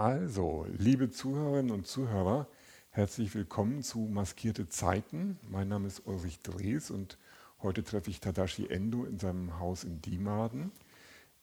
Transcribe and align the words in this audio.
Also, 0.00 0.64
liebe 0.78 1.10
Zuhörerinnen 1.10 1.70
und 1.70 1.86
Zuhörer, 1.86 2.48
herzlich 2.88 3.34
willkommen 3.34 3.82
zu 3.82 3.98
Maskierte 3.98 4.66
Zeiten. 4.66 5.38
Mein 5.50 5.68
Name 5.68 5.88
ist 5.88 6.06
Ulrich 6.06 6.40
Drees 6.40 6.90
und 6.90 7.18
heute 7.60 7.84
treffe 7.84 8.08
ich 8.08 8.18
Tadashi 8.18 8.66
Endo 8.66 9.04
in 9.04 9.18
seinem 9.18 9.58
Haus 9.58 9.84
in 9.84 10.00
Diemaden. 10.00 10.72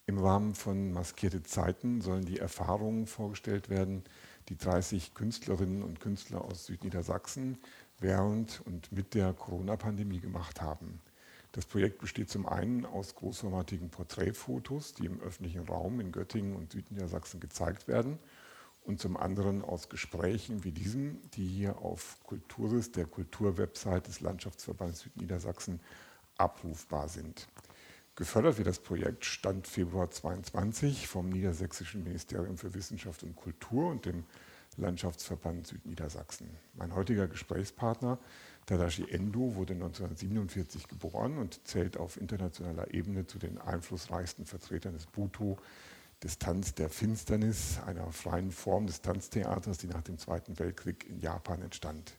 Im 0.07 0.17
Rahmen 0.17 0.55
von 0.55 0.91
Maskierte 0.91 1.43
Zeiten 1.43 2.01
sollen 2.01 2.25
die 2.25 2.39
Erfahrungen 2.39 3.05
vorgestellt 3.05 3.69
werden, 3.69 4.03
die 4.49 4.57
30 4.57 5.13
Künstlerinnen 5.13 5.83
und 5.83 5.99
Künstler 5.99 6.43
aus 6.43 6.65
Südniedersachsen 6.65 7.59
während 7.99 8.61
und 8.65 8.91
mit 8.91 9.13
der 9.13 9.33
Corona-Pandemie 9.33 10.19
gemacht 10.19 10.61
haben. 10.61 10.99
Das 11.51 11.67
Projekt 11.67 11.99
besteht 11.99 12.31
zum 12.31 12.47
einen 12.47 12.87
aus 12.87 13.13
großformatigen 13.13 13.91
Porträtfotos, 13.91 14.95
die 14.95 15.05
im 15.05 15.21
öffentlichen 15.21 15.61
Raum 15.67 15.99
in 15.99 16.11
Göttingen 16.11 16.55
und 16.55 16.71
Südniedersachsen 16.71 17.39
gezeigt 17.39 17.87
werden, 17.87 18.17
und 18.87 19.01
zum 19.01 19.17
anderen 19.17 19.63
aus 19.63 19.89
Gesprächen 19.89 20.63
wie 20.63 20.71
diesem, 20.71 21.19
die 21.31 21.45
hier 21.45 21.79
auf 21.79 22.17
Kulturis, 22.23 22.91
der 22.91 23.05
Kulturwebsite 23.05 24.03
des 24.03 24.21
Landschaftsverbands 24.21 25.01
Südniedersachsen, 25.01 25.81
abrufbar 26.37 27.09
sind. 27.09 27.47
Gefördert 28.15 28.57
wird 28.57 28.67
das 28.67 28.79
Projekt 28.79 29.25
Stand 29.25 29.67
Februar 29.67 30.09
2022 30.09 31.07
vom 31.07 31.29
Niedersächsischen 31.29 32.03
Ministerium 32.03 32.57
für 32.57 32.73
Wissenschaft 32.73 33.23
und 33.23 33.35
Kultur 33.35 33.89
und 33.89 34.05
dem 34.05 34.23
Landschaftsverband 34.77 35.67
Südniedersachsen. 35.67 36.49
Mein 36.75 36.95
heutiger 36.95 37.27
Gesprächspartner 37.27 38.17
Tadashi 38.67 39.09
Endo 39.09 39.55
wurde 39.55 39.73
1947 39.73 40.87
geboren 40.87 41.37
und 41.37 41.67
zählt 41.67 41.97
auf 41.97 42.19
internationaler 42.19 42.93
Ebene 42.93 43.27
zu 43.27 43.37
den 43.37 43.57
einflussreichsten 43.57 44.45
Vertretern 44.45 44.93
des 44.93 45.07
Buto, 45.07 45.57
des 46.23 46.39
Tanz 46.39 46.73
der 46.73 46.89
Finsternis, 46.89 47.79
einer 47.85 48.11
freien 48.11 48.51
Form 48.51 48.87
des 48.87 49.01
Tanztheaters, 49.01 49.77
die 49.77 49.87
nach 49.87 50.01
dem 50.01 50.17
Zweiten 50.17 50.57
Weltkrieg 50.59 51.07
in 51.07 51.19
Japan 51.19 51.61
entstand. 51.61 52.13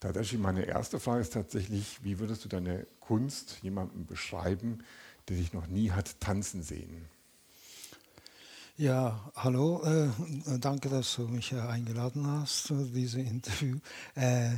Tadashi, 0.00 0.36
meine 0.36 0.64
erste 0.64 0.98
Frage 0.98 1.20
ist 1.20 1.32
tatsächlich, 1.32 2.02
wie 2.02 2.18
würdest 2.18 2.44
du 2.44 2.48
deine 2.48 2.86
Kunst 2.98 3.58
jemandem 3.62 4.04
beschreiben, 4.04 4.82
der 5.28 5.36
dich 5.36 5.52
noch 5.52 5.68
nie 5.68 5.92
hat 5.92 6.18
tanzen 6.20 6.64
sehen? 6.64 7.08
Ja, 8.76 9.30
hallo, 9.36 9.82
äh, 9.84 10.58
danke, 10.58 10.88
dass 10.88 11.14
du 11.14 11.28
mich 11.28 11.54
eingeladen 11.54 12.26
hast 12.26 12.64
zu 12.64 12.84
diesem 12.86 13.24
Interview. 13.26 13.78
Äh, 14.16 14.54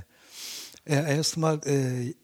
äh, 0.86 1.16
Erstmal, 1.16 1.60
äh, 1.66 2.14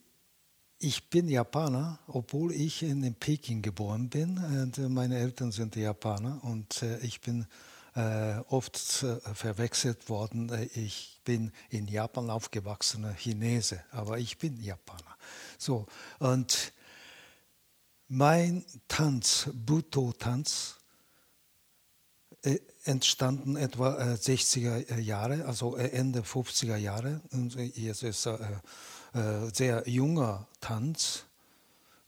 ich 0.83 1.11
bin 1.11 1.29
Japaner, 1.29 1.99
obwohl 2.07 2.53
ich 2.53 2.83
in 2.83 3.15
Peking 3.15 3.61
geboren 3.61 4.09
bin. 4.09 4.39
Und 4.39 4.79
äh, 4.79 4.89
meine 4.89 5.19
Eltern 5.19 5.53
sind 5.53 5.77
Japaner 5.77 6.43
und 6.43 6.83
äh, 6.83 6.99
ich 7.01 7.21
bin 7.21 7.47
äh, 7.95 8.39
oft 8.49 9.03
äh, 9.03 9.21
verwechselt 9.35 10.09
worden. 10.09 10.51
Ich 10.75 11.21
bin 11.23 11.53
in 11.69 11.87
Japan 11.87 12.31
aufgewachsener 12.31 13.13
Chinese, 13.13 13.85
aber 13.91 14.19
ich 14.19 14.39
bin 14.39 14.59
Japaner. 14.59 15.17
So, 15.59 15.87
und 16.19 16.73
mein 18.09 18.65
Tanz, 18.89 19.51
Buto-Tanz, 19.53 20.77
entstanden 22.85 23.57
etwa 23.57 24.15
60er 24.15 24.99
Jahre, 24.99 25.45
also 25.45 25.77
Ende 25.77 26.23
50er 26.23 26.77
Jahre. 26.77 27.21
Und 27.33 27.55
es 27.55 28.03
ist 28.03 28.27
sehr 29.53 29.89
junger 29.89 30.47
Tanz. 30.61 31.25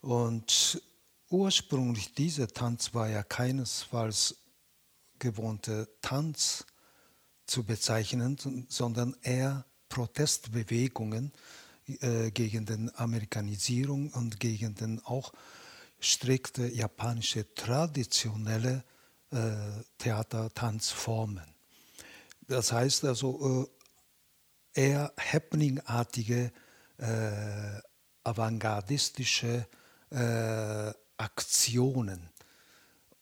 Und 0.01 0.83
ursprünglich 1.31 2.15
dieser 2.15 2.49
Tanz 2.49 2.95
war 2.95 3.09
ja 3.09 3.23
keinesfalls 3.23 4.37
gewohnter 5.19 5.87
Tanz 6.01 6.65
zu 7.47 7.65
bezeichnen, 7.65 8.67
sondern 8.69 9.17
eher 9.23 9.65
Protestbewegungen 9.89 11.33
gegen 11.87 12.67
die 12.67 12.91
Amerikanisierung 12.95 14.11
und 14.11 14.41
gegen 14.41 14.75
den 14.75 15.05
auch 15.05 15.33
strikte 16.03 16.67
japanische 16.67 17.55
traditionelle 17.55 18.85
äh, 19.31 19.55
Theater-Tanzformen. 19.99 21.47
Das 22.49 22.73
heißt 22.73 23.05
also 23.05 23.69
äh, 24.75 24.81
eher 24.81 25.13
happeningartige, 25.19 26.53
äh, 26.99 27.81
avantgardistische 28.25 29.67
äh, 30.11 30.93
Aktionen. 31.17 32.29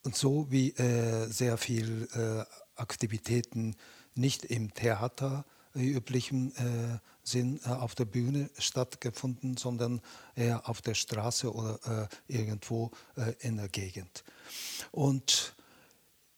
Und 0.02 0.16
so 0.16 0.50
wie 0.50 0.70
äh, 0.70 1.26
sehr 1.30 1.58
viele 1.58 2.46
äh, 2.76 2.80
Aktivitäten 2.80 3.76
nicht 4.14 4.44
im 4.44 4.72
Theater 4.72 5.44
üblichen 5.74 6.56
äh, 6.56 6.98
Sinn 7.22 7.62
auf 7.64 7.94
der 7.94 8.06
Bühne 8.06 8.50
stattgefunden, 8.58 9.56
sondern 9.56 10.00
eher 10.34 10.68
auf 10.68 10.82
der 10.82 10.94
Straße 10.94 11.52
oder 11.54 12.08
irgendwo 12.26 12.90
in 13.38 13.58
der 13.58 13.68
Gegend. 13.68 14.24
Und 14.90 15.54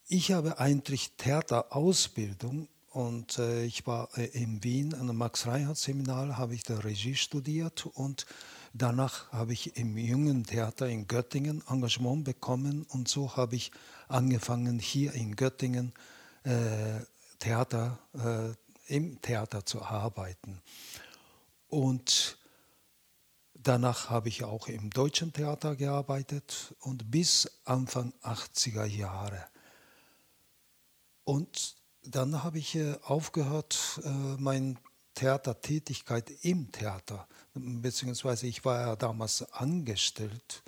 ich 0.09 0.32
habe 0.32 0.59
eigentlich 0.59 1.12
Theaterausbildung 1.16 2.69
und 2.92 3.38
äh, 3.38 3.64
ich 3.64 3.86
war 3.86 4.08
äh, 4.19 4.26
in 4.26 4.62
Wien 4.62 4.94
an 4.94 5.06
dem 5.06 5.16
Max-Reinhardt-Seminar, 5.16 6.36
habe 6.36 6.54
ich 6.54 6.62
da 6.62 6.78
Regie 6.78 7.14
studiert 7.14 7.86
und 7.86 8.26
danach 8.75 9.32
habe 9.32 9.53
ich 9.53 9.76
im 9.76 9.97
Jungen 9.97 10.44
Theater 10.44 10.88
in 10.88 11.06
Göttingen 11.06 11.62
Engagement 11.69 12.25
bekommen 12.25 12.84
und 12.88 13.08
so 13.08 13.36
habe 13.36 13.56
ich 13.56 13.72
angefangen 14.08 14.78
hier 14.78 15.14
in 15.14 15.36
Göttingen 15.36 15.92
äh, 16.44 17.00
Theater, 17.38 17.98
äh, 18.14 18.94
im 18.94 19.20
Theater 19.22 19.64
zu 19.64 19.82
arbeiten. 19.82 20.60
Und 21.69 22.36
danach 23.54 24.10
habe 24.10 24.28
ich 24.28 24.44
auch 24.44 24.69
im 24.69 24.91
Deutschen 24.91 25.32
Theater 25.32 25.76
gearbeitet 25.76 26.75
und 26.81 27.10
bis 27.10 27.50
Anfang 27.64 28.12
80er 28.22 28.84
Jahre 28.84 29.47
und 31.25 31.81
dann 32.04 32.42
habe 32.42 32.58
ich 32.58 32.74
äh, 32.74 32.96
aufgehört, 33.02 34.00
äh, 34.04 34.08
meine 34.08 34.76
Theatertätigkeit 35.14 36.30
im 36.42 36.72
Theater, 36.72 37.28
beziehungsweise 37.54 38.46
ich 38.46 38.64
war 38.64 38.80
ja 38.80 38.96
damals 38.96 39.42
angestellt, 39.52 40.62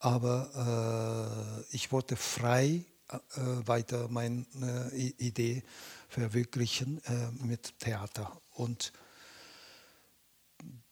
aber 0.00 1.66
äh, 1.70 1.74
ich 1.74 1.92
wollte 1.92 2.16
frei 2.16 2.84
weiter 3.36 4.08
meine 4.08 4.44
Idee 5.18 5.62
verwirklichen 6.08 7.02
mit 7.42 7.78
Theater. 7.78 8.40
Und 8.50 8.94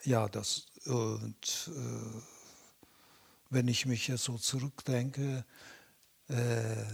Ja, 0.04 0.28
das 0.28 0.71
und 0.86 1.70
äh, 1.76 2.22
wenn 3.50 3.68
ich 3.68 3.86
mich 3.86 4.12
so 4.16 4.38
zurückdenke, 4.38 5.46
äh, 6.28 6.86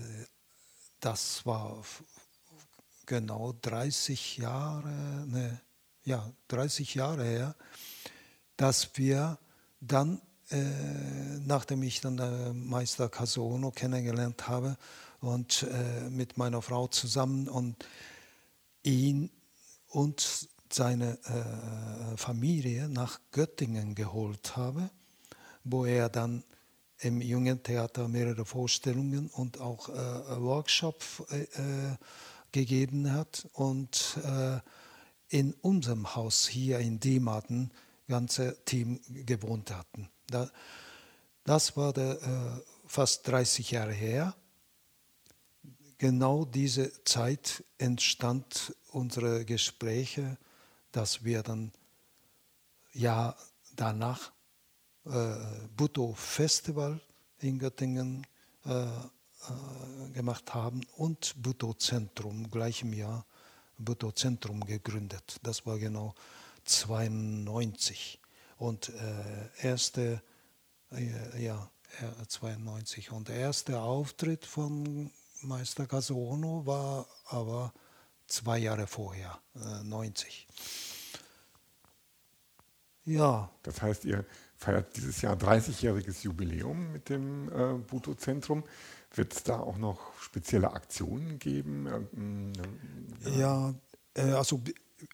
das 1.00 1.46
war 1.46 1.84
genau 3.06 3.54
30 3.62 4.38
Jahre, 4.38 5.26
ne, 5.28 5.62
ja, 6.04 6.32
30 6.48 6.96
Jahre 6.96 7.24
her, 7.24 7.56
dass 8.56 8.98
wir 8.98 9.38
dann 9.80 10.22
äh, 10.50 11.40
nachdem 11.46 11.84
ich 11.84 12.00
dann 12.00 12.20
äh, 12.20 12.54
Meister 12.54 13.10
Kazuono 13.10 13.72
kennengelernt 13.72 14.48
habe 14.48 14.78
und 15.20 15.64
äh, 15.64 16.10
mit 16.10 16.38
meiner 16.38 16.62
Frau 16.62 16.88
zusammen 16.88 17.50
und 17.50 17.86
ihn 18.84 19.30
und 19.90 20.48
seine 20.74 21.18
äh, 21.24 22.18
Familie 22.18 22.88
nach 22.90 23.20
Göttingen 23.32 23.96
geholt 23.96 24.56
habe, 24.56 24.90
wo 25.64 25.86
er 25.86 26.10
dann 26.10 26.44
im 27.00 27.22
Jungen 27.22 27.62
Theater 27.62 28.08
mehrere 28.08 28.46
Vorstellungen 28.46 29.28
und 29.28 29.60
auch 29.60 29.90
äh, 29.90 30.42
Workshops 30.42 31.22
äh, 31.30 31.96
gegeben 32.52 33.12
hat 33.12 33.48
und 33.54 34.18
in 35.30 35.54
unserem 35.62 36.16
Haus 36.16 36.48
hier 36.48 36.80
in 36.80 37.00
Diematen 37.02 37.70
ganze 38.08 38.64
Team 38.64 39.00
gewohnt 39.10 39.72
hatten. 39.72 40.10
Da, 40.28 40.50
das 41.44 41.78
war 41.78 41.94
der, 41.94 42.22
äh, 42.22 42.62
fast 42.88 43.28
30 43.28 43.72
Jahre 43.72 43.94
her. 43.94 44.36
Genau 45.98 46.46
diese 46.46 46.92
Zeit 47.04 47.64
entstand 47.78 48.76
unsere 48.92 49.46
Gespräche, 49.46 50.38
dass 50.98 51.24
wir 51.24 51.44
dann 51.44 51.72
ja 52.92 53.36
danach 53.76 54.32
äh, 55.06 55.36
Buto 55.76 56.16
Festival 56.16 57.00
in 57.38 57.60
Göttingen 57.60 58.26
äh, 58.66 58.86
äh, 58.86 60.10
gemacht 60.14 60.56
haben 60.56 60.82
und 60.96 61.36
Buto 61.38 61.76
Zentrum 61.76 62.50
gleich 62.50 62.82
im 62.82 62.94
Jahr 62.94 63.28
Buto 63.78 64.12
Zentrum 64.12 64.66
gegründet. 64.66 65.38
Das 65.44 65.68
war 65.68 65.78
genau 65.78 66.16
92 66.66 68.20
und 68.58 68.90
äh, 68.90 69.68
erste 69.68 70.24
äh, 70.92 71.44
ja 71.44 71.70
92 72.28 73.12
und 73.12 73.28
der 73.28 73.36
erste 73.36 73.82
Auftritt 73.82 74.48
von 74.48 75.12
Meister 75.42 75.86
Kazuono 75.86 76.66
war 76.66 77.06
aber 77.26 77.72
zwei 78.28 78.60
Jahre 78.60 78.88
vorher, 78.88 79.40
äh, 79.56 79.84
90. 79.84 80.48
Ja. 83.06 83.50
Das 83.64 83.82
heißt, 83.82 84.06
ihr 84.06 84.26
feiert 84.56 84.96
dieses 84.98 85.22
Jahr 85.22 85.36
30-jähriges 85.36 86.24
Jubiläum 86.24 86.92
mit 86.92 87.10
dem 87.10 87.50
äh, 87.50 87.78
Buto-Zentrum. 87.78 88.64
Wird 89.14 89.34
es 89.34 89.44
da 89.44 89.60
auch 89.60 89.78
noch 89.78 90.00
spezielle 90.22 90.74
Aktionen 90.74 91.40
geben? 91.40 91.88
Ja, 93.38 93.74
äh, 94.14 94.32
also 94.32 94.62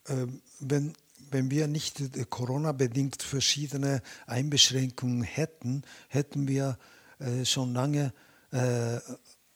äh, 0.08 0.28
wenn 0.60 0.94
wenn 1.34 1.50
wir 1.50 1.68
nicht 1.68 2.30
Corona-bedingt 2.30 3.24
verschiedene 3.24 4.02
Einbeschränkungen 4.28 5.24
hätten, 5.24 5.84
hätten 6.08 6.48
wir 6.48 6.78
äh, 7.20 7.44
schon 7.44 7.74
lange 7.74 8.14
äh, 8.52 9.00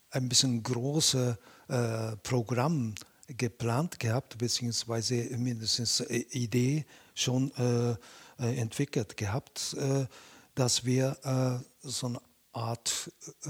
ein 0.09 0.27
bisschen 0.27 0.63
großes 0.63 1.37
äh, 1.67 2.15
Programm 2.23 2.95
geplant 3.27 3.99
gehabt, 3.99 4.37
beziehungsweise 4.37 5.15
mindestens 5.37 6.01
Idee 6.01 6.85
schon 7.13 7.51
äh, 7.57 7.91
äh, 7.91 8.57
entwickelt 8.57 9.17
gehabt, 9.17 9.75
äh, 9.79 10.05
dass 10.55 10.85
wir 10.85 11.63
so 11.83 12.07
eine 12.07 12.21
Art 12.51 13.11
äh, 13.45 13.49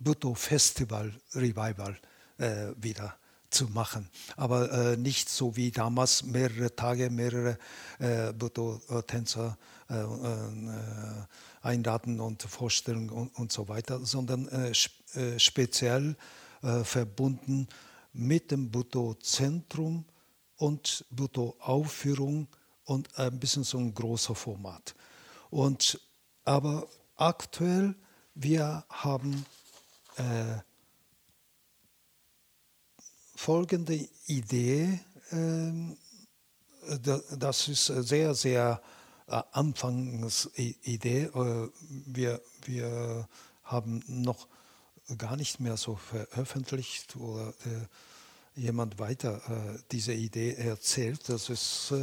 Buto-Festival-Revival 0.00 1.96
wieder 2.76 3.16
zu 3.50 3.66
machen. 3.66 4.08
Aber 4.36 4.72
äh, 4.72 4.96
nicht 4.96 5.28
so 5.28 5.56
wie 5.56 5.70
damals 5.70 6.22
mehrere 6.24 6.74
Tage, 6.74 7.10
mehrere 7.10 7.58
äh, 7.98 8.32
Buto-Tänzer 8.32 9.58
äh, 9.90 9.94
äh, 9.94 10.06
einladen 11.62 12.20
und 12.20 12.42
Vorstellungen 12.42 13.10
und, 13.10 13.36
und, 13.36 13.52
so 13.52 13.68
weiter, 13.68 14.04
sondern 14.04 14.48
äh, 14.48 14.70
äh, 15.18 15.38
speziell 15.38 16.16
verbunden 16.84 17.68
mit 18.12 18.50
dem 18.50 18.70
Buto-Zentrum 18.70 20.04
und 20.56 21.04
Buto-Aufführung 21.10 22.48
und 22.84 23.18
ein 23.18 23.38
bisschen 23.38 23.64
so 23.64 23.78
ein 23.78 23.94
großer 23.94 24.34
Format. 24.34 24.94
Und, 25.50 26.00
aber 26.44 26.86
aktuell, 27.16 27.94
wir 28.34 28.84
haben 28.88 29.44
folgende 33.40 34.06
Idee. 34.26 35.00
Ähm, 35.32 35.96
das 37.38 37.68
ist 37.68 37.86
sehr, 37.86 38.34
sehr 38.34 38.82
äh, 39.26 39.42
Anfangsidee. 39.52 41.22
Äh, 41.22 41.68
wir, 42.06 42.42
wir 42.66 43.26
haben 43.64 44.04
noch 44.06 44.46
gar 45.18 45.36
nicht 45.36 45.60
mehr 45.60 45.76
so 45.76 45.96
veröffentlicht 45.96 47.16
oder 47.16 47.54
äh, 47.66 48.60
jemand 48.60 48.98
weiter 48.98 49.40
diese 49.92 50.12
Idee 50.12 50.54
erzählt. 50.54 51.28
Das 51.28 51.48
ist 51.48 51.94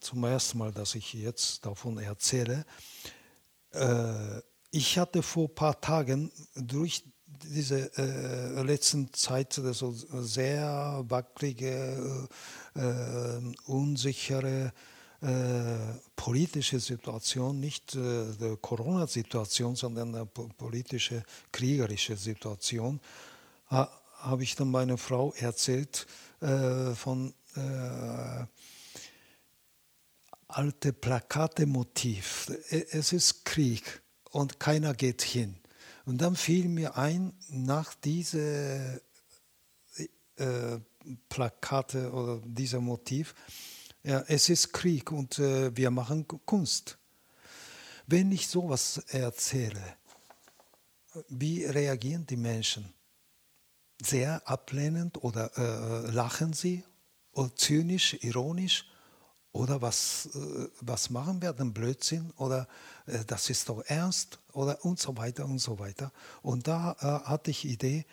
zum 0.00 0.24
ersten 0.24 0.58
Mal, 0.58 0.72
dass 0.72 0.94
ich 0.94 1.12
jetzt 1.12 1.66
davon 1.66 1.98
erzähle. 1.98 2.64
ich 4.70 4.98
hatte 4.98 5.22
vor 5.22 5.48
ein 5.48 5.54
paar 5.54 5.80
Tagen 5.80 6.30
durch 6.54 7.04
diese 7.44 7.90
äh, 7.96 8.62
letzten 8.62 9.12
Zeit 9.12 9.52
so 9.52 9.92
sehr 9.92 11.04
wackelige, 11.08 12.28
äh, 12.76 12.80
äh, 12.80 13.52
unsichere 13.66 14.66
äh, 14.66 14.70
politische 16.16 16.80
Situation, 16.80 17.60
nicht 17.60 17.94
äh, 17.94 18.24
die 18.40 18.56
Corona-Situation, 18.60 19.76
sondern 19.76 20.14
eine 20.14 20.26
politische, 20.26 21.22
kriegerische 21.52 22.16
Situation, 22.16 23.00
ha, 23.70 23.90
habe 24.18 24.42
ich 24.42 24.56
dann 24.56 24.70
meiner 24.70 24.96
Frau 24.96 25.32
erzählt 25.34 26.06
äh, 26.40 26.94
von 26.94 27.34
alte 30.46 30.92
Plakate-Motiv. 30.92 32.52
Es 32.70 33.12
ist 33.12 33.44
Krieg 33.44 34.02
und 34.30 34.60
keiner 34.60 34.94
geht 34.94 35.22
hin. 35.22 35.56
Und 36.04 36.20
dann 36.20 36.36
fiel 36.36 36.68
mir 36.68 36.96
ein, 36.96 37.32
nach 37.48 37.94
diese 37.94 39.00
äh, 40.36 40.78
Plakate 41.28 42.12
oder 42.12 42.40
dieser 42.44 42.80
Motiv, 42.80 43.34
ja, 44.02 44.24
es 44.28 44.48
ist 44.48 44.72
Krieg 44.72 45.12
und 45.12 45.38
äh, 45.38 45.76
wir 45.76 45.90
machen 45.90 46.26
Kunst. 46.46 46.98
Wenn 48.06 48.32
ich 48.32 48.48
sowas 48.48 48.98
erzähle, 49.08 49.82
wie 51.28 51.64
reagieren 51.64 52.26
die 52.26 52.36
Menschen? 52.36 52.92
Sehr 54.02 54.48
ablehnend 54.48 55.22
oder 55.22 55.56
äh, 55.56 56.10
lachen 56.10 56.52
sie? 56.52 56.84
Oder 57.32 57.54
zynisch, 57.54 58.14
ironisch? 58.22 58.86
Oder 59.52 59.82
was, 59.82 60.30
äh, 60.34 60.68
was 60.80 61.10
machen 61.10 61.42
wir 61.42 61.52
denn 61.52 61.74
Blödsinn? 61.74 62.32
Oder 62.36 62.68
äh, 63.06 63.24
das 63.26 63.50
ist 63.50 63.68
doch 63.68 63.82
ernst? 63.86 64.38
Oder 64.52 64.84
und 64.84 64.98
so 64.98 65.16
weiter 65.16 65.44
und 65.44 65.58
so 65.58 65.78
weiter. 65.78 66.12
Und 66.42 66.68
da 66.68 66.92
äh, 67.00 67.28
hatte 67.28 67.50
ich 67.50 67.64
Idee, 67.64 68.06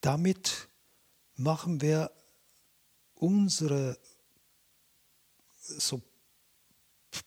damit 0.00 0.68
machen 1.36 1.80
wir 1.80 2.10
unsere 3.14 3.98
so 5.78 6.00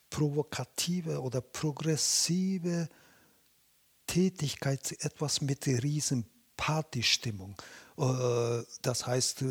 provokative 0.09 1.21
oder 1.21 1.41
progressive 1.41 2.87
Tätigkeit 4.07 4.91
etwas 5.03 5.41
mit 5.41 5.65
der 5.65 5.81
riesen 5.81 6.25
Partystimmung. 6.55 7.55
Das 7.95 9.07
heißt, 9.07 9.43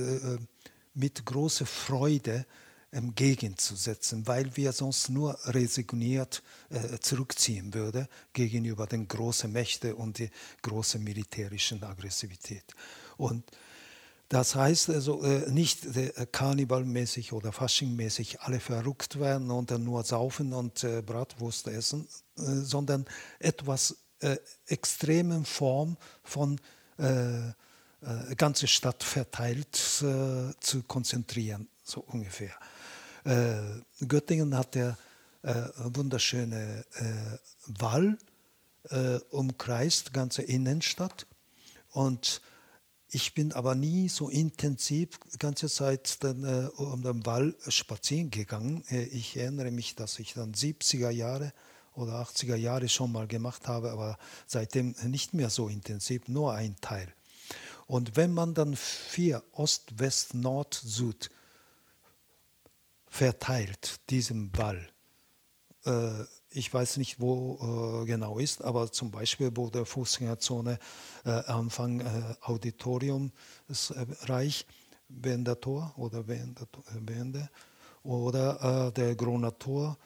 mit 0.94 1.25
großer 1.25 1.66
Freude 1.66 2.46
entgegenzusetzen, 2.92 4.26
weil 4.26 4.54
wir 4.56 4.72
sonst 4.72 5.08
nur 5.08 5.38
resigniert 5.46 6.42
äh, 6.68 6.99
zurückziehen 6.99 7.72
würden 7.72 8.06
gegenüber 8.34 8.87
den 8.87 9.08
großen 9.08 9.50
Mächten 9.50 9.94
und 9.94 10.18
der 10.18 10.28
großen 10.61 11.02
militärischen 11.02 11.82
Aggressivität. 11.82 12.64
Und 13.16 13.44
das 14.32 14.54
heißt 14.54 14.88
also 14.88 15.22
äh, 15.24 15.50
nicht 15.50 15.94
äh, 15.94 16.26
karnevalmäßig 16.32 17.34
oder 17.34 17.52
faschingmäßig 17.52 18.40
alle 18.40 18.60
verrückt 18.60 19.20
werden 19.20 19.50
und 19.50 19.70
dann 19.70 19.84
nur 19.84 20.04
saufen 20.04 20.54
und 20.54 20.82
äh, 20.84 21.02
Bratwurst 21.02 21.68
essen, 21.68 22.08
äh, 22.38 22.40
sondern 22.40 23.04
etwas 23.40 23.94
äh, 24.20 24.38
extremen 24.68 25.44
Form 25.44 25.98
von 26.24 26.58
äh, 26.96 27.52
ganze 28.36 28.68
Stadt 28.68 29.04
verteilt 29.04 29.76
zu 29.76 30.82
konzentrieren, 30.88 31.68
so 31.84 32.00
ungefähr. 32.00 32.54
Äh, 33.24 33.60
Göttingen 34.08 34.56
hat 34.56 34.74
der 34.74 34.96
wunderschöne 35.76 36.84
Wall 37.66 38.18
umkreist, 39.30 40.12
ganze 40.12 40.42
Innenstadt. 40.42 41.26
Und 41.92 42.40
ich 43.14 43.35
bin 43.35 43.52
aber 43.52 43.75
nie 43.75 44.09
so 44.09 44.31
intensiv 44.31 45.21
die 45.35 45.38
ganze 45.38 45.69
Zeit 45.69 46.25
dann, 46.25 46.45
äh, 46.45 46.69
um 46.76 47.02
den 47.02 47.26
Wall 47.26 47.54
spazieren 47.69 48.31
gegangen. 48.31 48.85
Äh, 48.88 49.04
ich 49.04 49.37
erinnere 49.37 49.71
mich, 49.71 49.95
dass 49.95 50.19
ich 50.19 50.33
dann 50.33 50.54
70er 50.54 51.11
Jahre 51.11 51.52
oder 51.95 52.14
80er 52.23 52.57
Jahre 52.57 52.88
schon 52.88 53.12
mal 53.12 53.26
gemacht 53.26 53.69
habe, 53.69 53.92
aber 53.92 54.19
seitdem 54.47 54.95
nicht 55.04 55.35
mehr 55.35 55.50
so 55.50 55.69
intensiv, 55.69 56.26
nur 56.26 56.54
ein 56.54 56.76
Teil. 56.81 57.14
Und 57.87 58.16
wenn 58.16 58.33
man 58.33 58.54
dann 58.54 58.76
vier 58.76 59.42
Ost, 59.52 59.99
West, 59.99 60.33
Nord, 60.33 60.73
Süd 60.73 61.31
verteilt, 63.07 64.00
diesen 64.09 64.50
Ball, 64.52 64.88
äh, 65.85 66.25
ich 66.54 66.73
weiß 66.73 66.97
nicht, 66.99 67.21
wo 67.21 68.02
äh, 68.02 68.06
genau 68.06 68.38
ist, 68.38 68.62
aber 68.62 68.90
zum 68.90 69.11
Beispiel, 69.11 69.50
wo 69.54 69.71
der 69.71 69.87
Fußgängerzone 69.87 70.78
äh, 71.25 71.30
Anfang 71.30 72.00
äh, 72.00 72.35
Auditorium 72.42 73.32
ist 73.68 73.90
äh, 73.90 74.06
Reich, 74.23 74.66
Wendertor 75.09 75.92
oder 75.97 76.26
Wende, 76.26 76.66
Wende 77.00 77.49
oder 78.02 78.88
äh, 78.88 78.92
der 78.92 79.14
Groner 79.14 79.56
Tor 79.59 79.97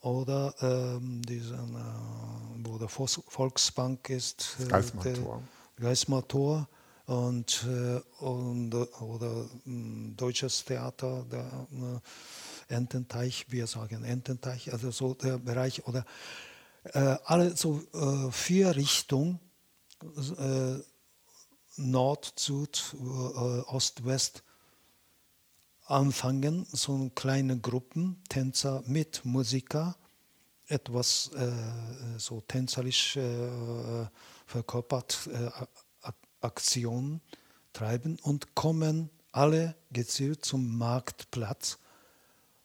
oder 0.00 0.54
ähm, 0.60 1.22
diesen, 1.22 1.76
äh, 1.76 2.68
wo 2.68 2.78
der 2.78 2.88
Volksbank 2.88 4.08
ist, 4.08 4.56
äh, 4.60 4.66
Geismar-Tor. 4.66 5.42
Geismar-Tor 5.76 6.68
und, 7.06 7.66
äh, 7.68 8.00
und, 8.24 8.74
oder 8.74 9.44
äh, 9.66 10.14
Deutsches 10.16 10.64
Theater, 10.64 11.24
der 11.30 11.40
äh, 11.40 12.00
Ententeich, 12.70 13.46
wir 13.48 13.66
sagen 13.66 14.04
Ententeich, 14.04 14.72
also 14.72 14.90
so 14.90 15.14
der 15.14 15.38
Bereich 15.38 15.86
oder 15.86 16.04
äh, 16.84 17.16
alle 17.24 17.56
so 17.56 17.82
äh, 17.92 18.30
vier 18.30 18.76
Richtungen, 18.76 19.40
äh, 20.38 20.78
Nord, 21.76 22.34
Süd, 22.36 22.94
Ost, 23.66 24.04
West, 24.04 24.42
anfangen, 25.86 26.66
so 26.70 27.10
kleine 27.14 27.58
Gruppen, 27.58 28.22
Tänzer 28.28 28.82
mit 28.86 29.24
Musiker, 29.24 29.96
etwas 30.66 31.30
äh, 31.34 31.50
so 32.18 32.40
tänzerisch 32.42 33.16
äh, 33.16 34.06
verkörpert 34.46 35.28
äh, 35.32 35.50
Aktionen 36.40 37.20
treiben 37.72 38.18
und 38.22 38.54
kommen 38.54 39.10
alle 39.32 39.74
gezielt 39.92 40.44
zum 40.44 40.78
Marktplatz, 40.78 41.78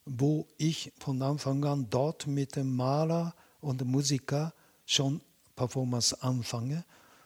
wo 0.06 0.48
ich 0.58 0.94
von 1.00 1.22
Anfang 1.22 1.64
an 1.66 1.88
dort 1.90 2.28
mit 2.28 2.56
dem 2.56 2.76
Maler 2.76 3.34
und 3.62 3.82
dem 3.82 3.90
Musiker 3.90 4.54
schon 4.86 5.22
Performance 5.56 6.22
anfange. 6.22 6.84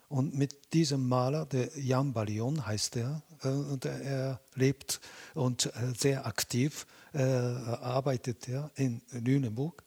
Und 0.07 0.36
mit 0.36 0.74
diesem 0.74 1.07
Maler, 1.07 1.45
der 1.45 1.69
Jan 1.77 2.13
Balion 2.13 2.65
heißt 2.65 2.95
er, 2.95 3.21
äh, 3.43 3.50
und 3.50 3.86
er 3.86 4.39
lebt 4.55 5.00
und 5.36 5.67
äh, 5.67 5.93
sehr 5.95 6.25
aktiv, 6.25 6.88
äh, 7.13 7.21
arbeitet 7.21 8.48
er 8.48 8.71
in 8.75 9.01
Lüneburg. 9.12 9.83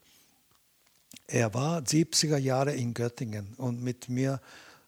Er 1.26 1.52
war 1.54 1.80
70er 1.80 2.36
Jahre 2.36 2.74
in 2.74 2.94
Göttingen 2.94 3.54
und 3.56 3.82
mit 3.82 4.08
mir 4.08 4.40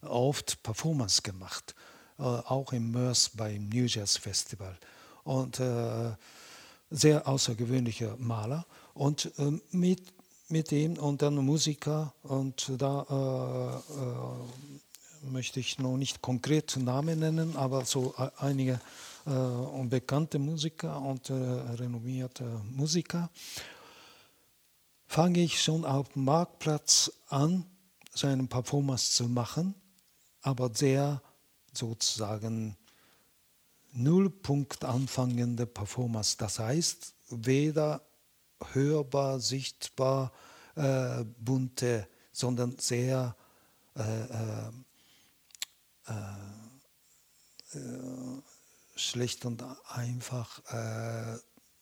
oft 0.03 0.63
Performance 0.63 1.23
gemacht, 1.23 1.75
auch 2.19 2.73
im 2.73 2.91
Mörs 2.91 3.31
beim 3.31 3.69
New 3.69 3.87
Jazz 3.87 4.19
Festival. 4.19 4.77
Und 5.23 5.61
sehr 6.95 7.27
außergewöhnlicher 7.27 8.17
Maler. 8.19 8.65
Und 8.95 9.33
mit, 9.73 10.13
mit 10.49 10.71
ihm 10.73 10.97
und 10.99 11.23
dann 11.23 11.35
Musiker 11.37 12.15
und 12.23 12.71
da 12.79 13.83
möchte 15.31 15.61
ich 15.61 15.79
noch 15.79 15.97
nicht 15.97 16.23
konkret 16.23 16.77
Namen 16.77 17.19
nennen, 17.19 17.57
aber 17.57 17.85
so 17.85 18.15
einige 18.37 18.81
äh, 19.27 19.85
bekannte 19.87 20.39
Musiker 20.39 21.01
und 21.01 21.31
äh, 21.31 21.35
renommierte 21.35 22.45
Musiker, 22.71 23.31
fange 25.07 25.41
ich 25.41 25.63
schon 25.63 25.85
auf 25.85 26.11
dem 26.11 26.25
Marktplatz 26.25 27.13
an, 27.29 27.65
seine 28.15 28.45
Performance 28.45 29.13
zu 29.13 29.29
machen, 29.29 29.75
aber 30.43 30.71
sehr 30.75 31.23
sozusagen 31.73 32.77
Nullpunkt 33.95 34.85
anfangende 34.85 35.67
Performance. 35.67 36.37
Das 36.37 36.59
heißt, 36.59 37.15
weder 37.31 38.03
hörbar, 38.73 39.41
sichtbar, 39.41 40.33
äh, 40.75 41.25
bunte, 41.39 42.09
sondern 42.33 42.77
sehr 42.79 43.37
äh, 43.97 44.03
äh 44.03 44.73
äh, 46.07 46.13
äh, 47.79 48.43
schlicht 48.97 49.45
und 49.45 49.65
einfach 49.89 50.61
äh, 50.67 51.39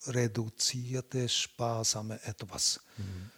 reduzierte, 0.07 1.29
sparsame 1.29 2.23
etwas. 2.25 2.81
Mhm. 2.97 3.31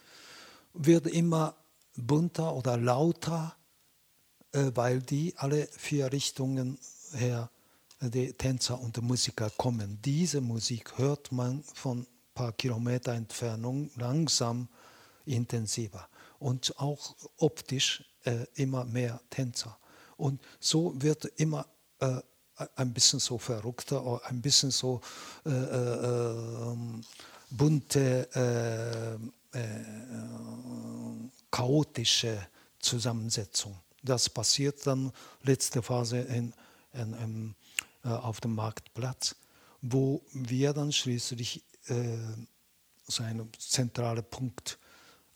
Wird 0.73 1.07
immer 1.07 1.55
bunter 1.95 2.53
oder 2.53 2.77
lauter, 2.77 3.55
weil 4.51 5.01
die 5.01 5.33
alle 5.37 5.67
vier 5.67 6.13
Richtungen 6.13 6.79
her, 7.13 7.49
die 8.01 8.33
Tänzer 8.33 8.79
und 8.79 9.01
Musiker 9.01 9.49
kommen. 9.51 9.99
Diese 10.03 10.41
Musik 10.41 10.97
hört 10.97 11.31
man 11.31 11.63
von 11.63 11.99
ein 11.99 12.07
paar 12.33 12.51
Kilometer 12.53 13.13
Entfernung 13.13 13.89
langsam 13.95 14.67
intensiver 15.25 16.07
und 16.39 16.77
auch 16.77 17.15
optisch 17.37 18.03
äh, 18.23 18.45
immer 18.55 18.85
mehr 18.85 19.21
Tänzer. 19.29 19.77
Und 20.17 20.41
so 20.59 20.93
wird 21.01 21.25
immer 21.37 21.65
äh, 21.99 22.21
ein 22.75 22.93
bisschen 22.93 23.19
so 23.19 23.37
verrückter, 23.37 24.21
ein 24.25 24.41
bisschen 24.41 24.71
so 24.71 25.01
äh, 25.45 25.49
äh, 25.49 26.75
bunte, 27.49 28.29
äh, 29.53 29.57
äh, 29.57 29.85
chaotische 31.51 32.47
Zusammensetzung. 32.79 33.77
Das 34.03 34.29
passiert 34.29 34.85
dann 34.85 35.11
letzte 35.43 35.81
Phase 35.81 36.19
in, 36.19 36.53
in, 36.93 37.13
in, 37.13 37.51
äh, 37.51 37.64
auf 38.05 38.39
dem 38.39 38.55
Marktplatz, 38.55 39.35
wo 39.81 40.21
wir 40.31 40.73
dann 40.73 40.91
schließlich 40.91 41.63
so 43.07 43.23
einen 43.23 43.49
zentralen 43.57 44.23
Punkt 44.23 44.77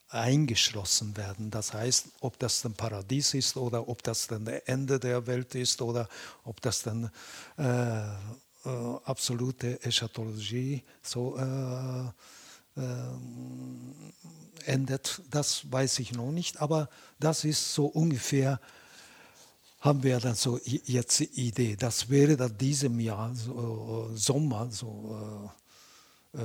eingeschlossen 0.09 1.15
werden. 1.17 1.51
Das 1.51 1.73
heißt, 1.73 2.07
ob 2.21 2.39
das 2.39 2.61
dann 2.61 2.73
Paradies 2.73 3.33
ist 3.33 3.57
oder 3.57 3.87
ob 3.87 4.03
das 4.03 4.27
dann 4.27 4.45
das 4.45 4.61
Ende 4.65 4.99
der 4.99 5.27
Welt 5.27 5.53
ist 5.55 5.81
oder 5.81 6.07
ob 6.43 6.61
das 6.61 6.81
dann 6.81 7.11
äh, 7.57 7.99
äh, 8.65 8.97
absolute 9.05 9.81
Eschatologie 9.83 10.83
so 11.01 11.37
äh, 11.37 12.07
äh, 12.75 12.91
endet, 14.65 15.21
das 15.29 15.71
weiß 15.71 15.99
ich 15.99 16.11
noch 16.13 16.31
nicht. 16.31 16.59
Aber 16.59 16.89
das 17.19 17.43
ist 17.43 17.73
so 17.73 17.85
ungefähr, 17.85 18.59
haben 19.79 20.03
wir 20.03 20.19
dann 20.19 20.35
so 20.35 20.59
jetzt 20.65 21.19
die 21.19 21.47
Idee. 21.47 21.75
Das 21.75 22.09
wäre 22.09 22.35
dann 22.35 22.57
diesem 22.57 22.99
Jahr, 22.99 23.33
so, 23.33 24.11
Sommer, 24.13 24.69
so 24.71 25.51
äh, 26.33 26.41
äh, 26.41 26.43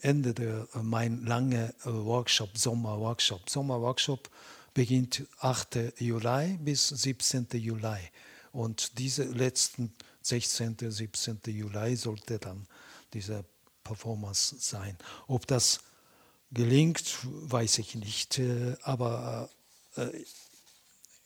Ende 0.00 0.32
der 0.32 0.66
mein 0.82 1.26
lange 1.26 1.74
äh, 1.84 1.86
Workshop, 1.86 2.56
Sommerworkshop. 2.56 3.50
Sommerworkshop 3.50 4.30
beginnt 4.72 5.26
8. 5.40 6.00
Juli 6.00 6.58
bis 6.62 6.88
17. 6.88 7.48
Juli. 7.52 7.98
Und 8.52 8.98
diese 8.98 9.24
letzten 9.24 9.92
16. 10.22 10.76
17. 10.90 11.40
Juli 11.46 11.96
sollte 11.96 12.38
dann 12.38 12.66
diese 13.12 13.44
Performance 13.84 14.56
sein. 14.58 14.96
Ob 15.26 15.46
das 15.46 15.80
gelingt, 16.52 17.18
weiß 17.22 17.78
ich 17.78 17.94
nicht. 17.96 18.38
Äh, 18.38 18.76
aber 18.82 19.50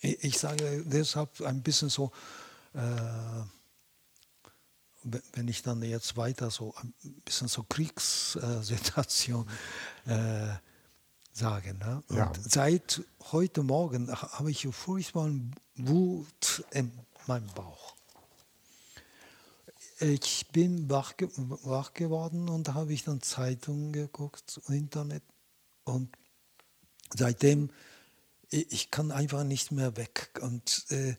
ich 0.01 0.39
sage 0.39 0.85
deshalb 0.87 1.41
ein 1.43 1.63
bisschen 1.63 1.89
so, 1.89 2.13
wenn 5.03 5.49
ich 5.49 5.63
dann 5.63 5.83
jetzt 5.83 6.17
weiter 6.17 6.51
so 6.51 6.75
ein 6.77 6.93
bisschen 7.25 7.49
so 7.49 7.65
Kriegssituation 7.69 9.49
äh, 10.07 10.55
sage. 11.33 11.75
Ne? 11.75 12.03
Ja. 12.11 12.33
seit 12.47 13.03
heute 13.33 13.63
Morgen 13.63 14.13
habe 14.13 14.51
ich 14.51 14.67
furchtbar 14.71 15.31
Wut 15.77 16.65
in 16.71 16.93
meinem 17.27 17.49
Bauch. 17.55 17.95
Ich 20.01 20.47
bin 20.49 20.89
wach, 20.89 21.13
wach 21.63 21.93
geworden 21.93 22.49
und 22.49 22.73
habe 22.73 22.93
ich 22.93 23.05
dann 23.05 23.21
Zeitungen 23.21 23.93
geguckt, 23.93 24.61
Internet 24.69 25.23
und 25.85 26.09
seitdem 27.15 27.71
ich 28.51 28.91
kann 28.91 29.11
einfach 29.11 29.45
nicht 29.45 29.71
mehr 29.71 29.97
weg. 29.97 30.39
Und 30.43 30.87
äh, 30.91 31.17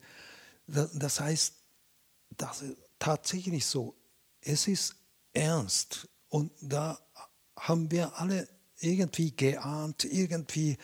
das 0.66 1.20
heißt, 1.20 1.54
das, 2.36 2.64
tatsächlich 2.98 3.66
so. 3.66 3.96
Es 4.40 4.68
ist 4.68 4.96
ernst. 5.32 6.08
Und 6.28 6.52
da 6.60 6.98
haben 7.56 7.90
wir 7.90 8.18
alle 8.18 8.48
irgendwie 8.78 9.34
geahnt, 9.34 10.04
irgendwie 10.04 10.76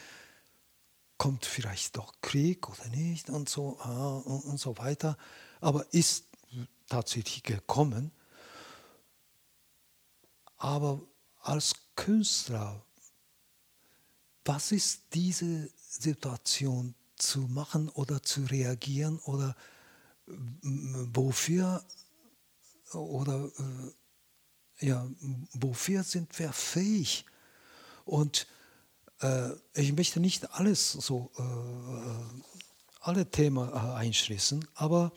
kommt 1.17 1.45
vielleicht 1.45 1.97
doch 1.97 2.15
Krieg 2.21 2.69
oder 2.69 2.89
nicht 2.89 3.29
und 3.29 3.49
so 3.49 3.79
ah, 3.81 4.19
und, 4.19 4.45
und 4.45 4.61
so 4.61 4.79
weiter. 4.79 5.17
Aber 5.61 5.87
ist 5.93 6.27
tatsächlich 6.89 7.43
gekommen. 7.43 8.13
Aber 10.57 11.03
als 11.41 11.75
Künstler 11.97 12.85
was 14.45 14.73
ist 14.73 15.03
diese 15.15 15.71
Situation 15.77 16.95
zu 17.17 17.41
machen 17.41 17.89
oder 17.91 18.23
zu 18.23 18.45
reagieren 18.45 19.19
oder 19.21 19.57
wofür 20.27 21.85
oder 22.93 23.51
ja, 24.81 25.09
wofür 25.53 26.05
sind 26.05 26.39
wir 26.39 26.53
fähig? 26.53 27.25
Und 28.05 28.47
äh, 29.21 29.51
ich 29.75 29.93
möchte 29.93 30.21
nicht 30.21 30.51
alles 30.53 30.93
so, 30.93 31.31
äh, 31.37 32.43
alle 33.01 33.31
Themen 33.31 33.69
äh, 33.69 33.73
einschließen, 33.73 34.67
aber 34.75 35.13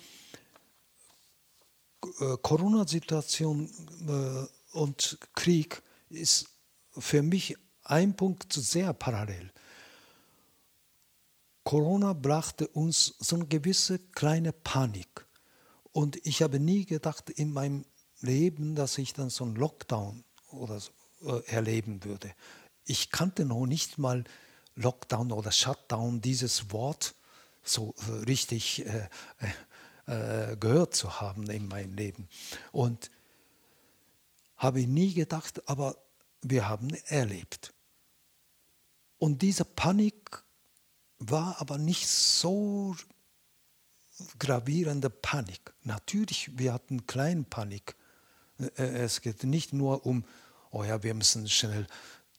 äh, 2.20 2.38
Corona-Situation 2.42 3.70
äh, 4.08 4.78
und 4.78 5.20
Krieg 5.36 5.82
ist 6.10 6.50
für 6.98 7.22
mich 7.22 7.56
ein 7.92 8.16
Punkt 8.16 8.54
sehr 8.54 8.94
parallel. 8.94 9.52
Corona 11.64 12.14
brachte 12.14 12.68
uns 12.68 13.16
so 13.20 13.36
eine 13.36 13.46
gewisse 13.46 14.00
kleine 14.00 14.54
Panik. 14.54 15.28
Und 15.92 16.26
ich 16.26 16.42
habe 16.42 16.60
nie 16.60 16.86
gedacht 16.86 17.30
in 17.30 17.52
meinem 17.52 17.86
Leben, 18.22 18.76
dass 18.76 18.98
ich 18.98 19.14
dann 19.14 19.30
so 19.30 19.44
einen 19.44 19.56
Lockdown 19.56 20.24
oder 20.52 20.80
so, 20.80 20.92
äh, 21.24 21.44
erleben 21.52 22.04
würde. 22.04 22.34
Ich 22.86 23.12
kannte 23.12 23.46
noch 23.46 23.66
nicht 23.66 23.98
mal 23.98 24.24
Lockdown 24.76 25.32
oder 25.32 25.52
Shutdown, 25.52 26.22
dieses 26.22 26.72
Wort 26.72 27.14
so 27.62 27.94
äh, 28.08 28.12
richtig 28.26 28.86
äh, 28.86 29.08
äh, 30.06 30.56
gehört 30.56 30.96
zu 30.96 31.20
haben 31.20 31.50
in 31.50 31.68
meinem 31.68 31.94
Leben. 31.94 32.30
Und 32.72 33.12
habe 34.56 34.82
nie 34.88 35.14
gedacht, 35.14 35.68
aber 35.68 35.98
wir 36.42 36.70
haben 36.70 36.90
erlebt. 37.08 37.74
Und 39.22 39.44
diese 39.44 39.66
Panik 39.66 40.42
war 41.20 41.62
aber 41.62 41.78
nicht 41.78 42.08
so 42.08 42.96
gravierende 44.40 45.12
Panik. 45.12 45.62
Natürlich, 45.84 46.58
wir 46.58 46.74
hatten 46.74 47.06
kleine 47.06 47.44
Panik. 47.44 47.96
Äh, 48.58 48.82
es 48.82 49.22
geht 49.22 49.44
nicht 49.44 49.74
nur 49.74 50.08
um, 50.08 50.26
oh 50.72 50.84
ja, 50.84 51.04
wir 51.04 51.14
müssen 51.14 51.48
schnell 51.48 51.86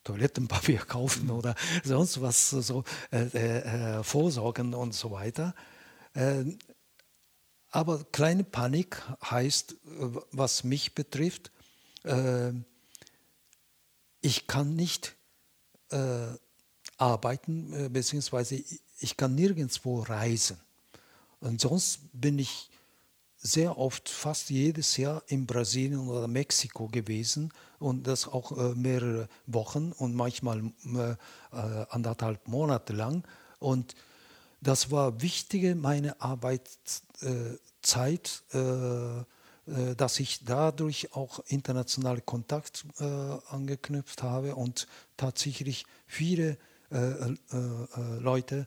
Toilettenpapier 0.03 0.81
kaufen 0.89 1.31
oder 1.31 1.55
sonst 1.85 2.21
was, 2.21 2.51
so 2.51 2.83
äh, 3.13 3.27
äh, 3.27 4.03
vorsorgen 4.03 4.75
und 4.75 4.93
so 4.93 5.13
weiter. 5.13 5.55
Äh, 6.15 6.47
aber 7.71 8.03
kleine 8.11 8.43
Panik 8.43 9.01
heißt, 9.23 9.77
was 10.33 10.65
mich 10.65 10.97
betrifft, 10.97 11.53
äh, 12.03 12.51
ich 14.21 14.49
kann 14.49 14.75
nicht 14.75 15.15
äh, 15.91 16.42
arbeiten, 17.03 17.93
beziehungsweise 17.93 18.63
ich 19.01 19.17
kann 19.17 19.35
nirgendwo 19.35 20.01
reisen. 20.01 20.59
Und 21.41 21.61
sonst 21.61 22.01
bin 22.13 22.39
ich 22.39 22.71
sehr 23.37 23.77
oft, 23.77 24.09
fast 24.09 24.51
jedes 24.51 24.97
Jahr 24.97 25.25
in 25.27 25.47
Brasilien 25.47 26.09
oder 26.09 26.29
Mexiko 26.29 26.87
gewesen 26.87 27.53
und 27.81 28.07
das 28.07 28.29
auch 28.29 28.57
äh, 28.57 28.77
mehrere 28.77 29.29
Wochen 29.47 29.91
und 29.91 30.15
manchmal 30.15 30.63
äh, 30.95 31.17
anderthalb 31.91 32.47
Monate 32.47 32.93
lang. 32.93 33.25
Und 33.59 33.97
das 34.61 34.93
war 34.93 35.21
wichtige 35.21 35.75
meine 35.75 36.21
Arbeitszeit, 36.21 38.45
äh, 38.53 39.19
äh, 39.19 39.25
dass 39.97 40.21
ich 40.21 40.45
dadurch 40.45 41.17
auch 41.17 41.41
internationale 41.49 42.21
Kontakt 42.21 42.85
äh, 43.01 43.05
angeknüpft 43.05 44.23
habe 44.23 44.55
und 44.55 44.87
tatsächlich 45.17 45.85
viele 46.07 46.51
äh, 46.51 46.57
Leute 48.21 48.67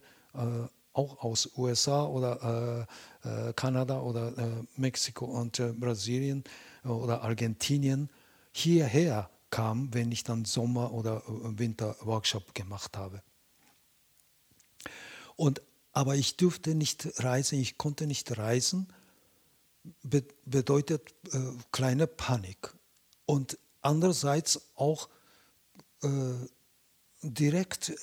auch 0.95 1.21
aus 1.21 1.51
USA 1.57 2.05
oder 2.05 2.87
äh, 3.23 3.49
äh, 3.49 3.53
Kanada 3.53 3.99
oder 3.99 4.37
äh, 4.37 4.63
Mexiko 4.77 5.25
und 5.25 5.59
äh, 5.59 5.73
Brasilien 5.73 6.43
äh, 6.83 6.87
oder 6.87 7.21
Argentinien 7.21 8.09
hierher 8.51 9.29
kam, 9.49 9.93
wenn 9.93 10.11
ich 10.11 10.23
dann 10.23 10.45
Sommer- 10.45 10.93
oder 10.93 11.17
äh, 11.27 11.59
Winter-Workshop 11.59 12.55
gemacht 12.55 12.97
habe. 12.97 13.21
Und, 15.35 15.61
aber 15.91 16.15
ich 16.15 16.37
durfte 16.37 16.75
nicht 16.75 17.23
reisen, 17.23 17.59
ich 17.59 17.77
konnte 17.77 18.07
nicht 18.07 18.37
reisen, 18.37 18.87
be 20.01 20.23
bedeutet 20.45 21.13
kleine 21.71 22.07
Panik. 22.07 22.73
Und 23.25 23.59
andererseits 23.81 24.61
auch 24.75 25.09
direkt 27.33 27.93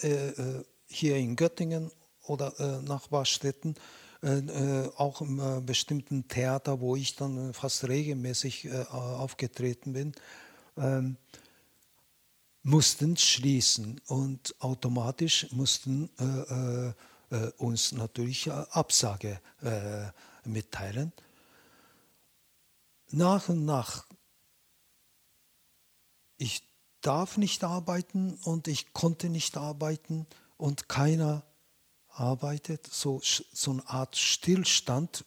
hier 0.86 1.16
in 1.16 1.36
Göttingen 1.36 1.90
oder 2.26 2.58
äh, 2.60 2.82
Nachbarstädten, 2.82 3.74
äh, 4.22 4.38
äh, 4.38 4.90
auch 4.96 5.20
im 5.20 5.40
äh, 5.40 5.60
bestimmten 5.60 6.28
Theater, 6.28 6.80
wo 6.80 6.94
ich 6.94 7.16
dann 7.16 7.50
äh, 7.50 7.52
fast 7.52 7.88
regelmäßig 7.88 8.66
äh, 8.66 8.84
aufgetreten 8.84 9.92
bin, 9.94 10.12
ähm, 10.76 11.16
mussten 12.62 13.16
schließen 13.16 14.00
und 14.06 14.54
automatisch 14.60 15.48
mussten 15.50 16.08
uns 17.58 17.90
natürlich 17.90 18.52
Absage 18.52 19.40
mitteilen. 20.44 21.12
Nach 23.10 23.48
und 23.48 23.64
nach, 23.64 24.06
ich 26.36 26.62
darf 27.02 27.36
nicht 27.36 27.64
arbeiten 27.64 28.38
und 28.44 28.68
ich 28.68 28.92
konnte 28.92 29.28
nicht 29.28 29.56
arbeiten 29.56 30.26
und 30.56 30.88
keiner 30.88 31.44
arbeitet, 32.08 32.86
so, 32.86 33.20
so 33.22 33.72
eine 33.72 33.88
Art 33.88 34.16
Stillstand, 34.16 35.24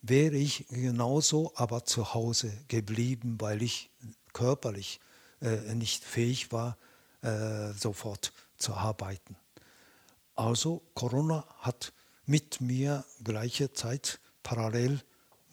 wäre 0.00 0.34
ich 0.34 0.66
genauso 0.68 1.52
aber 1.56 1.84
zu 1.84 2.14
Hause 2.14 2.50
geblieben, 2.68 3.36
weil 3.38 3.62
ich 3.62 3.90
körperlich 4.32 4.98
äh, 5.42 5.74
nicht 5.74 6.04
fähig 6.04 6.52
war, 6.52 6.78
äh, 7.20 7.72
sofort 7.74 8.32
zu 8.56 8.72
arbeiten. 8.72 9.36
Also 10.34 10.80
Corona 10.94 11.46
hat 11.58 11.92
mit 12.24 12.62
mir 12.62 13.04
gleiche 13.22 13.74
Zeit 13.74 14.20
parallel 14.42 15.02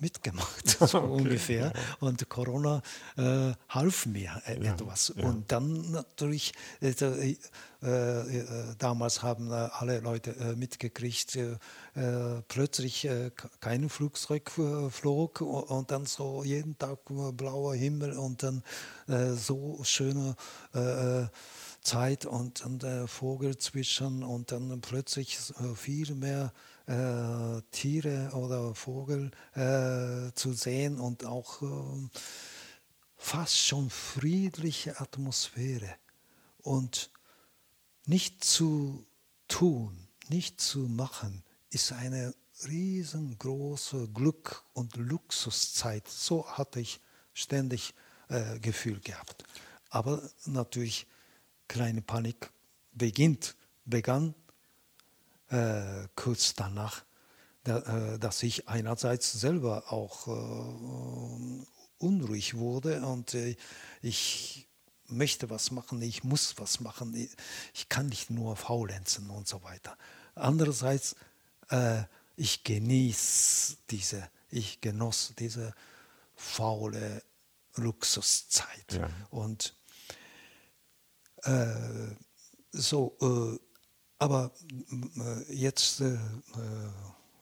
mitgemacht, 0.01 0.67
so 0.79 0.85
okay. 0.85 1.07
ungefähr. 1.07 1.73
Und 1.99 2.27
Corona 2.27 2.81
äh, 3.17 3.53
half 3.69 4.05
mir 4.07 4.41
äh, 4.45 4.61
ja, 4.61 4.73
etwas. 4.73 5.13
Ja. 5.15 5.25
Und 5.25 5.51
dann 5.51 5.91
natürlich, 5.91 6.53
äh, 6.81 6.89
äh, 6.89 7.37
äh 7.83 8.45
damals 8.77 9.23
haben 9.23 9.51
alle 9.51 9.99
Leute 9.99 10.31
äh, 10.31 10.55
mitgekriegt, 10.55 11.37
plötzlich 12.47 13.07
kein 13.59 13.89
Flugzeug 13.89 14.49
flog 14.89 15.41
und 15.41 15.91
dann 15.91 16.05
so 16.05 16.43
jeden 16.43 16.77
Tag 16.77 16.99
blauer 17.33 17.75
Himmel 17.75 18.17
und 18.17 18.43
dann 18.43 18.63
so 19.35 19.81
schöne 19.83 20.35
Zeit 21.81 22.25
und, 22.25 22.65
und 22.65 22.85
Vogel 23.07 23.57
zwitschern 23.57 24.23
und 24.23 24.53
dann 24.53 24.79
plötzlich 24.79 25.37
viel 25.75 26.15
mehr 26.15 26.53
äh, 26.87 27.61
Tiere 27.71 28.31
oder 28.33 28.73
Vogel 28.75 29.31
äh, 29.53 30.31
zu 30.33 30.53
sehen 30.53 30.99
und 30.99 31.25
auch 31.25 31.61
äh, 31.61 32.19
fast 33.15 33.57
schon 33.57 33.89
friedliche 33.89 34.99
Atmosphäre. 34.99 35.95
Und 36.59 37.11
nicht 38.05 38.43
zu 38.43 39.05
tun, 39.47 40.07
nicht 40.29 40.59
zu 40.59 40.79
machen, 40.79 41.43
ist 41.69 41.91
eine 41.91 42.33
riesengroße 42.67 44.09
Glück- 44.09 44.63
und 44.73 44.95
Luxuszeit. 44.95 46.07
So 46.07 46.47
hatte 46.47 46.79
ich 46.79 46.99
ständig 47.33 47.93
äh, 48.29 48.59
Gefühl 48.59 48.99
gehabt. 48.99 49.43
Aber 49.89 50.21
natürlich, 50.45 51.07
kleine 51.67 52.01
Panik 52.01 52.51
beginnt, 52.91 53.55
begann 53.85 54.35
äh, 55.51 56.07
kurz 56.15 56.55
danach, 56.55 57.03
da, 57.63 58.13
äh, 58.13 58.19
dass 58.19 58.41
ich 58.43 58.67
einerseits 58.67 59.31
selber 59.33 59.91
auch 59.91 60.27
äh, 60.27 61.65
unruhig 61.97 62.55
wurde 62.55 63.05
und 63.05 63.33
äh, 63.33 63.55
ich 64.01 64.67
möchte 65.07 65.49
was 65.49 65.71
machen, 65.71 66.01
ich 66.01 66.23
muss 66.23 66.57
was 66.57 66.79
machen, 66.79 67.13
ich, 67.73 67.89
kann 67.89 68.07
nicht 68.07 68.29
nur 68.29 68.55
faulenzen 68.55 69.29
und 69.29 69.47
so 69.47 69.61
weiter. 69.63 69.97
Andererseits, 70.35 71.15
äh, 71.69 72.03
ich 72.37 72.63
genieße 72.63 73.77
diese, 73.89 74.29
ich 74.49 74.79
genoss 74.79 75.33
diese 75.37 75.75
faule 76.33 77.21
Luxuszeit. 77.75 78.93
Ja. 78.93 79.09
Und 79.29 79.75
äh, 81.43 82.15
so, 82.71 83.17
aber 84.21 84.51
äh, 85.17 85.53
jetzt 85.53 85.99
äh, 85.99 86.13
äh, 86.13 86.19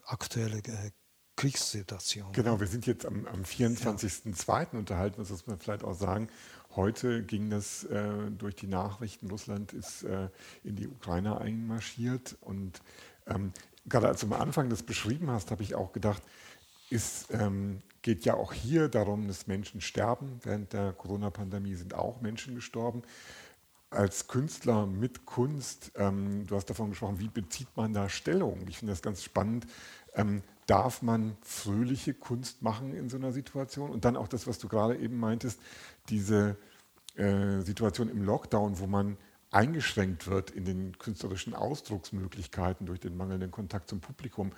aktuelle 0.06 0.60
äh, 0.60 0.92
Kriegssituation. 1.36 2.32
Genau, 2.32 2.60
wir 2.60 2.68
sind 2.68 2.88
jetzt 2.88 3.06
am, 3.06 3.26
am 3.28 3.44
24.02. 3.44 4.48
Ja. 4.48 4.80
unterhalten, 4.80 5.18
das 5.20 5.30
muss 5.30 5.46
man 5.46 5.60
vielleicht 5.60 5.84
auch 5.84 5.94
sagen. 5.94 6.30
Heute 6.78 7.24
ging 7.24 7.50
das 7.50 7.84
äh, 7.84 8.32
durch 8.32 8.56
die 8.56 8.68
Nachrichten, 8.68 9.30
Russland 9.30 9.74
ist 9.74 10.04
äh, 10.04 10.30
in 10.64 10.78
die 10.78 10.88
Ukraine 10.88 11.42
einmarschiert. 11.42 12.38
Und 12.40 12.82
ähm, 13.28 13.52
gerade 13.86 14.08
als 14.08 14.22
du 14.22 14.28
am 14.28 14.34
Anfang 14.34 14.70
das 14.70 14.84
beschrieben 14.84 15.30
hast, 15.30 15.52
habe 15.52 15.64
ich 15.64 15.76
auch 15.76 15.92
gedacht, 15.92 16.24
es 16.90 17.28
ähm, 17.32 17.82
geht 18.04 18.24
ja 18.24 18.36
auch 18.36 18.54
hier 18.54 18.88
darum, 18.88 19.28
dass 19.28 19.48
Menschen 19.48 19.82
sterben. 19.82 20.40
Während 20.44 20.72
der 20.72 20.94
Corona-Pandemie 20.94 21.76
sind 21.76 21.94
auch 21.94 22.22
Menschen 22.22 22.56
gestorben 22.56 23.04
als 23.90 24.28
Künstler 24.28 24.86
mit 24.86 25.26
Kunst, 25.26 25.92
ähm, 25.96 26.46
du 26.46 26.56
hast 26.56 26.70
davon 26.70 26.92
gesprochen, 26.92 27.20
wie 27.20 27.28
bezieht 27.28 27.68
man 27.76 27.94
da 27.94 28.10
Stellung? 28.10 28.60
Ich 28.68 28.78
finde 28.78 28.94
das 28.94 29.02
ganz 29.02 29.24
spannend. 29.24 29.66
Ähm, 30.16 30.44
darf 30.68 31.02
man 31.02 31.36
fröhliche 31.42 32.14
Kunst 32.14 32.62
machen 32.62 32.94
in 32.94 33.10
so 33.10 33.18
einer 33.18 33.32
Situation? 33.32 33.90
Und 33.90 34.06
dann 34.06 34.16
auch 34.16 34.28
das, 34.28 34.46
was 34.46 34.60
du 34.60 34.68
gerade 34.68 34.98
eben 34.98 35.20
meintest, 35.20 35.60
diese 36.10 36.56
äh, 37.16 37.62
Situation 37.62 38.10
im 38.10 38.24
Lockdown, 38.24 38.80
wo 38.80 38.86
man 38.86 39.18
eingeschränkt 39.52 40.28
wird 40.28 40.52
in 40.52 40.66
den 40.66 40.98
künstlerischen 41.00 41.56
Ausdrucksmöglichkeiten 41.56 42.86
durch 42.86 43.00
den 43.00 43.18
mangelnden 43.18 43.50
Kontakt 43.50 43.90
zum 43.90 44.00
Publikum. 44.00 44.52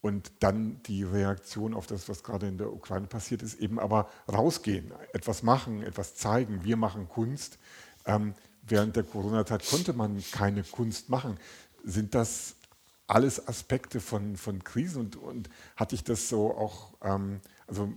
Und 0.00 0.32
dann 0.40 0.82
die 0.84 1.04
Reaktion 1.04 1.74
auf 1.74 1.86
das, 1.86 2.08
was 2.08 2.24
gerade 2.24 2.48
in 2.48 2.56
der 2.56 2.72
Ukraine 2.72 3.06
passiert 3.06 3.42
ist, 3.42 3.60
eben 3.60 3.78
aber 3.78 4.08
rausgehen, 4.32 4.92
etwas 5.12 5.42
machen, 5.42 5.82
etwas 5.82 6.14
zeigen. 6.14 6.64
Wir 6.64 6.78
machen 6.78 7.06
Kunst. 7.06 7.58
Ähm, 8.06 8.34
während 8.62 8.96
der 8.96 9.04
Corona-Zeit 9.04 9.66
konnte 9.68 9.92
man 9.92 10.22
keine 10.32 10.62
Kunst 10.62 11.08
machen. 11.08 11.38
Sind 11.84 12.14
das 12.14 12.56
alles 13.06 13.48
Aspekte 13.48 14.00
von, 14.00 14.36
von 14.36 14.62
Krisen 14.62 15.00
und, 15.00 15.16
und 15.16 15.50
hatte 15.76 15.94
ich 15.94 16.04
das 16.04 16.28
so 16.28 16.54
auch, 16.54 16.94
ähm, 17.02 17.40
also 17.66 17.92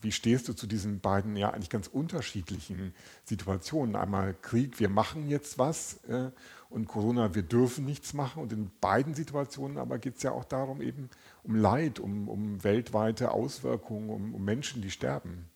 wie 0.00 0.12
stehst 0.12 0.48
du 0.48 0.52
zu 0.52 0.66
diesen 0.66 1.00
beiden 1.00 1.36
ja 1.36 1.50
eigentlich 1.50 1.70
ganz 1.70 1.86
unterschiedlichen 1.86 2.94
Situationen? 3.24 3.96
Einmal 3.96 4.34
Krieg, 4.34 4.80
wir 4.80 4.88
machen 4.88 5.28
jetzt 5.28 5.58
was 5.58 6.02
äh, 6.04 6.30
und 6.70 6.88
Corona, 6.88 7.34
wir 7.34 7.42
dürfen 7.42 7.84
nichts 7.84 8.14
machen. 8.14 8.42
Und 8.42 8.52
in 8.52 8.70
beiden 8.80 9.14
Situationen 9.14 9.78
aber 9.78 9.98
geht 9.98 10.16
es 10.16 10.22
ja 10.22 10.32
auch 10.32 10.44
darum, 10.44 10.80
eben 10.80 11.10
um 11.42 11.54
Leid, 11.54 12.00
um, 12.00 12.28
um 12.28 12.64
weltweite 12.64 13.30
Auswirkungen, 13.32 14.10
um, 14.10 14.34
um 14.34 14.44
Menschen, 14.44 14.82
die 14.82 14.90
sterben. 14.90 15.48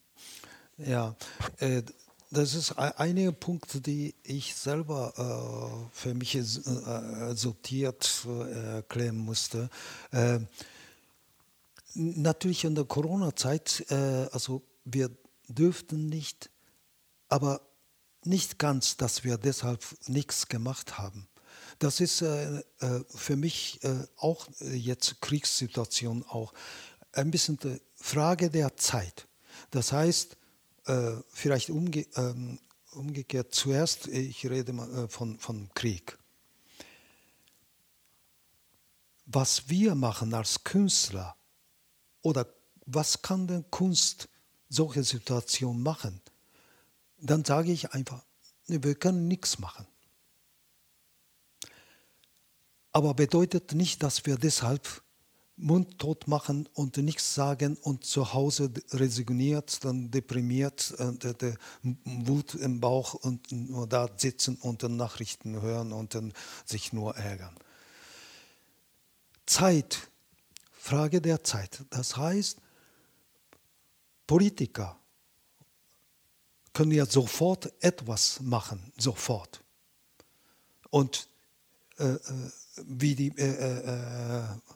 Ja, 0.79 1.17
äh, 1.59 1.83
das 2.37 2.55
ist 2.55 2.73
einige 2.73 3.33
Punkte, 3.33 3.81
die 3.81 4.15
ich 4.23 4.55
selber 4.55 5.15
äh, 5.17 5.97
für 5.97 6.13
mich 6.13 6.35
äh, 6.35 6.43
sortiert 7.35 8.27
äh, 8.27 8.75
erklären 8.77 9.17
musste. 9.17 9.71
Äh, 10.11 10.41
natürlich 11.95 12.65
in 12.65 12.75
der 12.75 12.85
Corona-Zeit, 12.85 13.87
äh, 13.89 14.29
also 14.33 14.63
wir 14.85 15.11
dürften 15.49 16.11
nicht, 16.11 16.51
aber 17.29 17.63
nicht 18.23 18.59
ganz, 18.59 18.99
dass 18.99 19.25
wir 19.25 19.39
deshalb 19.39 19.83
nichts 20.07 20.49
gemacht 20.49 20.99
haben. 20.99 21.29
Das 21.79 22.01
ist 22.01 22.21
äh, 22.21 22.63
für 23.09 23.37
mich 23.37 23.81
auch 24.17 24.47
jetzt 24.61 25.21
Kriegssituation 25.21 26.25
auch 26.29 26.53
ein 27.13 27.31
bisschen 27.31 27.59
die 27.59 27.81
Frage 27.95 28.51
der 28.51 28.77
Zeit. 28.77 29.27
Das 29.71 29.93
heißt, 29.93 30.36
äh, 30.87 31.17
vielleicht 31.29 31.71
umge 31.71 32.07
ähm, 32.17 32.59
umgekehrt 32.97 33.55
zuerst, 33.55 34.09
ich 34.09 34.47
rede 34.49 34.73
mal, 34.73 34.91
äh, 35.05 35.09
von, 35.09 35.39
von 35.39 35.69
Krieg. 35.75 36.19
Was 39.27 39.69
wir 39.69 39.95
machen 39.95 40.33
als 40.35 40.65
Künstler 40.65 41.37
oder 42.23 42.47
was 42.87 43.23
kann 43.23 43.47
denn 43.47 43.71
Kunst 43.71 44.29
solche 44.69 45.03
Situationen 45.03 45.83
machen? 45.83 46.21
Dann 47.19 47.45
sage 47.45 47.73
ich 47.73 47.93
einfach, 47.93 48.25
wir 48.67 48.95
können 48.95 49.29
nichts 49.29 49.59
machen. 49.59 49.87
Aber 52.93 53.15
bedeutet 53.15 53.73
nicht, 53.73 54.03
dass 54.03 54.25
wir 54.27 54.37
deshalb 54.37 55.03
mundtot 55.57 56.29
machen 56.29 56.69
und 56.75 56.99
nichts 56.99 57.35
sagen 57.35 57.77
und 57.77 58.05
zu 58.05 58.35
Hause 58.35 58.71
resigniert, 58.93 59.85
dann 59.85 60.11
deprimiert, 60.11 60.95
äh, 60.99 61.35
der 61.35 61.57
Wut 62.05 62.55
im 62.55 62.81
Bauch 62.81 63.15
und 63.15 63.51
nur 63.53 63.87
da 63.87 64.09
sitzen 64.17 64.57
und 64.57 64.83
dann 64.83 64.97
Nachrichten 64.97 65.61
hören 65.61 65.93
und 65.93 66.15
dann 66.15 66.33
sich 66.65 66.93
nur 66.93 67.17
ärgern. 67.17 67.57
Zeit, 69.47 70.11
Frage 70.73 71.21
der 71.21 71.43
Zeit. 71.43 71.85
Das 71.91 72.17
heißt, 72.17 72.59
Politiker 74.27 74.99
können 76.73 76.93
ja 76.93 77.07
sofort 77.07 77.73
etwas 77.83 78.41
machen, 78.41 78.93
sofort. 78.99 79.63
Und 80.91 81.29
äh, 81.99 82.05
äh 82.05 82.51
wie 82.89 83.15
die 83.15 83.29
äh, 83.39 83.43
äh, 83.43 84.43
äh 84.43 84.76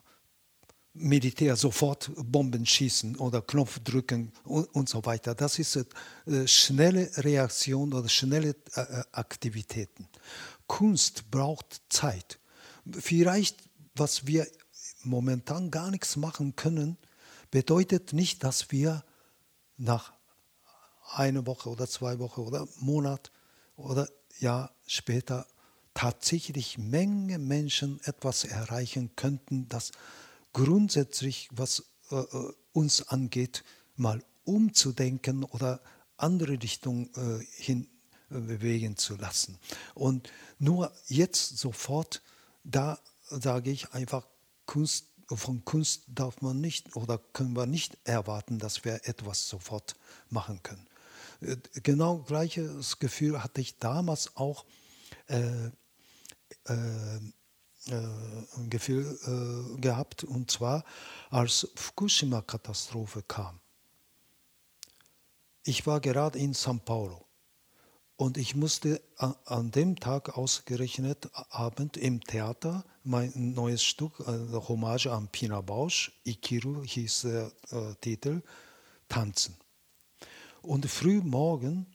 Militär 0.92 1.54
sofort 1.54 2.10
Bomben 2.16 2.66
schießen 2.66 3.16
oder 3.16 3.42
Knopf 3.42 3.78
drücken 3.80 4.32
und, 4.44 4.64
und 4.74 4.88
so 4.88 5.04
weiter. 5.04 5.34
Das 5.34 5.58
ist 5.58 5.76
äh, 5.76 6.48
schnelle 6.48 7.10
Reaktion 7.18 7.92
oder 7.92 8.08
schnelle 8.08 8.56
äh, 8.74 8.80
äh, 8.80 9.04
Aktivitäten. 9.12 10.08
Kunst 10.66 11.30
braucht 11.30 11.80
Zeit. 11.90 12.40
Vielleicht, 12.90 13.58
was 13.94 14.26
wir 14.26 14.46
momentan 15.04 15.70
gar 15.70 15.90
nichts 15.90 16.16
machen 16.16 16.56
können, 16.56 16.96
bedeutet 17.50 18.12
nicht, 18.12 18.42
dass 18.42 18.70
wir 18.70 19.04
nach 19.76 20.12
einer 21.12 21.46
Woche 21.46 21.70
oder 21.70 21.88
zwei 21.88 22.18
Wochen 22.18 22.42
oder 22.42 22.66
Monat 22.78 23.30
oder 23.76 24.08
Jahr 24.38 24.74
später 24.86 25.46
tatsächlich 25.94 26.78
Menge 26.78 27.38
Menschen 27.38 28.00
etwas 28.04 28.44
erreichen 28.44 29.14
könnten, 29.16 29.68
das 29.68 29.92
grundsätzlich, 30.52 31.48
was 31.52 31.84
äh, 32.10 32.16
äh, 32.16 32.52
uns 32.72 33.08
angeht, 33.08 33.64
mal 33.96 34.22
umzudenken 34.44 35.44
oder 35.44 35.80
andere 36.16 36.60
Richtungen 36.62 37.10
äh, 37.14 37.44
hin 37.62 37.88
äh, 38.30 38.40
bewegen 38.40 38.96
zu 38.96 39.16
lassen. 39.16 39.58
Und 39.94 40.30
nur 40.58 40.92
jetzt 41.06 41.58
sofort, 41.58 42.22
da 42.64 42.98
sage 43.28 43.70
ich 43.70 43.92
einfach, 43.92 44.26
Kunst 44.66 45.06
von 45.36 45.64
Kunst 45.64 46.04
darf 46.08 46.40
man 46.42 46.60
nicht 46.60 46.96
oder 46.96 47.18
können 47.18 47.54
wir 47.54 47.66
nicht 47.66 47.98
erwarten, 48.04 48.58
dass 48.58 48.84
wir 48.84 49.08
etwas 49.08 49.48
sofort 49.48 49.94
machen 50.28 50.62
können. 50.62 50.86
Äh, 51.40 51.56
genau 51.82 52.18
gleiches 52.18 52.98
Gefühl 52.98 53.42
hatte 53.42 53.60
ich 53.60 53.78
damals 53.78 54.36
auch 54.36 54.64
äh, 55.28 55.66
äh, 56.66 57.20
äh, 57.86 58.68
Gefühl 58.68 59.18
äh, 59.26 59.80
gehabt, 59.80 60.24
und 60.24 60.50
zwar 60.50 60.84
als 61.30 61.68
Fukushima-Katastrophe 61.74 63.22
kam. 63.22 63.60
Ich 65.64 65.86
war 65.86 66.00
gerade 66.00 66.38
in 66.38 66.54
São 66.54 66.78
Paulo 66.78 67.26
und 68.16 68.36
ich 68.36 68.54
musste 68.54 69.00
an 69.16 69.70
dem 69.70 69.96
Tag 69.96 70.36
ausgerechnet 70.36 71.30
Abend 71.48 71.96
im 71.96 72.20
Theater 72.20 72.84
mein 73.02 73.32
neues 73.34 73.82
Stück, 73.82 74.20
also 74.26 74.68
Hommage 74.68 75.06
an 75.06 75.28
Pina 75.28 75.60
Bausch, 75.62 76.12
Ikiru 76.24 76.82
hieß 76.84 77.22
der 77.22 77.52
äh, 77.70 77.94
Titel, 78.00 78.42
tanzen. 79.08 79.56
Und 80.60 80.84
früh 80.86 81.22
morgen 81.22 81.86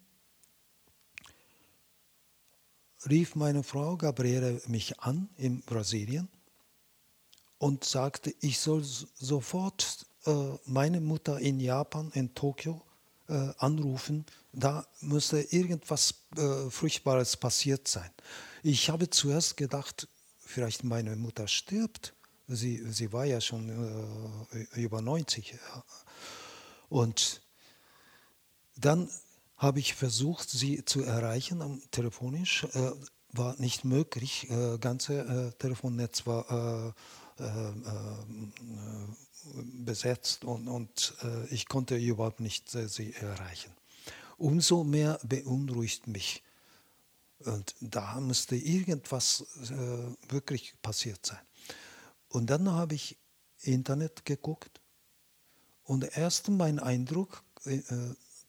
rief 3.09 3.35
meine 3.35 3.63
Frau 3.63 3.97
Gabriele 3.97 4.61
mich 4.67 4.99
an 4.99 5.29
in 5.37 5.61
Brasilien 5.61 6.27
und 7.57 7.83
sagte, 7.83 8.33
ich 8.41 8.59
soll 8.59 8.83
sofort 8.83 10.05
äh, 10.25 10.31
meine 10.65 10.99
Mutter 11.01 11.39
in 11.39 11.59
Japan, 11.59 12.11
in 12.13 12.33
Tokio, 12.33 12.81
äh, 13.27 13.53
anrufen. 13.57 14.25
Da 14.53 14.85
müsste 15.01 15.41
irgendwas 15.41 16.15
äh, 16.37 16.69
Furchtbares 16.69 17.37
passiert 17.37 17.87
sein. 17.87 18.09
Ich 18.63 18.89
habe 18.89 19.09
zuerst 19.09 19.57
gedacht, 19.57 20.07
vielleicht 20.39 20.83
meine 20.83 21.15
Mutter 21.15 21.47
stirbt. 21.47 22.13
Sie, 22.47 22.83
sie 22.91 23.11
war 23.11 23.25
ja 23.25 23.41
schon 23.41 23.69
äh, 24.51 24.79
über 24.79 25.01
90. 25.01 25.55
Und 26.89 27.41
dann 28.77 29.09
habe 29.57 29.79
ich 29.79 29.95
versucht, 29.95 30.49
sie 30.49 30.83
zu 30.85 31.01
erreichen, 31.03 31.81
telefonisch. 31.91 32.65
Äh, 32.73 32.91
war 33.37 33.55
nicht 33.59 33.85
möglich. 33.85 34.49
Äh, 34.49 34.77
ganze 34.77 35.19
äh, 35.19 35.51
Telefonnetz 35.57 36.25
war 36.25 36.93
äh, 37.39 37.43
äh, 37.43 37.69
äh, 37.69 37.73
besetzt 39.53 40.43
und, 40.43 40.67
und 40.67 41.13
ich 41.51 41.67
konnte 41.67 41.97
überhaupt 41.97 42.39
nicht 42.39 42.71
sie 42.71 43.13
erreichen. 43.13 43.71
Umso 44.37 44.83
mehr 44.83 45.19
beunruhigt 45.21 46.07
mich. 46.07 46.41
Und 47.37 47.75
da 47.79 48.19
müsste 48.19 48.55
irgendwas 48.55 49.45
wirklich 50.29 50.73
passiert 50.81 51.23
sein. 51.23 51.37
Und 52.27 52.49
dann 52.49 52.71
habe 52.71 52.95
ich 52.95 53.19
Internet 53.59 54.25
geguckt 54.25 54.81
und 55.83 56.17
erst 56.17 56.49
mein 56.49 56.79
Eindruck 56.79 57.43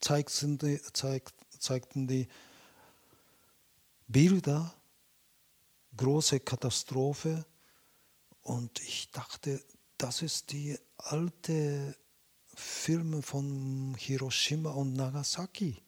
zeigten 0.01 0.59
die, 0.59 0.81
zeig, 0.93 1.33
zeigten 1.59 2.07
die 2.07 2.29
Bilder, 4.09 4.75
große 5.97 6.41
Katastrophe. 6.41 7.45
Und 8.43 8.81
ich 8.81 9.11
dachte, 9.11 9.63
das 9.99 10.23
ist 10.23 10.53
die 10.53 10.79
alte 10.99 11.97
Filme 12.55 13.23
von 13.23 13.95
Hiroshima 13.99 14.71
und 14.71 14.95
Nagasaki. 14.95 15.83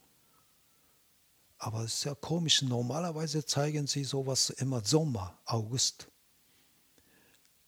Aber 1.58 1.82
es 1.84 1.94
ist 1.94 2.04
ja 2.04 2.14
komisch. 2.14 2.62
Normalerweise 2.62 3.44
zeigen 3.44 3.86
sie 3.86 4.04
sowas 4.04 4.50
immer 4.50 4.84
Sommer, 4.84 5.38
August. 5.44 6.08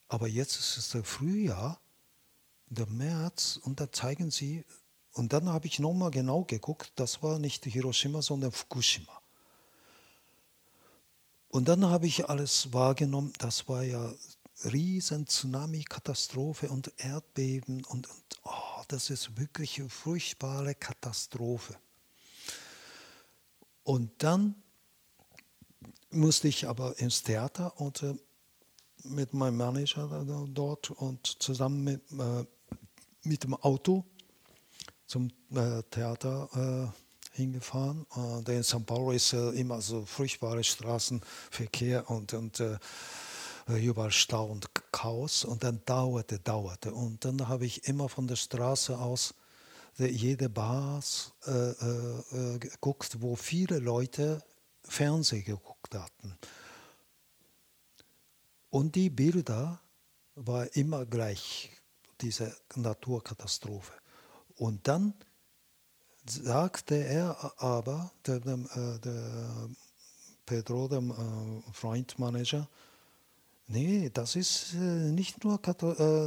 Aber 0.09 0.29
jetzt 0.29 0.59
ist 0.59 0.77
es 0.77 0.89
der 0.91 1.05
Frühjahr, 1.05 1.81
der 2.67 2.87
März, 2.87 3.59
und 3.63 3.81
da 3.81 3.91
zeigen 3.91 4.31
sie 4.31 4.65
und 5.13 5.33
dann 5.33 5.49
habe 5.49 5.67
ich 5.67 5.79
nochmal 5.79 6.11
genau 6.11 6.45
geguckt, 6.45 6.93
das 6.97 7.23
war 7.23 7.39
nicht 7.39 7.65
Hiroshima, 7.65 8.23
sondern 8.23 8.53
Fukushima. 8.53 9.21
Und 11.49 11.69
dann 11.69 11.87
habe 11.87 12.07
ich 12.07 12.29
alles 12.29 12.73
wahrgenommen, 12.73 13.33
das 13.39 13.69
war 13.69 13.83
ja 13.83 14.13
riesen 14.65 15.27
Tsunami-Katastrophe 15.27 16.69
und 16.69 16.93
Erdbeben 16.99 17.85
und, 17.87 18.09
und 18.09 18.25
oh, 18.45 18.83
das 18.89 19.11
ist 19.11 19.37
wirklich 19.37 19.81
eine 19.81 19.89
furchtbare 19.89 20.75
Katastrophe. 20.75 21.77
Und 23.83 24.11
dann 24.23 24.55
musste 26.11 26.47
ich 26.47 26.69
aber 26.69 26.99
ins 26.99 27.23
Theater 27.23 27.81
und 27.81 28.03
äh, 28.03 28.15
mit 29.05 29.33
meinem 29.33 29.57
Manager 29.57 30.47
dort 30.53 30.91
und 30.91 31.27
zusammen 31.27 31.85
mit, 31.85 32.13
äh, 32.13 32.45
mit 33.25 33.45
dem 33.45 33.55
Auto 33.55 34.05
zum 35.11 35.29
äh, 35.55 35.83
Theater 35.91 36.49
äh, 36.55 37.37
hingefahren. 37.37 38.07
Äh, 38.15 38.45
denn 38.45 38.59
in 38.59 38.63
São 38.63 38.85
Paulo 38.85 39.11
ist 39.11 39.33
immer 39.33 39.81
so 39.81 40.07
furchtbarer 40.07 40.63
Straßenverkehr 40.63 42.09
und, 42.09 42.33
und 42.33 42.61
äh, 42.61 42.79
überall 43.67 44.13
Stau 44.13 44.47
und 44.47 44.71
Chaos. 44.93 45.45
Und 45.45 45.65
dann 45.65 45.83
dauerte, 45.85 46.39
dauerte. 46.39 46.95
Und 46.95 47.25
dann 47.25 47.49
habe 47.49 47.67
ich 47.67 47.89
immer 47.89 48.09
von 48.09 48.29
der 48.29 48.37
Straße 48.37 48.97
aus 48.97 49.35
jede 49.99 50.49
Bar 50.49 51.03
äh, 51.47 51.51
äh, 51.51 52.59
geguckt, 52.59 53.21
wo 53.21 53.35
viele 53.35 53.81
Leute 53.81 54.43
Fernsehen 54.85 55.45
geguckt 55.45 55.95
hatten. 55.95 56.39
Und 58.71 58.95
die 58.95 59.11
Bilder 59.11 59.81
waren 60.37 60.69
immer 60.75 61.05
gleich, 61.05 61.71
diese 62.21 62.57
Naturkatastrophe. 62.77 64.00
Und 64.61 64.87
dann 64.87 65.15
sagte 66.27 66.97
er 66.97 67.55
aber, 67.57 68.13
der, 68.27 68.41
der, 68.41 68.59
äh, 68.75 68.99
der 68.99 69.71
Pedro, 70.45 70.87
der 70.87 70.99
äh, 70.99 71.63
Freundmanager, 71.73 72.69
nee, 73.69 74.11
das 74.13 74.37
ist 74.37 74.75
äh, 74.75 74.77
nicht 74.77 75.43
nur 75.45 75.59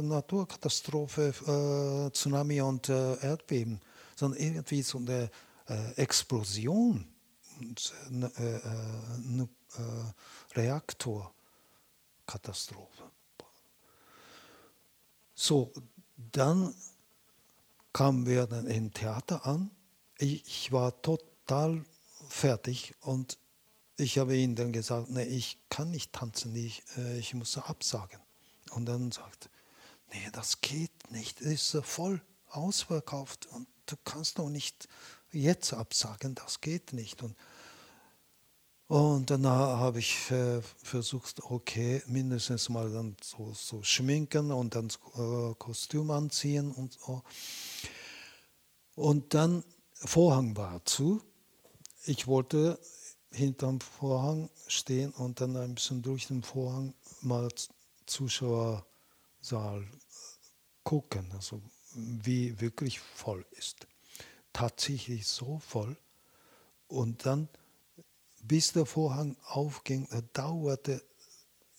Naturkatastrophe, 0.02 2.10
Tsunami 2.12 2.60
und 2.60 2.88
Erdbeben, 2.88 3.80
sondern 4.16 4.40
irgendwie 4.40 4.82
so 4.82 4.98
eine 4.98 5.30
Explosion, 5.94 7.06
eine 8.10 9.48
Reaktorkatastrophe. 10.56 13.04
So, 15.36 15.72
dann 16.32 16.74
kamen 17.94 18.26
wir 18.26 18.46
dann 18.46 18.66
im 18.66 18.92
Theater 18.92 19.46
an. 19.46 19.70
Ich 20.18 20.70
war 20.72 21.00
total 21.00 21.82
fertig 22.28 22.94
und 23.00 23.38
ich 23.96 24.18
habe 24.18 24.36
ihnen 24.36 24.56
dann 24.56 24.72
gesagt, 24.72 25.08
nee, 25.08 25.22
ich 25.22 25.58
kann 25.70 25.90
nicht 25.90 26.12
tanzen, 26.12 26.54
ich, 26.54 26.82
äh, 26.98 27.18
ich 27.18 27.32
muss 27.32 27.56
absagen. 27.56 28.20
Und 28.72 28.86
dann 28.86 29.12
sagt, 29.12 29.48
nee, 30.12 30.28
das 30.32 30.60
geht 30.60 31.10
nicht, 31.10 31.40
es 31.40 31.74
ist 31.74 31.86
voll 31.86 32.20
ausverkauft 32.48 33.46
und 33.46 33.68
du 33.86 33.96
kannst 34.04 34.38
doch 34.38 34.48
nicht 34.50 34.88
jetzt 35.30 35.72
absagen, 35.72 36.34
das 36.34 36.60
geht 36.60 36.92
nicht. 36.92 37.22
Und, 37.22 37.36
und 38.94 39.28
dann 39.28 39.44
habe 39.44 39.98
ich 39.98 40.30
äh, 40.30 40.62
versucht, 40.62 41.42
okay, 41.42 42.00
mindestens 42.06 42.68
mal 42.68 42.92
dann 42.92 43.16
so, 43.20 43.52
so 43.52 43.82
schminken 43.82 44.52
und 44.52 44.76
dann 44.76 44.86
äh, 45.16 45.52
Kostüm 45.58 46.12
anziehen 46.12 46.70
und 46.70 46.92
so. 46.92 47.24
Und 48.94 49.34
dann 49.34 49.64
Vorhang 49.94 50.56
war 50.56 50.84
zu. 50.84 51.20
Ich 52.04 52.28
wollte 52.28 52.78
hinterm 53.32 53.80
Vorhang 53.80 54.48
stehen 54.68 55.10
und 55.10 55.40
dann 55.40 55.56
ein 55.56 55.74
bisschen 55.74 56.00
durch 56.00 56.28
den 56.28 56.44
Vorhang 56.44 56.94
mal 57.20 57.48
Zuschauersaal 58.06 58.84
gucken, 60.84 61.32
also 61.34 61.60
wie 61.96 62.60
wirklich 62.60 63.00
voll 63.00 63.44
ist. 63.58 63.88
Tatsächlich 64.52 65.26
so 65.26 65.58
voll. 65.58 65.96
Und 66.86 67.26
dann, 67.26 67.48
bis 68.46 68.72
der 68.72 68.86
Vorhang 68.86 69.36
aufging, 69.46 70.08
dauerte 70.32 71.02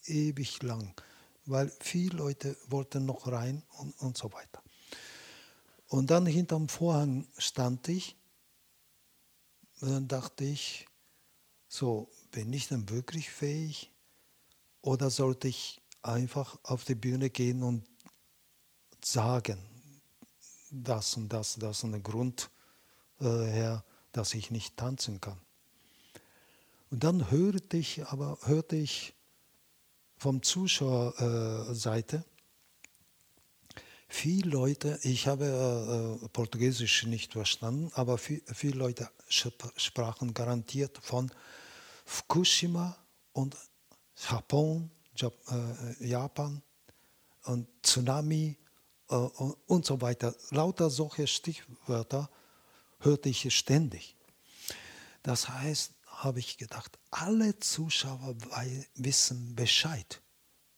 ewig 0.06 0.62
lang, 0.64 0.94
weil 1.46 1.72
viele 1.80 2.18
Leute 2.18 2.58
wollten 2.68 3.06
noch 3.06 3.28
rein 3.28 3.64
und, 3.78 4.00
und 4.02 4.18
so 4.18 4.32
weiter. 4.34 4.62
Und 5.88 6.10
dann 6.10 6.26
hinterm 6.26 6.68
Vorhang 6.68 7.28
stand 7.38 7.88
ich 7.88 8.16
und 9.82 9.92
dann 9.92 10.08
dachte 10.08 10.44
ich, 10.44 10.88
so, 11.68 12.10
bin 12.32 12.52
ich 12.54 12.68
denn 12.68 12.90
wirklich 12.90 13.30
fähig? 13.30 13.92
Oder 14.82 15.10
sollte 15.10 15.48
ich 15.48 15.82
einfach 16.02 16.58
auf 16.64 16.86
die 16.86 16.96
Bühne 16.96 17.30
gehen 17.30 17.64
und 17.64 17.86
sagen, 19.04 19.60
das 20.72 21.18
und 21.18 21.30
das, 21.30 21.56
das 21.56 21.84
und 21.84 21.92
der 21.92 22.02
Grund 22.02 22.50
äh, 23.20 23.26
her, 23.26 23.84
dass 24.12 24.34
ich 24.34 24.52
nicht 24.52 24.78
tanzen 24.78 25.22
kann. 25.22 25.40
Und 26.96 27.04
dann 27.04 27.30
hörte 27.30 27.76
ich 27.76 28.06
aber 28.08 28.40
hörte 28.44 28.78
ich 28.78 29.14
vom 30.16 30.42
Zuschauerseite, 30.42 32.24
viele 34.08 34.50
Leute, 34.50 34.98
ich 35.04 35.28
habe 35.28 36.20
äh, 36.24 36.28
Portugiesisch 36.30 37.04
nicht 37.04 37.34
verstanden, 37.34 37.92
aber 37.96 38.18
viel, 38.18 38.42
viele 38.46 38.78
Leute 38.78 39.10
sprachen 39.28 40.34
garantiert 40.34 40.98
von 41.02 41.30
Fukushima 42.06 42.96
und 43.34 43.58
Japan, 44.30 44.90
äh, 45.20 46.08
Japan 46.08 46.62
und 47.44 47.68
Tsunami 47.84 48.56
äh, 49.10 49.16
und 49.16 49.86
so 49.86 50.00
weiter. 50.00 50.34
Lauter 50.52 50.90
solche 50.90 51.28
Stichwörter 51.28 52.30
hörte 53.00 53.28
ich 53.28 53.54
ständig. 53.54 54.16
Das 55.24 55.50
heißt, 55.50 55.95
habe 56.24 56.40
ich 56.40 56.58
gedacht, 56.58 56.98
alle 57.12 57.60
Zuschauer 57.60 58.36
wissen 58.96 59.56
Bescheid, 59.56 60.22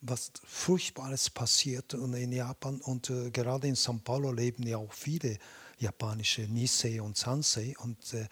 was 0.02 0.32
Furchtbares 0.44 1.30
passiert 1.30 1.94
in 1.94 2.32
Japan. 2.32 2.82
Und 2.82 3.10
äh, 3.10 3.32
gerade 3.32 3.68
in 3.68 3.76
São 3.76 4.00
Paulo 4.02 4.32
leben 4.32 4.64
ja 4.64 4.78
auch 4.78 4.94
viele 4.94 5.38
japanische 5.80 6.42
Nisei 6.42 7.02
und 7.02 7.18
Sansei. 7.18 7.76
Und 7.80 8.14
äh, 8.14 8.28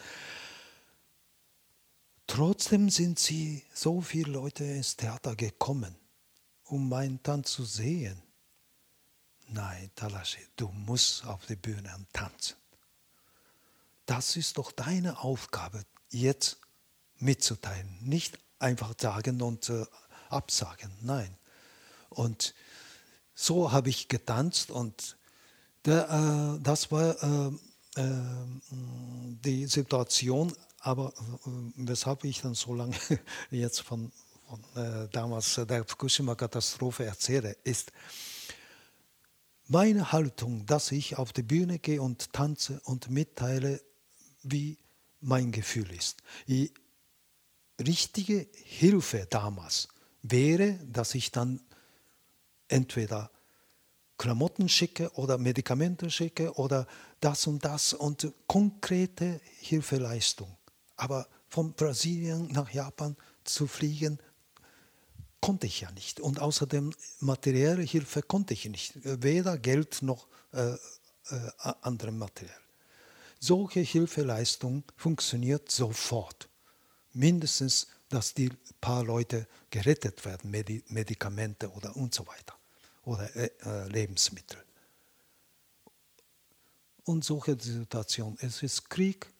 trotzdem 2.27 2.89
sind 2.89 3.19
sie 3.19 3.63
so 3.73 4.01
viele 4.01 4.31
Leute 4.31 4.63
ins 4.63 4.95
Theater 4.95 5.35
gekommen, 5.35 5.95
um 6.65 6.89
meinen 6.89 7.21
Tanz 7.21 7.51
zu 7.51 7.65
sehen. 7.65 8.21
Nein, 9.47 9.91
Talashi, 9.95 10.39
du 10.55 10.69
musst 10.69 11.25
auf 11.25 11.45
die 11.45 11.55
Bühne 11.55 11.93
tanzen. 12.11 12.55
Das 14.07 14.35
ist 14.35 14.57
doch 14.57 14.71
deine 14.71 15.19
Aufgabe, 15.19 15.83
jetzt 16.09 16.59
mitzuteilen. 17.25 17.97
Nicht 18.01 18.39
einfach 18.59 18.93
sagen 18.97 19.41
und 19.41 19.69
äh, 19.69 19.85
absagen, 20.29 20.91
nein. 21.01 21.37
Und 22.09 22.53
so 23.33 23.71
habe 23.71 23.89
ich 23.89 24.07
getanzt 24.07 24.71
und 24.71 25.17
der, 25.83 26.09
äh, 26.09 26.63
das 26.63 26.91
war 26.91 27.21
äh, 27.21 28.01
äh 28.01 28.13
die 29.43 29.65
Situation, 29.67 30.53
aber 30.79 31.13
äh, 31.17 31.49
weshalb 31.75 32.23
ich 32.23 32.41
dann 32.41 32.55
so 32.55 32.73
lange 32.73 32.95
jetzt 33.51 33.81
von, 33.81 34.11
von 34.47 34.63
äh, 34.81 35.09
damals 35.11 35.55
der 35.55 35.83
Fukushima-Katastrophe 35.85 37.05
erzähle, 37.05 37.57
ist, 37.63 37.91
meine 39.67 40.11
Haltung, 40.11 40.65
dass 40.67 40.91
ich 40.91 41.17
auf 41.17 41.33
die 41.33 41.41
Bühne 41.41 41.79
gehe 41.79 42.01
und 42.01 42.31
tanze 42.33 42.79
und 42.83 43.09
mitteile, 43.09 43.81
wie 44.43 44.77
mein 45.21 45.51
Gefühl 45.51 45.91
ist. 45.91 46.17
Die 46.47 46.71
richtige 47.79 48.47
Hilfe 48.63 49.27
damals 49.29 49.87
wäre, 50.21 50.79
dass 50.85 51.15
ich 51.15 51.31
dann 51.31 51.61
entweder 52.67 53.31
Klamotten 54.17 54.69
schicke 54.69 55.11
oder 55.13 55.37
Medikamente 55.37 56.09
schicke 56.09 56.53
oder 56.53 56.87
das 57.19 57.47
und 57.47 57.65
das 57.65 57.93
und 57.93 58.31
konkrete 58.47 59.41
Hilfeleistung. 59.59 60.55
Aber 60.95 61.27
von 61.49 61.73
Brasilien 61.73 62.47
nach 62.47 62.71
Japan 62.71 63.15
zu 63.43 63.67
fliegen, 63.67 64.19
konnte 65.41 65.67
ich 65.67 65.81
ja 65.81 65.91
nicht. 65.91 66.19
Und 66.19 66.39
außerdem 66.39 66.91
materielle 67.19 67.83
Hilfe 67.83 68.21
konnte 68.23 68.53
ich 68.53 68.65
nicht. 68.65 68.93
Weder 69.03 69.57
Geld 69.57 70.01
noch 70.01 70.27
äh, 70.53 70.73
äh, 70.73 70.77
anderem 71.81 72.17
Material. 72.17 72.57
Solche 73.39 73.81
Hilfeleistung 73.81 74.83
funktioniert 74.95 75.69
sofort. 75.69 76.49
Mindestens, 77.15 77.87
dass 78.09 78.33
die 78.33 78.49
paar 78.79 79.03
Leute 79.03 79.47
gerettet 79.69 80.23
werden, 80.25 80.51
Medi 80.51 80.83
Medikamente 80.89 81.71
oder 81.71 81.95
und 81.95 82.13
so 82.13 82.27
weiter 82.27 82.55
oder 83.03 83.35
äh, 83.35 83.49
äh 83.63 83.87
Lebensmittel. 83.87 84.63
Und 87.05 87.23
solche 87.23 87.59
Situation, 87.59 88.37
es 88.41 88.61
ist 88.63 88.89
Krieg. 88.89 89.31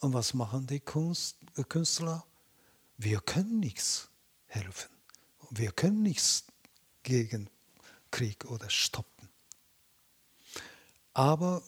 Und 0.00 0.14
was 0.14 0.34
machen 0.34 0.66
die 0.66 0.80
Kunst, 0.80 1.36
äh, 1.56 1.64
Künstler? 1.64 2.24
Wir 2.96 3.20
können 3.20 3.60
nichts 3.60 4.08
helfen. 4.46 4.90
Wir 5.50 5.72
können 5.72 6.02
nichts 6.02 6.44
gegen 7.02 7.50
Krieg 8.10 8.44
oder 8.46 8.70
stoppen. 8.70 9.28
Aber 11.12 11.62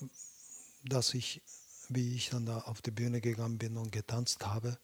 dass 0.85 1.15
ich, 1.15 1.43
wie 1.91 2.15
ich 2.15 2.31
dann 2.31 2.47
da 2.47 2.61
auf 2.61 2.83
die 2.83 2.91
Bühne 2.91 3.21
gegangen 3.21 3.59
bin 3.59 3.77
und 3.77 3.93
getanzt 3.93 4.47
habe, 4.47 4.79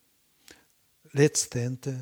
letztendlich 1.12 1.97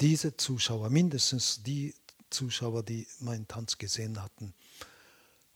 diese 0.00 0.36
Zuschauer, 0.36 0.90
mindestens 0.90 1.62
die 1.62 1.94
Zuschauer, 2.30 2.82
die 2.82 3.06
meinen 3.20 3.46
Tanz 3.46 3.78
gesehen 3.78 4.20
hatten, 4.20 4.54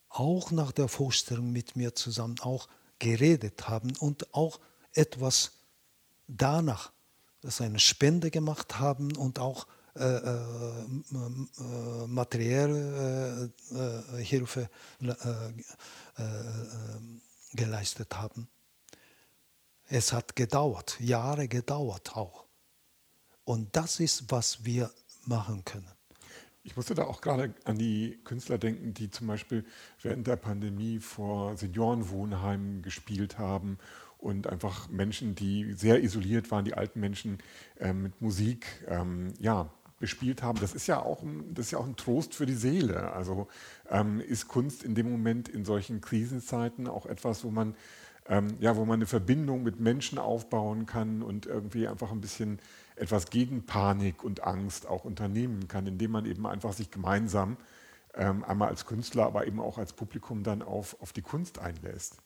auch 0.08 0.52
nach 0.52 0.72
der 0.72 0.88
Vorstellung 0.88 1.52
mit 1.52 1.76
mir 1.76 1.94
zusammen 1.94 2.38
auch 2.40 2.68
geredet 2.98 3.68
haben 3.68 3.94
und 3.96 4.32
auch 4.32 4.60
etwas 4.92 5.52
danach 6.28 6.92
dass 7.40 7.60
eine 7.60 7.78
Spende 7.78 8.30
gemacht 8.30 8.78
haben 8.78 9.16
und 9.16 9.38
auch 9.38 9.66
äh, 9.94 10.04
äh, 10.04 10.34
äh 10.34 12.06
materielle 12.06 13.50
äh, 13.72 14.18
äh, 14.18 14.24
Hilfe 14.24 14.68
äh, 15.00 15.14
geleistet 17.52 18.16
haben. 18.16 18.48
Es 19.90 20.12
hat 20.12 20.36
gedauert, 20.36 21.00
Jahre 21.00 21.48
gedauert 21.48 22.14
auch. 22.14 22.44
Und 23.44 23.74
das 23.74 24.00
ist, 24.00 24.30
was 24.30 24.66
wir 24.66 24.90
machen 25.24 25.64
können. 25.64 25.90
Ich 26.62 26.76
musste 26.76 26.94
da 26.94 27.04
auch 27.04 27.22
gerade 27.22 27.54
an 27.64 27.78
die 27.78 28.18
Künstler 28.24 28.58
denken, 28.58 28.92
die 28.92 29.10
zum 29.10 29.26
Beispiel 29.26 29.64
während 30.02 30.26
der 30.26 30.36
Pandemie 30.36 30.98
vor 30.98 31.56
Seniorenwohnheimen 31.56 32.82
gespielt 32.82 33.38
haben 33.38 33.78
und 34.18 34.46
einfach 34.46 34.90
Menschen, 34.90 35.34
die 35.34 35.72
sehr 35.72 36.02
isoliert 36.02 36.50
waren, 36.50 36.66
die 36.66 36.74
alten 36.74 37.00
Menschen 37.00 37.38
äh, 37.78 37.94
mit 37.94 38.20
Musik 38.20 38.66
ähm, 38.88 39.32
ja, 39.38 39.70
bespielt 40.00 40.42
haben. 40.42 40.60
Das 40.60 40.74
ist 40.74 40.86
ja 40.86 41.00
auch 41.00 41.22
ein, 41.22 41.54
das 41.54 41.66
ist 41.66 41.70
ja 41.72 41.78
auch 41.78 41.86
ein 41.86 41.96
Trost 41.96 42.34
für 42.34 42.44
die 42.44 42.54
Seele. 42.54 43.12
Also 43.12 43.48
ähm, 43.88 44.20
ist 44.20 44.48
Kunst 44.48 44.82
in 44.82 44.94
dem 44.94 45.10
Moment 45.10 45.48
in 45.48 45.64
solchen 45.64 46.02
Krisenzeiten 46.02 46.86
auch 46.88 47.06
etwas, 47.06 47.42
wo 47.44 47.50
man 47.50 47.74
ähm, 48.28 48.56
ja, 48.60 48.76
wo 48.76 48.84
man 48.84 48.98
eine 48.98 49.06
Verbindung 49.06 49.62
mit 49.62 49.80
Menschen 49.80 50.18
aufbauen 50.18 50.86
kann 50.86 51.22
und 51.22 51.46
irgendwie 51.46 51.88
einfach 51.88 52.12
ein 52.12 52.20
bisschen 52.20 52.58
etwas 52.96 53.30
gegen 53.30 53.64
Panik 53.64 54.22
und 54.22 54.44
Angst 54.44 54.86
auch 54.86 55.04
unternehmen 55.04 55.68
kann, 55.68 55.86
indem 55.86 56.10
man 56.10 56.26
eben 56.26 56.46
einfach 56.46 56.72
sich 56.72 56.90
gemeinsam 56.90 57.56
ähm, 58.14 58.44
einmal 58.44 58.68
als 58.68 58.86
Künstler, 58.86 59.26
aber 59.26 59.46
eben 59.46 59.60
auch 59.60 59.78
als 59.78 59.92
Publikum 59.92 60.42
dann 60.42 60.62
auf, 60.62 61.00
auf 61.00 61.12
die 61.12 61.22
Kunst 61.22 61.58
einlässt. 61.58 62.16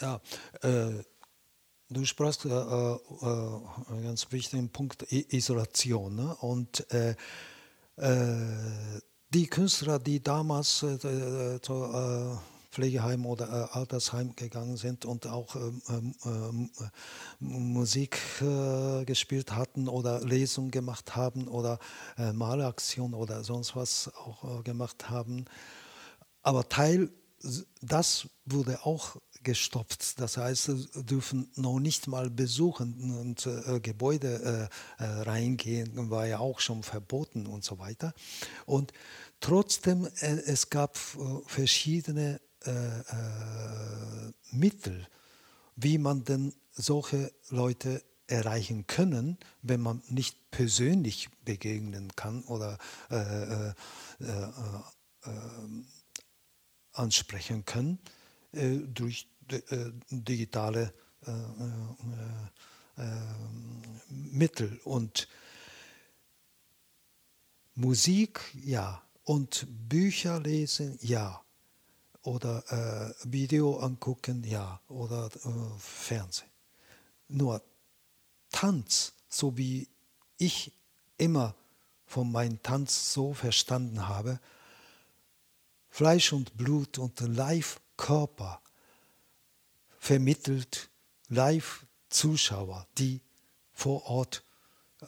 Ja, 0.00 0.20
äh, 0.62 1.02
du 1.88 2.04
sprachst 2.04 2.44
äh, 2.44 2.48
äh, 2.48 2.98
einen 3.88 4.04
ganz 4.04 4.30
wichtigen 4.30 4.70
Punkt, 4.70 5.10
Isolation. 5.10 6.14
Ne? 6.14 6.36
Und 6.36 6.90
äh, 6.92 7.16
äh, 7.96 9.00
die 9.30 9.46
Künstler, 9.46 9.98
die 9.98 10.22
damals 10.22 10.82
äh, 10.82 11.58
Pflegeheim 12.70 13.26
oder 13.26 13.74
Altersheim 13.74 14.36
gegangen 14.36 14.76
sind 14.76 15.04
und 15.04 15.26
auch 15.26 15.56
ähm, 15.56 15.82
ähm, 15.88 16.14
ähm, 16.24 16.70
Musik 17.38 18.18
gespielt 19.06 19.52
hatten 19.52 19.88
oder 19.88 20.20
Lesungen 20.20 20.70
gemacht 20.70 21.16
haben 21.16 21.48
oder 21.48 21.78
Malaktion 22.32 23.14
oder 23.14 23.44
sonst 23.44 23.76
was 23.76 24.10
auch 24.14 24.62
gemacht 24.64 25.10
haben. 25.10 25.46
Aber 26.42 26.68
Teil, 26.68 27.10
das 27.80 28.28
wurde 28.44 28.84
auch 28.84 29.16
gestoppt. 29.42 30.20
Das 30.20 30.36
heißt, 30.36 30.64
sie 30.64 30.88
dürfen 31.04 31.50
noch 31.56 31.78
nicht 31.78 32.06
mal 32.06 32.30
besuchen 32.30 33.16
und 33.18 33.46
äh, 33.46 33.80
Gebäude 33.80 34.68
äh, 34.98 35.02
äh, 35.02 35.06
reingehen, 35.22 36.10
war 36.10 36.26
ja 36.26 36.38
auch 36.38 36.60
schon 36.60 36.82
verboten 36.82 37.46
und 37.46 37.64
so 37.64 37.78
weiter. 37.78 38.12
Und 38.66 38.92
trotzdem, 39.40 40.06
äh, 40.20 40.36
es 40.46 40.70
gab 40.70 40.96
äh, 40.96 41.40
verschiedene 41.46 42.40
äh, 42.64 44.32
Mittel, 44.50 45.06
wie 45.76 45.98
man 45.98 46.24
denn 46.24 46.54
solche 46.72 47.32
Leute 47.48 48.02
erreichen 48.26 48.86
können, 48.86 49.38
wenn 49.62 49.80
man 49.80 50.02
nicht 50.08 50.50
persönlich 50.50 51.28
begegnen 51.44 52.14
kann 52.14 52.44
oder 52.44 52.78
ansprechen 56.92 57.64
kann 57.64 57.98
äh, 58.52 58.78
durch 58.78 59.28
äh, 59.48 59.90
digitale 60.10 60.92
äh, 61.26 61.32
Mittel. 64.08 64.80
Und 64.84 65.28
Musik, 67.74 68.40
ja. 68.54 69.02
Und 69.22 69.66
Bücher 69.88 70.40
lesen, 70.40 70.98
ja. 71.00 71.42
Oder 72.22 72.64
äh, 72.70 73.14
Video 73.32 73.78
angucken, 73.78 74.44
ja. 74.44 74.80
Oder 74.88 75.26
äh, 75.26 75.78
Fernsehen. 75.78 76.50
Nur 77.28 77.62
Tanz, 78.50 79.14
so 79.28 79.56
wie 79.56 79.88
ich 80.36 80.72
immer 81.16 81.54
von 82.06 82.30
meinem 82.30 82.62
Tanz 82.62 83.12
so 83.12 83.32
verstanden 83.34 84.08
habe, 84.08 84.40
Fleisch 85.88 86.32
und 86.32 86.56
Blut 86.56 86.98
und 86.98 87.20
Live-Körper 87.20 88.60
vermittelt, 89.98 90.90
Live-Zuschauer, 91.28 92.86
die 92.98 93.20
vor 93.72 94.04
Ort 94.06 94.44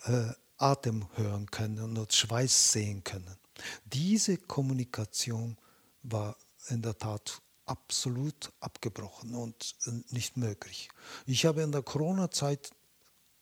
äh, 0.05 0.33
Atem 0.57 1.07
hören 1.17 1.51
können 1.51 1.97
und 1.97 2.13
Schweiß 2.13 2.73
sehen 2.73 3.03
können. 3.03 3.37
Diese 3.85 4.37
Kommunikation 4.37 5.57
war 6.03 6.37
in 6.69 6.83
der 6.83 6.97
Tat 6.99 7.43
absolut 7.67 8.53
abgebrochen 8.61 9.35
und 9.35 9.77
äh, 9.87 9.91
nicht 10.11 10.37
möglich. 10.37 10.89
Ich 11.27 11.47
habe 11.47 11.63
in 11.63 11.73
der 11.73 11.83
Corona-Zeit 11.83 12.71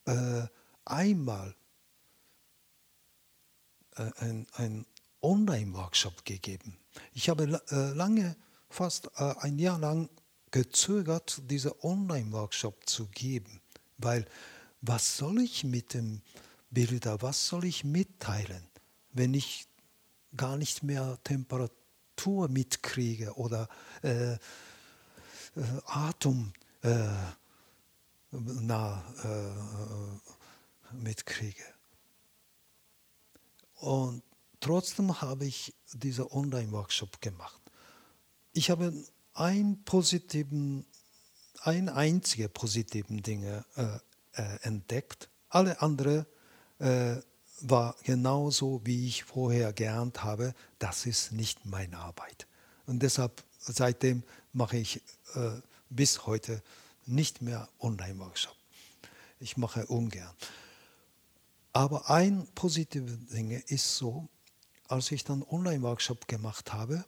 äh, 0.05 0.43
einmal 0.85 1.55
äh, 3.95 4.11
ein, 4.55 4.85
Online-Workshop 5.23 6.25
gegeben. 6.25 6.79
Ich 7.13 7.29
habe 7.29 7.61
äh, 7.69 7.93
lange, 7.93 8.35
fast 8.69 9.05
äh, 9.17 9.35
ein 9.41 9.59
Jahr 9.59 9.77
lang 9.77 10.09
gezögert, 10.49 11.43
diese 11.45 11.83
Online-Workshop 11.83 12.89
zu 12.89 13.05
geben, 13.05 13.61
weil 13.99 14.25
was 14.81 15.17
soll 15.17 15.41
ich 15.41 15.63
mit 15.63 15.93
dem 15.93 16.23
Bilder, 16.71 17.21
was 17.21 17.47
soll 17.47 17.65
ich 17.65 17.83
mitteilen, 17.83 18.67
wenn 19.11 19.35
ich 19.35 19.67
gar 20.35 20.57
nicht 20.57 20.81
mehr 20.81 21.19
Temperatur 21.23 21.80
mitkriege 22.49 23.33
oder 23.33 23.67
äh, 24.03 24.33
äh, 24.33 24.37
Atem 25.85 26.53
äh, 26.83 27.07
na, 28.31 29.03
äh, 29.23 30.95
mitkriege. 30.95 31.63
Und 33.75 34.23
trotzdem 34.59 35.21
habe 35.21 35.45
ich 35.45 35.73
diesen 35.93 36.27
Online-Workshop 36.27 37.21
gemacht. 37.21 37.59
Ich 38.53 38.69
habe 38.69 38.93
einen 39.33 39.83
positiven, 39.83 40.85
ein 41.61 41.89
einzige 41.89 42.47
positiven 42.49 43.23
Dinge 43.23 43.65
äh, 43.75 43.97
äh, 44.33 44.59
entdeckt. 44.61 45.29
Alle 45.49 45.81
anderen 45.81 46.25
äh, 46.79 47.17
war 47.69 47.95
genauso, 48.03 48.81
wie 48.83 49.07
ich 49.07 49.23
vorher 49.23 49.73
gelernt 49.73 50.23
habe. 50.23 50.53
Das 50.79 51.05
ist 51.05 51.31
nicht 51.31 51.65
meine 51.65 51.97
Arbeit. 51.97 52.47
Und 52.85 53.01
deshalb 53.03 53.43
seitdem 53.59 54.23
mache 54.53 54.77
ich 54.77 55.01
äh, 55.35 55.51
bis 55.89 56.25
heute 56.25 56.61
nicht 57.05 57.41
mehr 57.41 57.67
Online-Workshop. 57.79 58.55
Ich 59.39 59.57
mache 59.57 59.85
ungern. 59.87 60.33
Aber 61.73 62.09
ein 62.09 62.47
positives 62.53 63.17
Ding 63.27 63.51
ist 63.51 63.95
so, 63.95 64.27
als 64.87 65.11
ich 65.11 65.23
dann 65.23 65.43
Online-Workshop 65.43 66.27
gemacht 66.27 66.73
habe, 66.73 67.05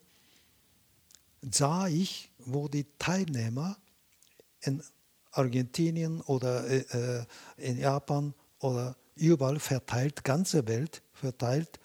sah 1.41 1.87
ich, 1.87 2.31
wo 2.39 2.67
die 2.67 2.85
Teilnehmer 2.97 3.77
in 4.61 4.81
Argentinien 5.31 6.21
oder 6.21 6.65
äh, 6.67 6.77
äh, 6.77 7.25
in 7.57 7.77
Japan 7.77 8.33
oder 8.59 8.95
überall 9.15 9.59
verteilt, 9.59 10.23
ganze 10.23 10.67
Welt 10.67 11.01
verteilt, 11.13 11.79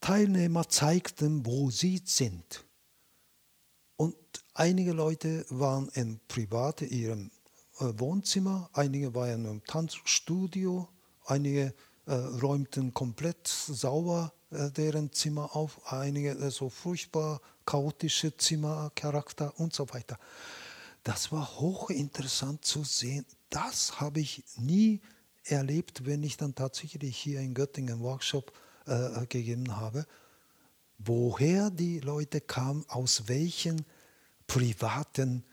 Teilnehmer 0.00 0.68
zeigten, 0.68 1.44
wo 1.46 1.70
sie 1.70 2.00
sind. 2.04 2.64
Und 3.96 4.16
einige 4.54 4.92
Leute 4.92 5.46
waren 5.48 5.88
in 5.94 6.20
privat 6.28 6.82
ihrem 6.82 7.30
äh, 7.80 7.86
Wohnzimmer, 7.96 8.70
einige 8.72 9.14
waren 9.14 9.46
im 9.46 9.64
Tanzstudio, 9.64 10.88
einige 11.24 11.74
äh, 12.06 12.12
räumten 12.12 12.94
komplett 12.94 13.48
sauber 13.48 14.32
äh, 14.50 14.70
deren 14.70 15.12
Zimmer 15.12 15.56
auf, 15.56 15.92
einige 15.92 16.30
äh, 16.30 16.50
so 16.50 16.68
furchtbar 16.68 17.40
chaotische 17.64 18.36
Zimmercharakter 18.36 19.58
und 19.58 19.74
so 19.74 19.88
weiter. 19.92 20.18
Das 21.02 21.32
war 21.32 21.58
hochinteressant 21.58 22.64
zu 22.64 22.84
sehen. 22.84 23.26
Das 23.50 24.00
habe 24.00 24.20
ich 24.20 24.44
nie 24.56 25.00
erlebt, 25.46 26.06
wenn 26.06 26.22
ich 26.22 26.36
dann 26.36 26.54
tatsächlich 26.54 27.16
hier 27.16 27.40
in 27.40 27.54
Göttingen 27.54 28.00
Workshop 28.00 28.52
äh, 28.86 29.26
gegeben 29.26 29.76
habe. 29.76 30.06
Woher 30.98 31.70
die 31.70 32.00
Leute 32.00 32.40
kamen, 32.40 32.84
aus 32.88 33.28
welchem 33.28 33.84
privaten 34.46 35.44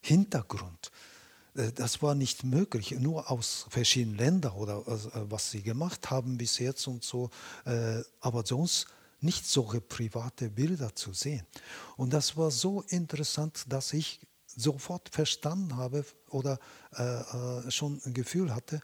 Hintergrund. 0.00 0.90
Äh, 1.54 1.72
das 1.72 2.02
war 2.02 2.14
nicht 2.14 2.44
möglich, 2.44 2.92
nur 2.92 3.30
aus 3.30 3.66
verschiedenen 3.70 4.18
Ländern 4.18 4.52
oder 4.52 4.78
äh, 4.86 5.30
was 5.30 5.50
sie 5.50 5.62
gemacht 5.62 6.10
haben 6.10 6.38
bis 6.38 6.58
jetzt 6.58 6.86
und 6.86 7.04
so. 7.04 7.30
Äh, 7.64 8.02
aber 8.20 8.44
sonst 8.44 8.86
nicht 9.20 9.46
solche 9.46 9.80
private 9.80 10.50
Bilder 10.50 10.94
zu 10.96 11.12
sehen. 11.12 11.46
Und 11.96 12.12
das 12.12 12.36
war 12.36 12.50
so 12.50 12.82
interessant, 12.88 13.64
dass 13.68 13.92
ich 13.92 14.20
sofort 14.46 15.08
verstanden 15.10 15.76
habe 15.76 16.04
oder 16.28 16.58
schon 17.68 18.02
ein 18.04 18.14
Gefühl 18.14 18.52
hatte, 18.52 18.82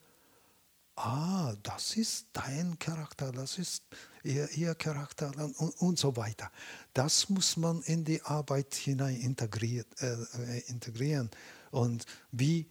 ah, 0.98 1.54
das 1.62 1.96
ist 1.96 2.28
dein 2.32 2.78
Charakter, 2.78 3.32
das 3.32 3.58
ist 3.58 3.84
ihr, 4.22 4.48
ihr 4.56 4.74
Charakter 4.74 5.32
und, 5.36 5.70
und, 5.80 5.98
so 5.98 6.16
weiter. 6.16 6.50
Das 6.92 7.28
muss 7.28 7.56
man 7.56 7.82
in 7.82 8.04
die 8.04 8.22
Arbeit 8.22 8.74
hinein 8.74 9.16
integriert, 9.16 9.86
äh, 10.00 10.58
integrieren 10.66 11.30
und 11.70 12.04
wie 12.32 12.68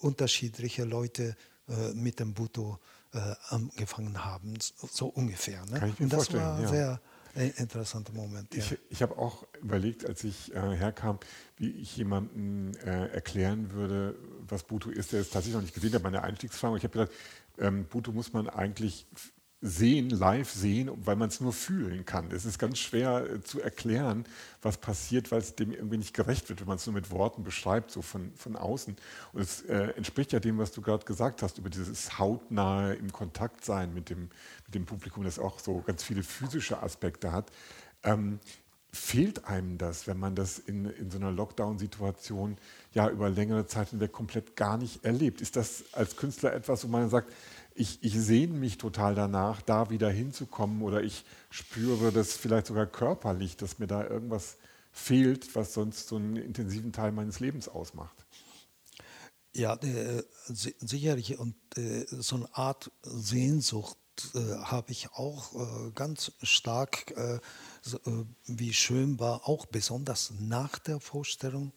unterschiedliche 0.00 0.84
Leute 0.84 1.36
äh, 1.68 1.92
mit 1.94 2.20
dem 2.20 2.34
Bhutto 2.34 2.78
äh, 3.12 3.34
angefangen 3.48 4.24
haben, 4.24 4.54
so 4.60 5.06
ungefähr. 5.06 5.64
Ne? 5.66 5.78
Kann 5.78 5.88
ich 5.90 5.98
mir 5.98 6.04
Und 6.04 6.12
das 6.12 6.28
vorstellen, 6.28 6.42
war 6.42 6.56
ein 6.56 6.62
ja. 6.62 6.68
sehr 6.68 7.00
äh, 7.36 7.48
interessanter 7.56 8.12
Moment. 8.12 8.54
Ich, 8.54 8.70
ja. 8.70 8.76
ich 8.88 9.02
habe 9.02 9.18
auch 9.18 9.46
überlegt, 9.60 10.06
als 10.06 10.24
ich 10.24 10.54
äh, 10.54 10.76
herkam, 10.76 11.18
wie 11.56 11.70
ich 11.70 11.96
jemandem 11.96 12.72
äh, 12.84 13.08
erklären 13.08 13.72
würde, 13.72 14.16
was 14.48 14.64
Bhutto 14.64 14.90
ist, 14.90 15.12
der 15.12 15.20
es 15.20 15.30
tatsächlich 15.30 15.54
noch 15.54 15.62
nicht 15.62 15.74
gesehen 15.74 15.92
hat, 15.94 16.02
meine 16.02 16.22
Einstiegsfrage. 16.22 16.76
Ich 16.78 16.84
habe 16.84 16.92
gedacht, 16.92 17.12
ähm, 17.58 17.84
Bhutto 17.86 18.12
muss 18.12 18.32
man 18.32 18.48
eigentlich 18.48 19.06
sehen, 19.62 20.10
live 20.10 20.50
sehen, 20.50 20.90
weil 20.96 21.16
man 21.16 21.28
es 21.28 21.40
nur 21.40 21.52
fühlen 21.52 22.04
kann. 22.04 22.30
Es 22.30 22.44
ist 22.44 22.58
ganz 22.58 22.78
schwer 22.78 23.28
äh, 23.28 23.40
zu 23.40 23.60
erklären, 23.60 24.24
was 24.60 24.76
passiert, 24.76 25.32
weil 25.32 25.40
es 25.40 25.56
dem 25.56 25.72
irgendwie 25.72 25.96
nicht 25.96 26.14
gerecht 26.14 26.48
wird, 26.48 26.60
wenn 26.60 26.68
man 26.68 26.76
es 26.76 26.86
nur 26.86 26.94
mit 26.94 27.10
Worten 27.10 27.42
beschreibt, 27.42 27.90
so 27.90 28.02
von, 28.02 28.32
von 28.34 28.56
außen. 28.56 28.96
Und 29.32 29.40
es 29.40 29.62
äh, 29.62 29.94
entspricht 29.96 30.32
ja 30.32 30.40
dem, 30.40 30.58
was 30.58 30.72
du 30.72 30.82
gerade 30.82 31.04
gesagt 31.04 31.42
hast, 31.42 31.58
über 31.58 31.70
dieses 31.70 32.18
hautnahe 32.18 32.94
im 32.94 33.10
Kontakt 33.12 33.64
sein 33.64 33.94
mit 33.94 34.10
dem, 34.10 34.28
mit 34.66 34.74
dem 34.74 34.84
Publikum, 34.84 35.24
das 35.24 35.38
auch 35.38 35.58
so 35.58 35.80
ganz 35.80 36.02
viele 36.02 36.22
physische 36.22 36.82
Aspekte 36.82 37.32
hat. 37.32 37.50
Ähm, 38.02 38.38
fehlt 38.92 39.44
einem 39.44 39.78
das, 39.78 40.06
wenn 40.06 40.18
man 40.18 40.34
das 40.34 40.58
in, 40.58 40.86
in 40.86 41.10
so 41.10 41.18
einer 41.18 41.30
Lockdown-Situation 41.30 42.56
ja 42.94 43.08
über 43.10 43.28
längere 43.28 43.66
Zeit 43.66 43.90
hinweg 43.90 44.12
komplett 44.12 44.56
gar 44.56 44.78
nicht 44.78 45.04
erlebt? 45.04 45.40
Ist 45.40 45.56
das 45.56 45.84
als 45.92 46.16
Künstler 46.16 46.54
etwas, 46.54 46.84
wo 46.84 46.88
man 46.88 47.08
sagt, 47.10 47.32
ich, 47.74 48.02
ich 48.02 48.18
sehne 48.18 48.54
mich 48.54 48.78
total 48.78 49.14
danach, 49.14 49.60
da 49.60 49.90
wieder 49.90 50.10
hinzukommen 50.10 50.82
oder 50.82 51.02
ich 51.02 51.24
spüre 51.50 52.10
das 52.10 52.32
vielleicht 52.32 52.66
sogar 52.66 52.86
körperlich, 52.86 53.56
dass 53.56 53.78
mir 53.78 53.86
da 53.86 54.06
irgendwas 54.06 54.56
fehlt, 54.92 55.54
was 55.54 55.74
sonst 55.74 56.08
so 56.08 56.16
einen 56.16 56.36
intensiven 56.36 56.92
Teil 56.92 57.12
meines 57.12 57.38
Lebens 57.38 57.68
ausmacht. 57.68 58.24
Ja, 59.54 59.74
äh, 59.76 60.22
sicherlich. 60.48 61.38
Und 61.38 61.56
äh, 61.76 62.06
so 62.08 62.36
eine 62.36 62.54
Art 62.54 62.90
Sehnsucht 63.02 63.98
äh, 64.34 64.38
habe 64.56 64.92
ich 64.92 65.10
auch 65.12 65.54
äh, 65.54 65.90
ganz 65.92 66.32
stark, 66.42 67.10
äh, 67.16 67.40
wie 68.46 68.72
schön 68.72 69.18
war, 69.18 69.48
auch 69.48 69.66
besonders 69.66 70.32
nach 70.38 70.78
der 70.78 71.00
Vorstellung 71.00 71.72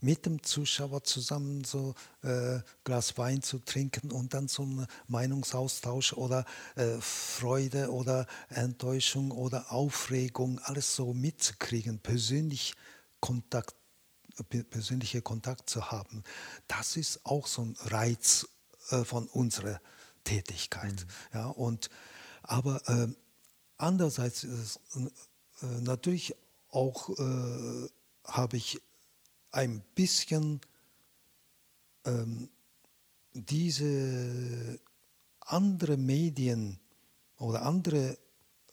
mit 0.00 0.26
dem 0.26 0.42
Zuschauer 0.42 1.04
zusammen 1.04 1.64
so 1.64 1.94
äh, 2.22 2.60
Glas 2.84 3.18
Wein 3.18 3.42
zu 3.42 3.58
trinken 3.58 4.10
und 4.10 4.34
dann 4.34 4.48
so 4.48 4.62
einen 4.62 4.86
Meinungsaustausch 5.08 6.14
oder 6.14 6.44
äh, 6.76 6.96
Freude 7.00 7.92
oder 7.92 8.26
Enttäuschung 8.48 9.30
oder 9.30 9.72
Aufregung, 9.72 10.58
alles 10.60 10.94
so 10.96 11.12
mitzukriegen, 11.12 11.98
persönlich 11.98 12.74
Kontakt, 13.20 13.74
persönliche 14.70 15.20
Kontakt 15.20 15.68
zu 15.68 15.90
haben. 15.90 16.24
Das 16.66 16.96
ist 16.96 17.26
auch 17.26 17.46
so 17.46 17.62
ein 17.62 17.76
Reiz 17.84 18.48
äh, 18.90 19.04
von 19.04 19.28
unserer 19.28 19.80
Tätigkeit. 20.24 20.92
Mhm. 20.92 21.38
Ja, 21.38 21.46
und, 21.48 21.90
aber 22.42 22.88
äh, 22.88 23.08
andererseits 23.76 24.44
ist 24.44 24.80
es 24.94 25.00
äh, 25.00 25.10
natürlich 25.80 26.34
auch, 26.70 27.10
äh, 27.18 27.88
habe 28.24 28.56
ich 28.56 28.80
ein 29.50 29.82
bisschen 29.94 30.60
ähm, 32.04 32.48
diese 33.32 34.78
andere 35.40 35.96
Medien 35.96 36.78
oder 37.38 37.62
andere 37.62 38.18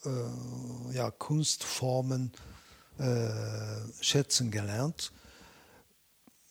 äh, 0.03 0.93
ja, 0.93 1.11
Kunstformen 1.11 2.31
äh, 2.97 4.03
schätzen 4.03 4.51
gelernt. 4.51 5.11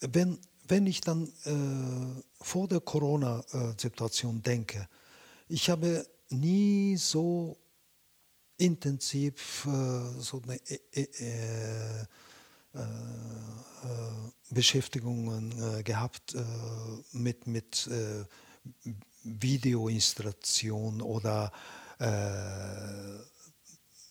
Wenn, 0.01 0.39
wenn 0.67 0.87
ich 0.87 1.01
dann 1.01 1.29
äh, 1.45 2.23
vor 2.41 2.69
der 2.69 2.81
Corona-Situation 2.81 4.43
denke, 4.43 4.89
ich 5.49 5.71
habe 5.71 6.07
nie 6.29 6.97
so 6.97 7.57
intensiv 8.59 9.67
äh, 9.67 10.21
so 10.21 10.43
eine 10.43 10.57
äh, 10.71 12.07
Beschäftigungen 14.51 15.83
gehabt 15.83 16.37
mit, 17.13 17.47
mit 17.47 17.89
Videoinstallation 19.23 21.01
oder 21.01 21.53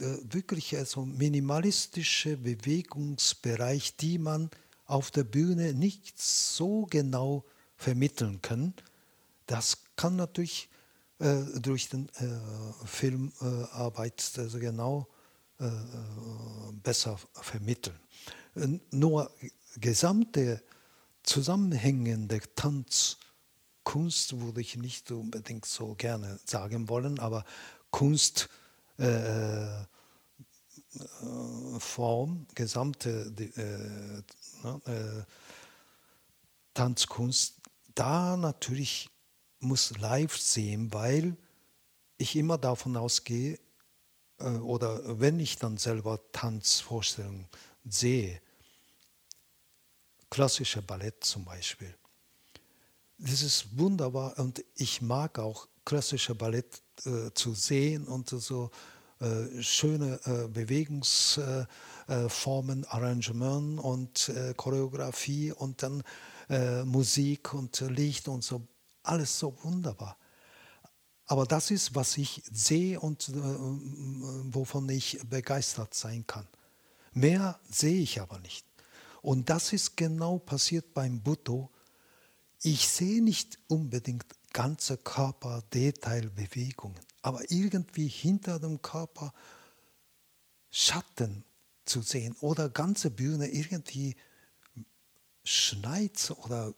äh, 0.00 0.18
wirklich 0.32 0.76
also 0.76 1.04
minimalistische 1.04 2.36
Bewegungsbereich, 2.36 3.96
die 3.96 4.18
man 4.18 4.50
auf 4.86 5.10
der 5.10 5.24
Bühne 5.24 5.74
nicht 5.74 6.20
so 6.20 6.86
genau 6.86 7.44
vermitteln 7.76 8.40
kann, 8.42 8.74
das 9.46 9.78
kann 9.96 10.16
natürlich 10.16 10.68
äh, 11.18 11.42
durch 11.60 11.88
den 11.88 12.08
äh, 12.16 12.86
Filmarbeit 12.86 14.32
also 14.36 14.58
genau 14.58 15.08
äh, 15.58 15.70
besser 16.82 17.18
vermitteln. 17.32 17.98
Nur 18.90 19.30
gesamte 19.76 20.62
zusammenhängende 21.28 22.40
Tanzkunst 22.54 24.40
würde 24.40 24.60
ich 24.60 24.76
nicht 24.76 25.10
unbedingt 25.10 25.66
so 25.66 25.94
gerne 25.94 26.40
sagen 26.44 26.88
wollen, 26.88 27.18
aber 27.18 27.44
Kunst 27.90 28.48
äh, 28.98 29.82
äh 29.82 29.84
Form, 31.78 32.46
gesamte 32.54 33.30
äh, 33.38 34.90
äh, 34.90 35.22
Tanzkunst, 36.72 37.56
da 37.94 38.36
natürlich 38.36 39.10
muss 39.60 39.96
live 39.98 40.36
sehen, 40.36 40.92
weil 40.92 41.36
ich 42.16 42.36
immer 42.36 42.56
davon 42.56 42.96
ausgehe, 42.96 43.58
äh, 44.38 44.48
oder 44.48 45.20
wenn 45.20 45.38
ich 45.40 45.58
dann 45.58 45.76
selber 45.76 46.20
Tanzvorstellungen 46.32 47.46
sehe, 47.84 48.40
klassische 50.30 50.82
Ballett 50.82 51.24
zum 51.24 51.44
Beispiel. 51.44 51.94
Das 53.18 53.42
ist 53.42 53.76
wunderbar 53.76 54.38
und 54.38 54.64
ich 54.76 55.02
mag 55.02 55.38
auch 55.38 55.66
klassische 55.84 56.34
Ballett 56.34 56.82
äh, 57.04 57.32
zu 57.34 57.54
sehen 57.54 58.06
und 58.06 58.28
so 58.28 58.70
äh, 59.20 59.62
schöne 59.62 60.20
äh, 60.26 60.46
Bewegungsformen, 60.46 62.84
äh, 62.84 62.86
Arrangement 62.86 63.80
und 63.80 64.28
äh, 64.28 64.54
Choreografie 64.54 65.50
und 65.50 65.82
dann 65.82 66.04
äh, 66.48 66.84
Musik 66.84 67.52
und 67.52 67.80
Licht 67.80 68.28
und 68.28 68.44
so. 68.44 68.62
Alles 69.02 69.36
so 69.38 69.56
wunderbar. 69.64 70.16
Aber 71.26 71.46
das 71.46 71.72
ist, 71.72 71.94
was 71.94 72.16
ich 72.16 72.42
sehe 72.50 72.98
und 73.00 73.30
wovon 73.34 74.88
ich 74.88 75.18
begeistert 75.28 75.94
sein 75.94 76.26
kann. 76.26 76.46
Mehr 77.12 77.58
sehe 77.68 78.00
ich 78.00 78.20
aber 78.20 78.38
nicht. 78.38 78.67
Und 79.28 79.50
das 79.50 79.74
ist 79.74 79.98
genau 79.98 80.38
passiert 80.38 80.94
beim 80.94 81.20
Bhutto. 81.20 81.70
Ich 82.62 82.88
sehe 82.88 83.22
nicht 83.22 83.58
unbedingt 83.68 84.24
ganze 84.54 84.96
Körperdetailbewegungen, 84.96 86.98
aber 87.20 87.42
irgendwie 87.50 88.08
hinter 88.08 88.58
dem 88.58 88.80
Körper 88.80 89.34
Schatten 90.70 91.44
zu 91.84 92.00
sehen 92.00 92.36
oder 92.40 92.70
ganze 92.70 93.10
Bühne 93.10 93.48
irgendwie 93.48 94.16
schneit 95.44 96.34
oder 96.44 96.72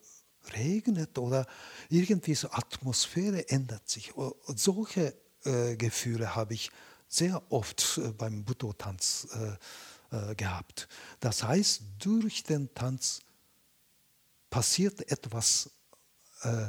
regnet 0.53 1.19
oder 1.19 1.47
irgendwie 1.89 2.35
so 2.35 2.51
Atmosphäre 2.51 3.49
ändert 3.49 3.89
sich. 3.89 4.17
Und 4.17 4.59
solche 4.59 5.15
äh, 5.45 5.77
Gefühle 5.77 6.35
habe 6.35 6.55
ich 6.55 6.73
sehr 7.07 7.41
oft 7.53 7.99
äh, 7.99 8.11
beim 8.11 8.45
Bhutto-Tanz 8.45 9.29
äh, 9.35 9.57
äh, 10.11 10.35
gehabt. 10.35 10.89
Das 11.21 11.43
heißt, 11.43 11.83
durch 11.99 12.43
den 12.43 12.73
Tanz 12.75 13.21
passiert 14.49 15.11
etwas 15.11 15.71
äh, 16.43 16.69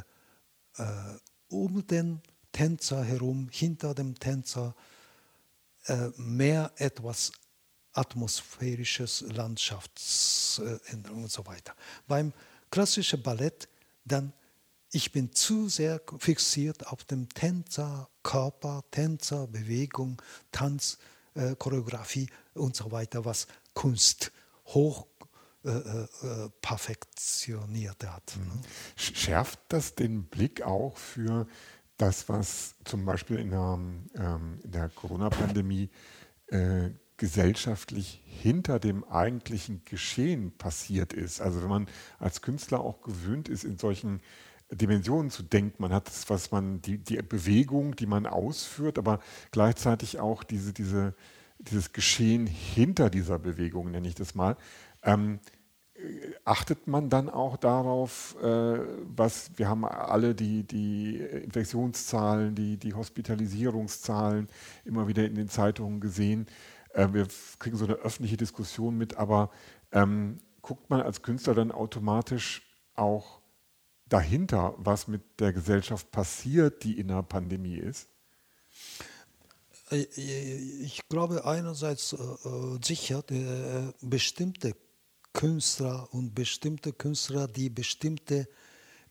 äh, 0.78 1.18
um 1.50 1.86
den 1.86 2.22
Tänzer 2.52 3.04
herum, 3.04 3.50
hinter 3.52 3.94
dem 3.94 4.18
Tänzer, 4.18 4.76
äh, 5.86 6.10
mehr 6.18 6.72
etwas 6.76 7.32
atmosphärisches, 7.94 9.22
Landschaftsänderung 9.22 11.24
und 11.24 11.32
so 11.32 11.46
weiter. 11.46 11.76
Beim 12.08 12.34
klassischen 12.70 13.22
Ballett 13.22 13.68
dann 14.06 14.34
ich 14.94 15.14
bin 15.14 15.32
zu 15.32 15.70
sehr 15.70 16.02
fixiert 16.18 16.88
auf 16.88 17.06
dem 17.06 17.30
Tänzer, 17.30 18.10
Körper, 18.24 18.84
Tänzer, 18.92 19.48
Bewegung, 19.48 20.22
Tanz, 20.52 20.98
äh, 21.36 21.56
Choreografie 21.56 22.28
und 22.54 22.76
so 22.76 22.92
weiter, 22.92 23.26
was 23.26 23.48
Kunst 23.74 24.32
hoch 24.66 25.08
äh, 25.64 25.70
äh, 25.70 26.04
äh 26.24 26.50
perfektioniert 26.62 28.04
hat. 28.06 28.36
Mhm. 28.38 28.62
Schärft 28.96 29.60
das 29.70 29.96
den 29.96 30.24
Blick 30.24 30.62
auch 30.62 30.98
für 30.98 31.48
das, 31.98 32.28
was 32.30 32.76
zum 32.84 33.06
Beispiel 33.06 33.38
in 33.38 33.52
der, 33.52 33.80
ähm, 34.16 34.60
der 34.64 34.90
Corona-Pandemie 34.90 35.90
äh, 36.48 36.90
gesellschaftlich 37.18 38.22
hinter 38.26 38.80
dem 38.80 39.04
eigentlichen 39.04 39.86
Geschehen 39.86 40.52
passiert 40.58 41.14
ist? 41.14 41.42
Also 41.42 41.62
wenn 41.62 41.70
man 41.70 41.88
als 42.18 42.42
Künstler 42.42 42.80
auch 42.80 43.04
gewöhnt 43.04 43.48
ist, 43.48 43.64
in 43.64 43.78
solchen 43.78 44.22
Dimensionen 44.72 45.30
zu 45.30 45.44
denken. 45.44 45.82
Man 45.82 45.94
hat 45.94 46.08
das, 46.08 46.30
was 46.30 46.52
man, 46.52 46.82
die, 46.82 46.98
die 46.98 47.18
Bewegung, 47.18 47.96
die 47.96 48.06
man 48.06 48.26
ausführt, 48.26 48.98
aber 48.98 49.20
gleichzeitig 49.52 50.20
auch 50.20 50.44
diese, 50.44 50.74
diese, 50.74 51.14
dieses 51.60 51.94
Geschehen 51.94 52.48
hinter 52.48 53.10
dieser 53.10 53.40
Bewegung, 53.40 53.92
nenne 53.92 54.08
ich 54.08 54.16
das 54.16 54.36
mal. 54.36 54.56
Ähm, 55.04 55.40
achtet 56.46 56.88
man 56.88 57.10
dann 57.10 57.30
auch 57.30 57.58
darauf, 57.58 58.36
äh, 58.42 58.80
was 59.16 59.52
wir 59.58 59.68
haben 59.68 59.86
alle 59.86 60.34
die, 60.36 60.64
die 60.64 61.18
Infektionszahlen, 61.18 62.56
die, 62.56 62.78
die 62.78 62.94
Hospitalisierungszahlen 62.94 64.48
immer 64.86 65.08
wieder 65.08 65.26
in 65.26 65.36
den 65.36 65.50
Zeitungen 65.50 66.00
gesehen. 66.00 66.48
Äh, 66.94 67.10
wir 67.12 67.28
kriegen 67.60 67.78
so 67.78 67.86
eine 67.86 67.96
öffentliche 67.96 68.38
Diskussion 68.38 68.98
mit, 68.98 69.18
aber 69.18 69.52
ähm, 69.92 70.40
guckt 70.62 70.90
man 70.90 71.02
als 71.02 71.22
Künstler 71.22 71.54
dann 71.54 71.72
automatisch 71.72 72.64
auch 72.96 73.41
dahinter, 74.12 74.76
was 74.78 75.08
mit 75.08 75.40
der 75.40 75.54
Gesellschaft 75.54 76.12
passiert, 76.12 76.84
die 76.84 77.00
in 77.00 77.08
der 77.08 77.24
Pandemie 77.24 77.78
ist? 77.78 78.10
Äh, 79.90 80.04
ich 80.04 81.02
glaube 81.08 81.46
einerseits 81.46 82.14
äh, 82.14 82.18
sicher, 82.84 83.24
äh, 83.32 83.94
bestimmte 84.02 84.76
Künstler 85.34 86.08
und 86.12 86.36
bestimmte 86.36 86.92
Künstler, 86.92 87.48
die 87.48 87.70
bestimmte 87.70 88.48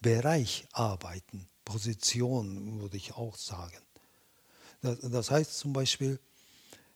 Bereich 0.01 0.67
arbeiten, 0.73 1.49
Position, 1.65 2.81
würde 2.81 2.99
ich 2.99 3.15
auch 3.15 3.37
sagen. 3.37 3.79
Das, 4.83 4.99
das 5.01 5.31
heißt 5.31 5.59
zum 5.59 5.73
Beispiel 5.73 6.19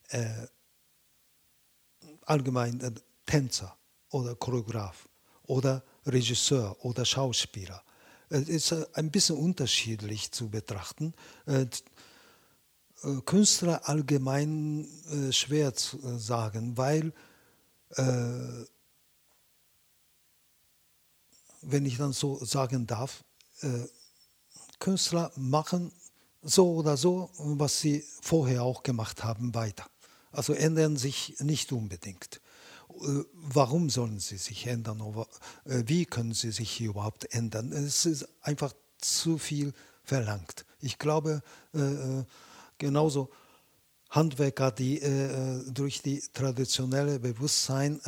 äh, 0.09 0.47
allgemein 2.27 2.81
äh, 2.81 2.93
Tänzer 3.25 3.77
oder 4.11 4.35
Choreograf 4.35 5.09
oder 5.45 5.83
Regisseur 6.05 6.77
oder 6.85 7.05
Schauspieler. 7.05 7.83
Ist 8.29 8.72
äh, 8.72 8.87
ein 8.95 9.11
bisschen 9.11 9.37
unterschiedlich 9.37 10.33
zu 10.33 10.49
betrachten. 10.49 11.14
Äh, 11.47 11.66
äh, 13.03 13.20
Künstler 13.25 13.89
allgemein 13.89 14.89
schwer 15.31 15.75
zu 15.75 16.18
sagen, 16.18 16.77
weil 16.77 17.12
wenn 21.61 21.87
ich 21.87 21.99
dann 21.99 22.12
so 22.12 22.45
sagen 22.45 22.89
darf, 22.89 23.22
Künstler 24.81 25.31
machen 25.37 25.93
so 26.43 26.75
oder 26.75 26.97
so, 26.97 27.31
was 27.37 27.79
sie 27.79 28.05
vorher 28.20 28.64
auch 28.64 28.83
gemacht 28.83 29.22
haben, 29.22 29.55
weiter. 29.55 29.87
Also 30.33 30.55
ändern 30.55 30.97
sich 30.97 31.37
nicht 31.39 31.70
unbedingt. 31.70 32.41
Äh, 33.01 33.25
warum 33.33 33.91
sollen 33.91 34.19
sie 34.21 34.37
sich 34.37 34.67
ändern? 34.67 35.01
Äh, 35.65 35.83
wie 35.87 36.07
können 36.07 36.35
sie 36.35 36.51
sich 36.51 36.81
überhaupt 36.81 37.33
ändern? 37.35 37.73
Es 37.73 38.07
ist 38.07 38.29
einfach 38.43 38.73
zu 38.99 39.39
viel 39.39 39.73
verlangt. 40.03 40.65
Ich 40.81 40.99
glaube, 40.99 41.43
äh, 41.73 42.25
genauso 42.79 43.31
Handwerker, 44.11 44.71
die 44.71 45.01
durch 45.73 46.01
die 46.01 46.23
traditionelle 46.33 47.19
Bewusstsein 47.19 48.01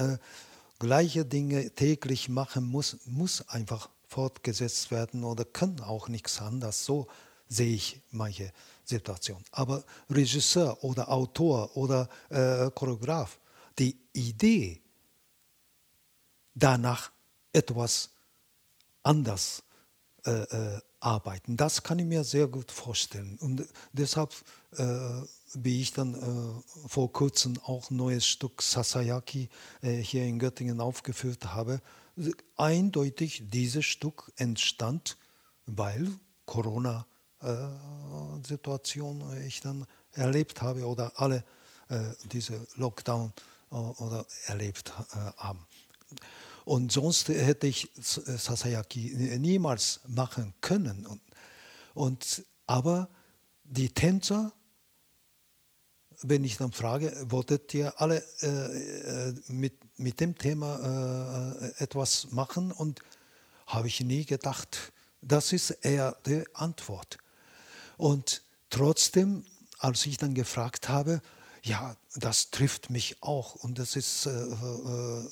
gleiche 0.78 1.24
Dinge 1.24 1.74
täglich 1.74 2.28
machen 2.28 2.64
muss, 2.64 2.98
muss 3.06 3.48
einfach 3.48 3.90
fortgesetzt 4.06 4.92
werden 4.92 5.24
oder 5.24 5.44
können 5.44 5.80
auch 5.80 6.08
nichts 6.08 6.40
anderes. 6.40 6.84
So 6.84 7.08
sehe 7.48 7.74
ich 7.74 8.00
manche 8.12 8.52
Situationen. 8.84 9.42
Aber 9.50 9.82
Regisseur 10.08 10.84
oder 10.84 11.10
Autor 11.10 11.76
oder 11.76 12.08
Choreograf, 12.76 13.40
die 13.78 13.98
Idee, 14.12 14.80
danach 16.54 17.12
etwas 17.52 18.10
anders 19.02 19.62
äh, 20.24 20.30
äh, 20.30 20.80
arbeiten, 21.00 21.56
das 21.56 21.82
kann 21.82 21.98
ich 21.98 22.06
mir 22.06 22.24
sehr 22.24 22.48
gut 22.48 22.72
vorstellen. 22.72 23.38
Und 23.40 23.64
deshalb, 23.92 24.34
äh, 24.72 24.84
wie 25.54 25.80
ich 25.80 25.92
dann 25.92 26.14
äh, 26.14 26.88
vor 26.88 27.12
kurzem 27.12 27.58
auch 27.64 27.90
ein 27.90 27.96
neues 27.96 28.26
Stück 28.26 28.60
Sasayaki 28.60 29.48
äh, 29.82 29.92
hier 29.98 30.24
in 30.24 30.38
Göttingen 30.38 30.80
aufgeführt 30.80 31.54
habe, 31.54 31.80
eindeutig 32.56 33.44
dieses 33.50 33.84
Stück 33.84 34.32
entstand, 34.36 35.18
weil 35.66 36.10
Corona 36.46 37.06
Situation 38.42 39.22
ich 39.46 39.60
dann 39.60 39.86
erlebt 40.12 40.62
habe 40.62 40.86
oder 40.86 41.12
alle 41.16 41.44
diese 42.32 42.66
Lockdown 42.76 43.34
oder 43.70 44.26
erlebt 44.46 44.92
haben. 45.36 45.66
Und 46.64 46.90
sonst 46.90 47.28
hätte 47.28 47.68
ich 47.68 47.90
Sasayaki 48.00 49.38
niemals 49.38 50.00
machen 50.08 50.52
können. 50.60 51.06
Und, 51.06 51.20
und, 51.94 52.44
aber 52.66 53.08
die 53.62 53.88
Tänzer, 53.90 54.52
wenn 56.22 56.42
ich 56.42 56.56
dann 56.56 56.72
frage, 56.72 57.12
wolltet 57.30 57.72
ihr 57.74 58.00
alle 58.00 58.22
äh, 58.40 59.32
mit, 59.52 59.74
mit 59.98 60.18
dem 60.18 60.36
Thema 60.36 61.54
äh, 61.60 61.82
etwas 61.82 62.32
machen? 62.32 62.72
Und 62.72 63.00
habe 63.66 63.88
ich 63.88 64.00
nie 64.00 64.24
gedacht, 64.24 64.92
das 65.20 65.52
ist 65.52 65.70
eher 65.70 66.16
die 66.26 66.44
Antwort. 66.54 67.18
Und 67.96 68.42
trotzdem, 68.70 69.44
als 69.78 70.06
ich 70.06 70.16
dann 70.16 70.34
gefragt 70.34 70.88
habe, 70.88 71.20
ja, 71.66 71.96
das 72.14 72.50
trifft 72.50 72.90
mich 72.90 73.16
auch 73.22 73.56
und 73.56 73.78
das 73.78 73.96
ist 73.96 74.26
äh, 74.26 74.30
äh, 74.30 75.28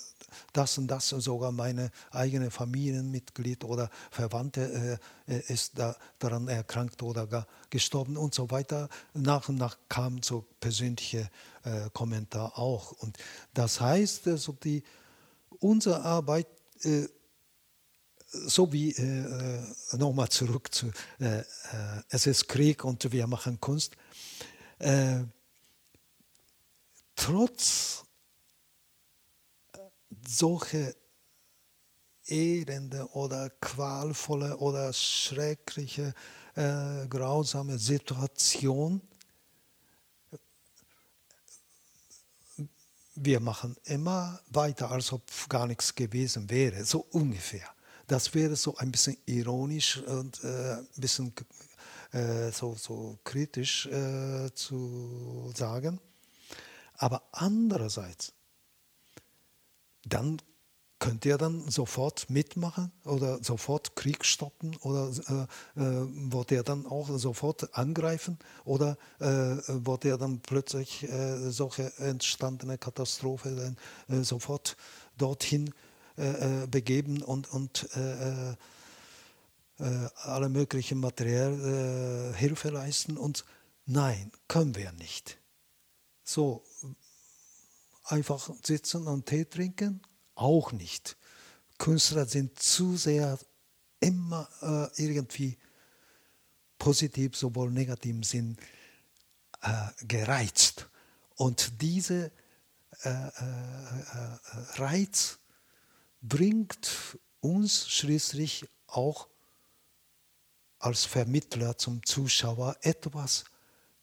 das 0.52 0.78
und 0.78 0.88
das, 0.88 1.08
sogar 1.10 1.52
meine 1.52 1.92
eigene 2.10 2.50
Familienmitglied 2.50 3.62
oder 3.62 3.88
Verwandte 4.10 4.98
äh, 5.26 5.40
ist 5.46 5.78
da, 5.78 5.96
daran 6.18 6.48
erkrankt 6.48 7.02
oder 7.04 7.28
gar 7.28 7.46
gestorben 7.70 8.16
und 8.16 8.34
so 8.34 8.50
weiter. 8.50 8.88
Nach 9.14 9.48
und 9.48 9.56
nach 9.56 9.78
kam 9.88 10.22
so 10.24 10.44
persönliche 10.58 11.30
äh, 11.62 11.88
Kommentar 11.92 12.58
auch. 12.58 12.90
Und 12.92 13.16
das 13.52 13.80
heißt, 13.80 14.26
also 14.26 14.52
die, 14.52 14.82
unsere 15.60 16.02
Arbeit 16.02 16.48
äh, 16.82 17.06
so 18.26 18.72
wie 18.72 18.90
äh, 18.90 19.62
nochmal 19.92 20.28
zurück 20.30 20.74
zu 20.74 20.90
äh, 21.20 21.38
äh, 21.38 21.44
es 22.08 22.26
ist 22.26 22.48
Krieg 22.48 22.84
und 22.84 23.12
wir 23.12 23.28
machen 23.28 23.60
Kunst. 23.60 23.96
Äh, 24.80 25.20
trotz 27.16 28.04
solcher 30.26 30.92
elende 32.26 33.06
oder 33.12 33.50
qualvolle 33.60 34.56
oder 34.56 34.92
schreckliche, 34.92 36.14
äh, 36.54 37.06
grausame 37.08 37.78
Situation, 37.78 39.00
wir 43.16 43.40
machen 43.40 43.76
immer 43.84 44.40
weiter, 44.48 44.90
als 44.90 45.12
ob 45.12 45.22
gar 45.48 45.66
nichts 45.66 45.94
gewesen 45.94 46.50
wäre, 46.50 46.84
so 46.84 47.06
ungefähr. 47.10 47.68
Das 48.06 48.34
wäre 48.34 48.56
so 48.56 48.76
ein 48.76 48.90
bisschen 48.90 49.16
ironisch 49.24 49.98
und 49.98 50.42
äh, 50.44 50.74
ein 50.74 50.88
bisschen 50.96 51.32
äh, 52.12 52.50
so, 52.50 52.74
so 52.74 53.18
kritisch 53.24 53.86
äh, 53.86 54.52
zu 54.54 55.52
sagen. 55.56 56.00
Aber 56.96 57.22
andererseits, 57.32 58.32
dann 60.04 60.40
könnt 60.98 61.26
ihr 61.26 61.36
dann 61.36 61.68
sofort 61.68 62.30
mitmachen 62.30 62.90
oder 63.04 63.42
sofort 63.42 63.94
Krieg 63.94 64.24
stoppen 64.24 64.74
oder 64.76 65.10
äh, 65.76 65.80
äh, 65.80 66.06
wollt 66.32 66.50
ihr 66.50 66.62
dann 66.62 66.86
auch 66.86 67.10
sofort 67.18 67.76
angreifen 67.76 68.38
oder 68.64 68.96
äh, 69.18 69.56
wollt 69.66 70.06
ihr 70.06 70.16
dann 70.16 70.40
plötzlich 70.40 71.02
äh, 71.02 71.50
solche 71.50 71.92
entstandene 71.98 72.78
Katastrophe 72.78 73.76
dann, 74.08 74.18
äh, 74.18 74.24
sofort 74.24 74.78
dorthin 75.18 75.74
äh, 76.16 76.62
äh, 76.62 76.66
begeben 76.68 77.22
und, 77.22 77.50
und 77.52 77.88
äh, 77.96 78.56
alle 80.22 80.48
möglichen 80.48 81.00
materielle 81.00 82.32
Hilfe 82.36 82.70
leisten. 82.70 83.16
Und 83.16 83.44
nein, 83.86 84.30
können 84.46 84.76
wir 84.76 84.92
nicht. 84.92 85.36
So 86.22 86.62
einfach 88.04 88.50
sitzen 88.62 89.06
und 89.06 89.26
Tee 89.26 89.44
trinken, 89.44 90.02
auch 90.34 90.72
nicht. 90.72 91.16
Künstler 91.78 92.26
sind 92.26 92.58
zu 92.58 92.96
sehr 92.96 93.38
immer 94.00 94.48
äh, 94.96 95.02
irgendwie 95.02 95.58
positiv, 96.78 97.36
sowohl 97.36 97.70
negativ 97.70 98.24
Sinn 98.26 98.56
äh, 99.62 100.04
gereizt. 100.06 100.88
Und 101.36 101.80
dieser 101.82 102.26
äh, 103.02 103.30
Reiz 104.74 105.38
bringt 106.20 107.18
uns 107.40 107.88
schließlich 107.88 108.66
auch 108.86 109.28
als 110.78 111.04
Vermittler 111.04 111.76
zum 111.78 112.04
Zuschauer 112.04 112.76
etwas 112.82 113.44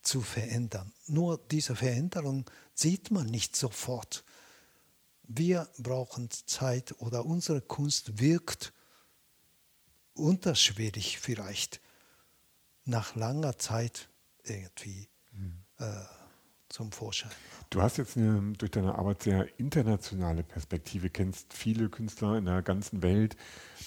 zu 0.01 0.21
verändern. 0.21 0.91
Nur 1.07 1.37
diese 1.37 1.75
Veränderung 1.75 2.49
sieht 2.81 3.11
man 3.11 3.27
nicht 3.27 3.55
sofort. 3.55 4.23
Wir 5.23 5.69
brauchen 5.77 6.29
Zeit 6.31 6.95
oder 6.99 7.25
unsere 7.25 7.61
Kunst 7.61 8.19
wirkt 8.19 8.73
unterschwellig 10.13 11.19
vielleicht 11.19 11.79
nach 12.83 13.15
langer 13.15 13.57
Zeit 13.57 14.09
irgendwie 14.43 15.07
mhm. 15.31 15.63
äh, 15.77 15.85
zum 16.69 16.91
Vorschein. 16.91 17.31
Du 17.69 17.81
hast 17.81 17.97
jetzt 17.97 18.17
eine, 18.17 18.53
durch 18.57 18.71
deine 18.71 18.95
Arbeit 18.95 19.23
sehr 19.23 19.59
internationale 19.59 20.43
Perspektive, 20.43 21.09
kennst 21.09 21.53
viele 21.53 21.89
Künstler 21.89 22.37
in 22.37 22.45
der 22.45 22.61
ganzen 22.61 23.01
Welt, 23.01 23.37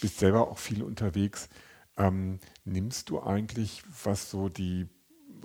bist 0.00 0.18
selber 0.18 0.48
auch 0.48 0.58
viel 0.58 0.82
unterwegs. 0.82 1.48
Ähm, 1.96 2.40
nimmst 2.64 3.10
du 3.10 3.22
eigentlich, 3.22 3.82
was 4.04 4.30
so 4.30 4.48
die 4.48 4.88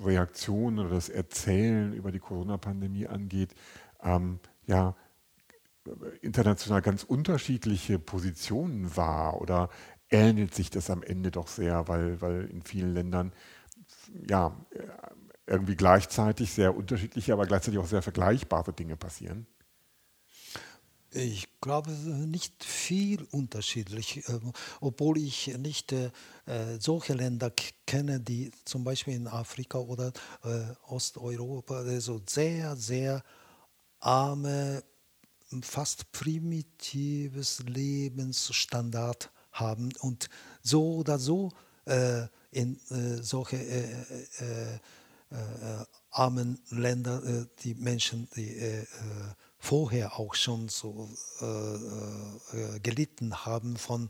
Reaktion 0.04 0.80
oder 0.80 0.90
das 0.90 1.10
Erzählen 1.10 1.94
über 1.94 2.12
die 2.12 2.20
Corona-Pandemie 2.20 3.08
angeht, 3.08 3.54
ähm, 4.02 4.40
ja, 4.66 4.96
international 6.22 6.82
ganz 6.82 7.04
unterschiedliche 7.04 8.00
Positionen 8.00 8.96
wahr 8.96 9.42
oder 9.42 9.70
ähnelt 10.10 10.54
sich 10.54 10.70
das 10.70 10.90
am 10.90 11.04
Ende 11.04 11.32
doch 11.32 11.48
sehr, 11.48 11.88
weil, 11.88 12.22
weil 12.22 12.46
in 12.46 12.62
vielen 12.62 12.94
Ländern 12.94 13.34
ja, 14.28 14.56
irgendwie 15.48 15.76
gleichzeitig 15.76 16.54
sehr 16.54 16.76
unterschiedliche, 16.76 17.34
aber 17.34 17.46
gleichzeitig 17.46 17.80
auch 17.80 17.88
sehr 17.88 18.02
vergleichbare 18.02 18.74
Dinge 18.74 18.96
passieren? 18.98 19.48
Ich 21.12 21.48
glaube 21.60 21.90
nicht 21.92 22.64
viel 22.64 23.24
unterschiedlich, 23.32 24.24
obwohl 24.80 25.18
ich 25.18 25.48
nicht 25.58 25.96
solche 26.80 27.14
Länder 27.14 27.52
kenne, 27.88 28.20
die 28.20 28.52
zum 28.64 28.84
Beispiel 28.84 29.16
in 29.16 29.28
Afrika 29.28 29.80
oder 29.80 30.14
Osteuropa 30.88 32.00
so 32.00 32.22
sehr, 32.28 32.76
sehr 32.76 33.24
arme, 34.00 34.84
fast 35.64 36.12
primitives 36.12 37.64
Lebensstandard 37.66 39.32
haben 39.52 39.90
und 40.02 40.30
so 40.62 40.98
oder 40.98 41.18
so 41.18 41.52
in 42.52 42.80
solche 43.22 44.80
armen 46.12 46.60
Länder 46.70 47.48
die 47.64 47.74
Menschen, 47.74 48.28
die 48.36 48.86
vorher 49.60 50.18
auch 50.18 50.34
schon 50.36 50.70
so 50.70 51.10
äh, 51.42 51.46
äh, 51.46 52.80
gelitten 52.80 53.46
haben 53.46 53.76
von 53.78 54.08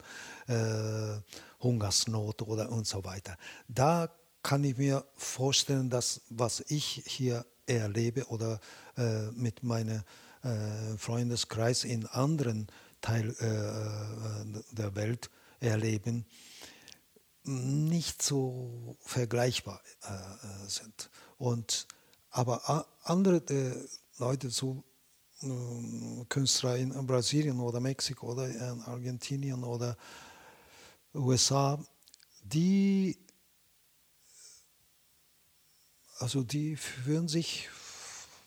äh, 0.48 1.18
Hungersnot 1.62 2.44
oder 2.44 2.72
und 2.72 2.88
so 2.88 3.04
weiter. 3.04 3.36
Da 3.68 4.10
kann 4.44 4.64
ich 4.64 4.78
mir 4.78 5.06
vorstellen, 5.16 5.90
dass 5.90 6.22
was 6.30 6.64
ich 6.68 7.04
hier 7.06 7.46
erlebe 7.66 8.26
oder 8.28 8.60
äh, 8.96 9.32
mit 9.32 9.64
meinem 9.64 10.04
äh, 10.44 10.98
Freundeskreis 10.98 11.84
in 11.84 12.06
anderen 12.06 12.68
Teilen 13.02 13.36
äh, 13.40 14.76
der 14.76 14.96
Welt 14.96 15.30
erleben, 15.60 16.26
nicht 17.44 18.22
so 18.22 18.98
vergleichbar 19.02 19.82
sind. 20.68 21.10
Und 21.38 21.88
aber 22.30 22.86
andere 23.04 23.42
Leute, 24.18 24.48
äh, 24.48 24.52
Künstler 26.28 26.76
in 26.78 27.08
Brasilien 27.08 27.60
oder 27.60 27.80
Mexiko 27.80 28.32
oder 28.32 28.48
in 28.50 28.82
Argentinien 28.82 29.64
oder 29.64 29.96
USA, 31.14 31.82
die, 32.44 33.18
also 36.18 36.44
die 36.44 36.76
fühlen 36.76 37.28
sich 37.28 37.70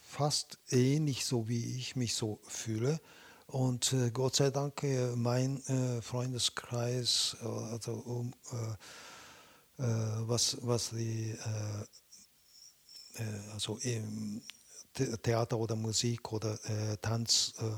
fast 0.03 0.59
ähnlich 0.69 1.25
so, 1.25 1.49
wie 1.49 1.77
ich 1.77 1.97
mich 1.97 2.15
so 2.15 2.41
fühle. 2.47 3.01
Und 3.47 3.93
äh, 3.93 4.11
Gott 4.11 4.37
sei 4.37 4.51
Dank, 4.51 4.83
äh, 4.83 5.17
mein 5.17 5.63
äh, 5.67 6.03
Freundeskreis, 6.03 7.37
äh, 7.43 7.47
also 7.47 7.93
um, 7.93 8.35
äh, 8.53 9.85
was, 10.27 10.59
was 10.61 10.91
die 10.91 11.35
also 13.53 13.79
im 13.79 14.43
Theater 14.95 15.59
oder 15.59 15.77
Musik 15.77 16.33
oder 16.33 16.59
äh, 16.65 16.97
Tanz, 17.01 17.55
äh, 17.59 17.71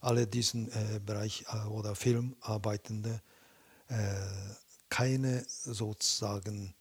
alle 0.00 0.26
diesen 0.26 0.72
äh, 0.72 0.98
Bereich 1.04 1.44
äh, 1.52 1.66
oder 1.68 1.94
Filmarbeitende 1.94 3.20
äh, 3.88 3.94
keine 4.88 5.44
sozusagen 5.48 6.74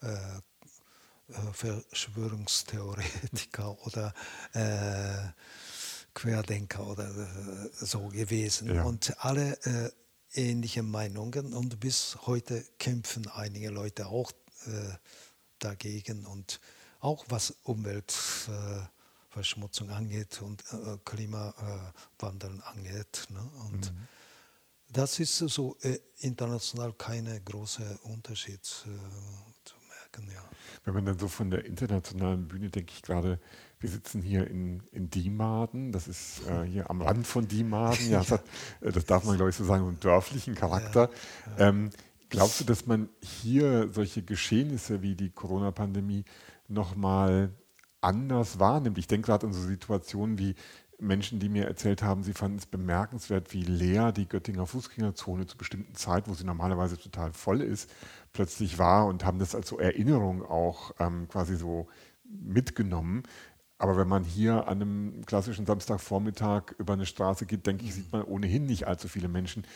äh, 0.00 0.16
Verschwörungstheoretiker 1.52 3.78
oder 3.86 4.12
Querdenker 6.12 6.86
oder 6.86 7.10
so 7.72 8.08
gewesen. 8.08 8.74
Ja. 8.74 8.82
Und 8.82 9.14
alle 9.24 9.56
ähnliche 10.34 10.82
Meinungen 10.82 11.54
und 11.54 11.80
bis 11.80 12.18
heute 12.26 12.62
kämpfen 12.78 13.28
einige 13.28 13.70
Leute 13.70 14.08
auch 14.08 14.30
dagegen 15.58 16.26
und 16.26 16.60
auch 17.00 17.24
was 17.28 17.54
Umwelt 17.62 18.14
Verschmutzung 19.32 19.90
angeht 19.90 20.42
und 20.42 20.62
äh, 20.72 20.98
Klimawandel 21.04 22.60
angeht. 22.64 23.26
Ne? 23.30 23.40
Und 23.66 23.92
mhm. 23.92 24.08
das 24.90 25.18
ist 25.20 25.38
so 25.38 25.76
äh, 25.80 25.98
international 26.18 26.92
keine 26.92 27.40
große 27.40 27.98
Unterschied 28.02 28.60
äh, 28.60 29.64
zu 29.64 29.74
merken. 29.88 30.30
Ja. 30.32 30.44
Wenn 30.84 30.94
man 30.94 31.06
dann 31.06 31.18
so 31.18 31.28
von 31.28 31.50
der 31.50 31.64
internationalen 31.64 32.46
Bühne, 32.46 32.68
denke 32.68 32.92
ich 32.94 33.00
gerade, 33.00 33.40
wir 33.80 33.88
sitzen 33.88 34.20
hier 34.20 34.46
in, 34.46 34.82
in 34.92 35.08
Diemarden, 35.08 35.92
das 35.92 36.08
ist 36.08 36.46
äh, 36.46 36.64
hier 36.66 36.90
am 36.90 37.00
Rand 37.00 37.26
von 37.26 37.48
Diemarden, 37.48 38.10
ja, 38.10 38.18
das, 38.18 38.32
hat, 38.32 38.44
äh, 38.82 38.92
das 38.92 39.06
darf 39.06 39.24
man 39.24 39.36
glaube 39.36 39.48
ich 39.48 39.56
so 39.56 39.64
sagen, 39.64 39.86
einen 39.86 40.00
dörflichen 40.00 40.54
Charakter. 40.54 41.08
Ja, 41.56 41.58
ja. 41.58 41.68
Ähm, 41.68 41.90
glaubst 42.28 42.60
du, 42.60 42.64
dass 42.64 42.84
man 42.84 43.08
hier 43.22 43.88
solche 43.92 44.22
Geschehnisse 44.22 45.00
wie 45.00 45.14
die 45.14 45.30
Corona-Pandemie 45.30 46.24
nochmal 46.68 47.50
anders 48.02 48.58
wahrnimmt. 48.58 48.98
Ich 48.98 49.06
denke 49.06 49.26
gerade 49.26 49.46
an 49.46 49.52
so 49.52 49.60
Situationen 49.60 50.38
wie 50.38 50.54
Menschen, 50.98 51.40
die 51.40 51.48
mir 51.48 51.66
erzählt 51.66 52.02
haben, 52.02 52.22
sie 52.22 52.32
fanden 52.32 52.58
es 52.58 52.66
bemerkenswert, 52.66 53.52
wie 53.52 53.62
leer 53.62 54.12
die 54.12 54.28
Göttinger 54.28 54.66
Fußgängerzone 54.66 55.46
zu 55.46 55.56
bestimmten 55.56 55.94
Zeit, 55.94 56.28
wo 56.28 56.34
sie 56.34 56.44
normalerweise 56.44 56.96
total 56.96 57.32
voll 57.32 57.60
ist, 57.60 57.90
plötzlich 58.32 58.78
war 58.78 59.06
und 59.06 59.24
haben 59.24 59.40
das 59.40 59.54
als 59.54 59.68
so 59.68 59.78
Erinnerung 59.78 60.44
auch 60.44 60.92
ähm, 61.00 61.26
quasi 61.28 61.56
so 61.56 61.88
mitgenommen. 62.24 63.24
Aber 63.78 63.96
wenn 63.96 64.06
man 64.06 64.22
hier 64.22 64.68
an 64.68 64.80
einem 64.80 65.26
klassischen 65.26 65.66
Samstagvormittag 65.66 66.72
über 66.78 66.92
eine 66.92 67.04
Straße 67.04 67.46
geht, 67.46 67.66
denke 67.66 67.84
ich, 67.84 67.94
sieht 67.94 68.12
man 68.12 68.22
ohnehin 68.22 68.64
nicht 68.64 68.86
allzu 68.86 69.08
viele 69.08 69.26
Menschen. 69.26 69.66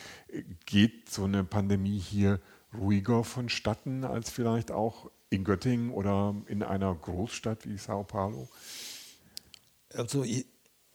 Geht 0.65 1.09
so 1.09 1.25
eine 1.25 1.43
Pandemie 1.43 1.99
hier 1.99 2.39
ruhiger 2.73 3.25
vonstatten 3.25 4.05
als 4.05 4.29
vielleicht 4.29 4.71
auch 4.71 5.11
in 5.29 5.43
Göttingen 5.43 5.91
oder 5.91 6.35
in 6.47 6.63
einer 6.63 6.95
Großstadt 6.95 7.67
wie 7.67 7.77
Sao 7.77 8.03
Paulo? 8.03 8.49
Also 9.93 10.23
ich, 10.23 10.45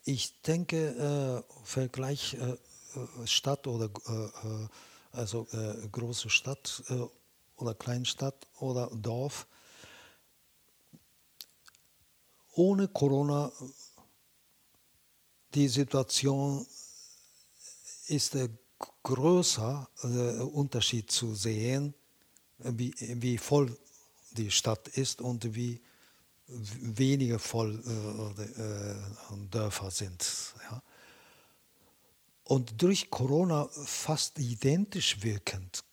ich 0.03 0.41
denke, 0.41 1.43
äh, 1.47 1.53
Vergleich 1.63 2.35
äh, 2.35 2.51
äh 2.51 3.27
Stadt 3.27 3.67
oder 3.67 3.89
äh, 4.07 4.47
äh 4.47 4.67
also 5.11 5.47
äh, 5.51 5.87
große 5.91 6.31
Stadt 6.31 6.83
oder 7.57 7.75
Kleinstadt 7.75 8.47
oder 8.59 8.89
Dorf. 8.95 9.45
Ohne 12.55 12.87
Corona 12.87 13.51
die 15.53 15.67
Situation 15.67 16.65
ist 18.07 18.33
der 18.33 18.49
größer 19.03 19.87
Unterschied 20.51 21.11
zu 21.11 21.35
sehen, 21.35 21.93
wie, 22.57 22.95
wie 22.97 23.37
voll 23.37 23.77
die 24.33 24.51
Stadt 24.51 24.87
ist 24.87 25.21
und 25.21 25.55
wie 25.55 25.81
weniger 26.47 27.39
voll 27.39 27.81
äh, 27.85 28.41
äh, 28.43 29.47
Dörfer 29.49 29.91
sind. 29.91 30.25
Ja. 30.69 30.81
Und 32.43 32.81
durch 32.81 33.09
Corona 33.09 33.69
fast 33.85 34.37
identisch 34.39 35.23
wirkend. 35.23 35.83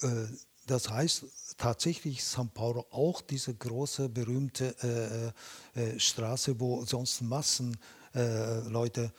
Äh, 0.00 0.26
das 0.66 0.90
heißt 0.90 1.24
tatsächlich 1.58 2.20
São 2.20 2.48
Paulo 2.48 2.86
auch 2.90 3.20
diese 3.20 3.54
große 3.54 4.08
berühmte 4.08 5.34
äh, 5.74 5.80
äh, 5.80 6.00
Straße, 6.00 6.58
wo 6.58 6.84
sonst 6.84 7.20
Massen 7.22 7.76
äh, 8.14 8.60
Leute 8.68 9.12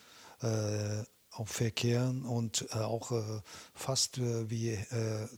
auch 1.37 1.47
verkehren 1.47 2.23
und 2.25 2.67
äh, 2.71 2.79
auch 2.79 3.11
äh, 3.11 3.41
fast 3.73 4.17
äh, 4.17 4.49
wie 4.49 4.77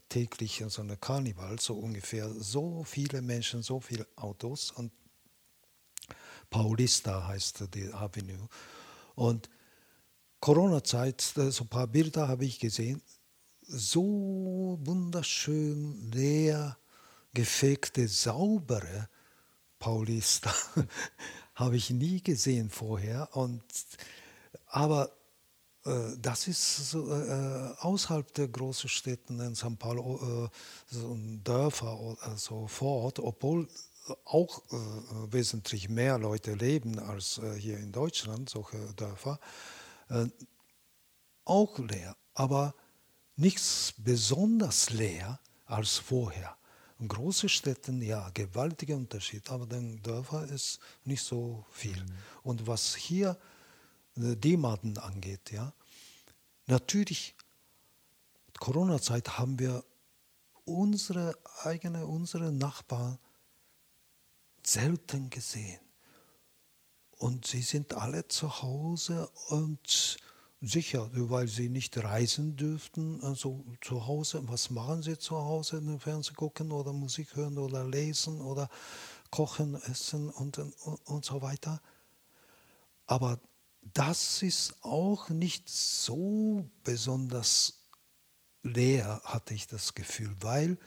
täglich 0.07 0.63
so 0.67 0.81
eine 0.81 0.97
Karneval, 0.97 1.59
so 1.59 1.75
ungefähr. 1.75 2.29
So 2.29 2.83
viele 2.83 3.21
Menschen, 3.21 3.63
so 3.63 3.79
viele 3.79 4.07
Autos 4.15 4.71
und 4.71 4.91
Paulista 6.49 7.27
heißt 7.27 7.73
die 7.73 7.93
Avenue. 7.93 8.47
Und 9.15 9.49
Corona-Zeit, 10.39 11.21
so 11.21 11.63
ein 11.63 11.67
paar 11.67 11.87
Bilder 11.87 12.27
habe 12.27 12.45
ich 12.45 12.59
gesehen, 12.59 13.01
so 13.61 14.79
wunderschön 14.81 16.11
leer 16.11 16.77
gefegte, 17.33 18.07
saubere 18.07 19.09
Paulista 19.77 20.53
habe 21.55 21.77
ich 21.77 21.89
nie 21.89 22.21
gesehen 22.21 22.69
vorher. 22.69 23.29
Und, 23.35 23.63
aber 24.67 25.11
das 26.21 26.47
ist 26.47 26.91
so, 26.91 27.11
äh, 27.11 27.73
außerhalb 27.79 28.33
der 28.33 28.47
großen 28.47 28.89
Städte 28.89 29.33
in 29.33 29.55
São 29.55 29.75
Paulo, 29.75 30.45
äh, 30.45 30.49
so 30.93 31.17
Dörfer 31.43 31.99
oder 31.99 32.37
so 32.37 32.67
vor 32.67 33.03
Ort, 33.03 33.19
obwohl 33.19 33.67
auch 34.25 34.61
äh, 34.71 35.31
wesentlich 35.31 35.89
mehr 35.89 36.17
Leute 36.17 36.53
leben 36.53 36.99
als 36.99 37.37
äh, 37.37 37.53
hier 37.53 37.77
in 37.77 37.91
Deutschland, 37.91 38.49
solche 38.49 38.77
Dörfer, 38.95 39.39
äh, 40.09 40.25
auch 41.45 41.77
leer, 41.79 42.15
aber 42.33 42.73
nichts 43.35 43.93
besonders 43.97 44.89
leer 44.91 45.39
als 45.65 45.97
vorher. 45.97 46.55
In 46.99 47.07
großen 47.07 47.47
Städten, 47.47 48.01
ja, 48.01 48.29
gewaltiger 48.33 48.95
Unterschied, 48.95 49.49
aber 49.49 49.73
in 49.75 50.01
Dörfern 50.01 50.49
ist 50.49 50.79
nicht 51.05 51.23
so 51.23 51.65
viel. 51.71 52.03
Mhm. 52.03 52.11
Und 52.43 52.67
was 52.67 52.95
hier 52.95 53.37
Demaden 54.19 54.97
angeht, 54.97 55.51
ja. 55.51 55.73
Natürlich, 56.67 57.35
Corona-Zeit 58.59 59.37
haben 59.37 59.57
wir 59.57 59.83
unsere 60.65 61.37
eigene, 61.63 62.05
unsere 62.05 62.51
Nachbarn 62.51 63.17
selten 64.63 65.29
gesehen. 65.29 65.79
Und 67.17 67.47
sie 67.47 67.61
sind 67.61 67.93
alle 67.93 68.27
zu 68.27 68.61
Hause 68.61 69.29
und 69.49 70.19
Sicher, 70.61 71.09
weil 71.13 71.47
sie 71.47 71.69
nicht 71.69 71.97
reisen 71.97 72.57
dürften, 72.57 73.23
also 73.23 73.63
zu 73.79 74.07
Hause. 74.07 74.41
Was 74.49 74.69
machen 74.69 75.01
sie 75.01 75.17
zu 75.17 75.37
Hause? 75.37 75.81
Fernsehen 75.99 76.35
gucken 76.35 76.73
oder 76.73 76.91
Musik 76.91 77.33
hören 77.37 77.57
oder 77.57 77.85
lesen 77.85 78.41
oder 78.41 78.69
kochen, 79.31 79.75
essen 79.83 80.29
und, 80.29 80.57
und, 80.57 80.73
und 81.05 81.23
so 81.23 81.41
weiter. 81.41 81.81
Aber 83.05 83.39
das 83.81 84.41
ist 84.43 84.75
auch 84.83 85.29
nicht 85.29 85.69
so 85.69 86.69
besonders 86.83 87.85
leer, 88.63 89.21
hatte 89.23 89.53
ich 89.53 89.67
das 89.67 89.93
Gefühl, 89.93 90.35
weil 90.41 90.77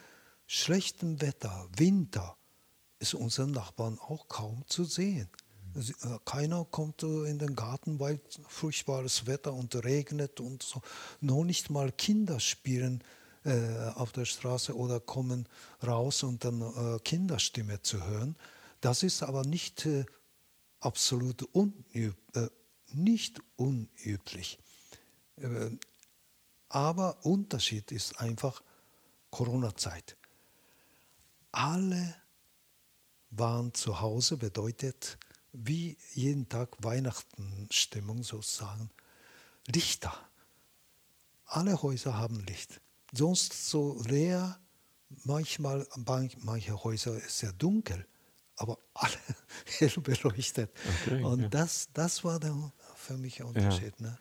schlechtem 0.47 1.21
Wetter, 1.21 1.69
Winter, 1.77 2.37
ist 2.99 3.15
unseren 3.15 3.51
Nachbarn 3.51 3.99
auch 3.99 4.29
kaum 4.29 4.63
zu 4.69 4.85
sehen. 4.85 5.29
Äh, 5.75 6.19
keiner 6.25 6.65
kommt 6.65 7.03
in 7.03 7.39
den 7.39 7.57
Garten, 7.57 7.99
weil 7.99 8.21
furchtbares 8.47 9.27
Wetter 9.27 9.53
und 9.53 9.75
regnet 9.85 10.39
und 10.41 10.63
so. 10.63 10.83
Noch 11.21 11.45
nicht 11.45 11.71
mal 11.71 11.91
Kinder 11.91 12.39
spielen 12.39 13.03
äh, 13.45 13.89
auf 13.95 14.13
der 14.13 14.25
Straße 14.25 14.77
oder 14.77 15.01
kommen 15.01 15.49
raus 15.85 16.23
und 16.23 16.45
dann 16.45 16.63
äh, 16.63 16.99
Kinderstimme 17.01 17.83
zu 17.83 18.07
hören. 18.07 18.37
Das 18.81 19.03
ist 19.03 19.23
aber 19.23 19.45
nicht 19.45 19.87
äh, 19.87 20.05
absolut 20.81 21.43
unüb 21.53 22.17
äh, 22.35 22.49
nicht 22.95 23.41
unüblich. 23.57 24.59
Äh, 25.37 25.71
aber 26.69 27.25
Unterschied 27.25 27.93
ist 27.93 28.19
einfach 28.19 28.63
Corona-Zeit. 29.31 30.17
Alle 31.51 32.15
waren 33.31 33.75
zu 33.75 34.01
Hause, 34.01 34.37
bedeutet 34.37 35.19
wie 35.53 35.99
jeden 36.15 36.49
Tag 36.49 36.71
Weihnachtenstimmung 36.83 38.23
sozusagen. 38.23 38.91
Lichter. 39.67 40.15
Alle 41.45 41.83
Häuser 41.83 42.17
haben 42.17 42.41
Licht. 42.41 42.81
Sonst 43.13 43.69
so 43.69 44.01
leer, 44.05 44.59
manchmal, 45.25 45.87
manche 46.39 46.83
Häuser 46.83 47.17
ist 47.23 47.39
sehr 47.39 47.53
dunkel, 47.53 48.07
aber 48.57 48.79
alle 48.95 49.19
hell 49.79 49.93
beleuchtet. 50.03 50.73
Okay, 51.05 51.23
Und 51.23 51.43
ja. 51.43 51.49
das, 51.49 51.89
das 51.93 52.25
war 52.25 52.41
der 52.41 52.73
für 53.03 53.19
mich 53.19 53.41
ein 53.41 53.49
Unterschied. 53.49 53.95
Ja. 53.99 54.07
Ne? 54.07 54.19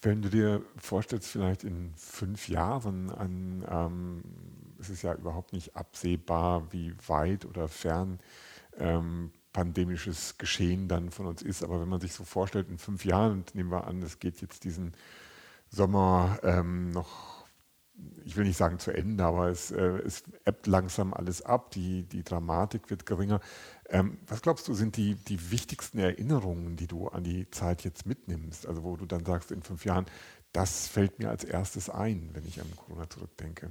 Wenn 0.00 0.22
du 0.22 0.30
dir 0.30 0.62
vorstellst, 0.76 1.28
vielleicht 1.28 1.64
in 1.64 1.92
fünf 1.96 2.48
Jahren, 2.48 3.10
an, 3.10 3.64
ähm, 3.68 4.22
es 4.80 4.90
ist 4.90 5.02
ja 5.02 5.14
überhaupt 5.14 5.52
nicht 5.52 5.76
absehbar, 5.76 6.72
wie 6.72 6.92
weit 7.06 7.44
oder 7.44 7.68
fern 7.68 8.18
ähm, 8.78 9.30
pandemisches 9.52 10.38
Geschehen 10.38 10.88
dann 10.88 11.10
von 11.10 11.26
uns 11.26 11.42
ist. 11.42 11.62
Aber 11.62 11.80
wenn 11.80 11.88
man 11.88 12.00
sich 12.00 12.14
so 12.14 12.24
vorstellt, 12.24 12.68
in 12.68 12.78
fünf 12.78 13.04
Jahren, 13.04 13.32
und 13.32 13.54
nehmen 13.54 13.70
wir 13.70 13.86
an, 13.86 14.02
es 14.02 14.18
geht 14.18 14.40
jetzt 14.40 14.64
diesen 14.64 14.92
Sommer 15.68 16.38
ähm, 16.42 16.90
noch, 16.90 17.44
ich 18.24 18.36
will 18.36 18.44
nicht 18.44 18.56
sagen 18.56 18.78
zu 18.78 18.90
Ende, 18.90 19.24
aber 19.24 19.48
es, 19.48 19.70
äh, 19.70 19.98
es 20.04 20.24
ebbt 20.44 20.66
langsam 20.66 21.14
alles 21.14 21.42
ab, 21.42 21.70
die, 21.70 22.04
die 22.04 22.24
Dramatik 22.24 22.90
wird 22.90 23.06
geringer. 23.06 23.40
Ähm, 23.92 24.18
was 24.26 24.40
glaubst 24.40 24.66
du, 24.68 24.74
sind 24.74 24.96
die, 24.96 25.14
die 25.14 25.50
wichtigsten 25.50 25.98
Erinnerungen, 25.98 26.76
die 26.76 26.86
du 26.86 27.08
an 27.08 27.24
die 27.24 27.48
Zeit 27.50 27.84
jetzt 27.84 28.06
mitnimmst? 28.06 28.66
Also 28.66 28.82
wo 28.82 28.96
du 28.96 29.04
dann 29.04 29.24
sagst, 29.24 29.50
in 29.50 29.62
fünf 29.62 29.84
Jahren, 29.84 30.06
das 30.52 30.88
fällt 30.88 31.18
mir 31.18 31.28
als 31.28 31.44
erstes 31.44 31.90
ein, 31.90 32.30
wenn 32.32 32.46
ich 32.46 32.58
an 32.60 32.74
Corona 32.74 33.08
zurückdenke. 33.08 33.70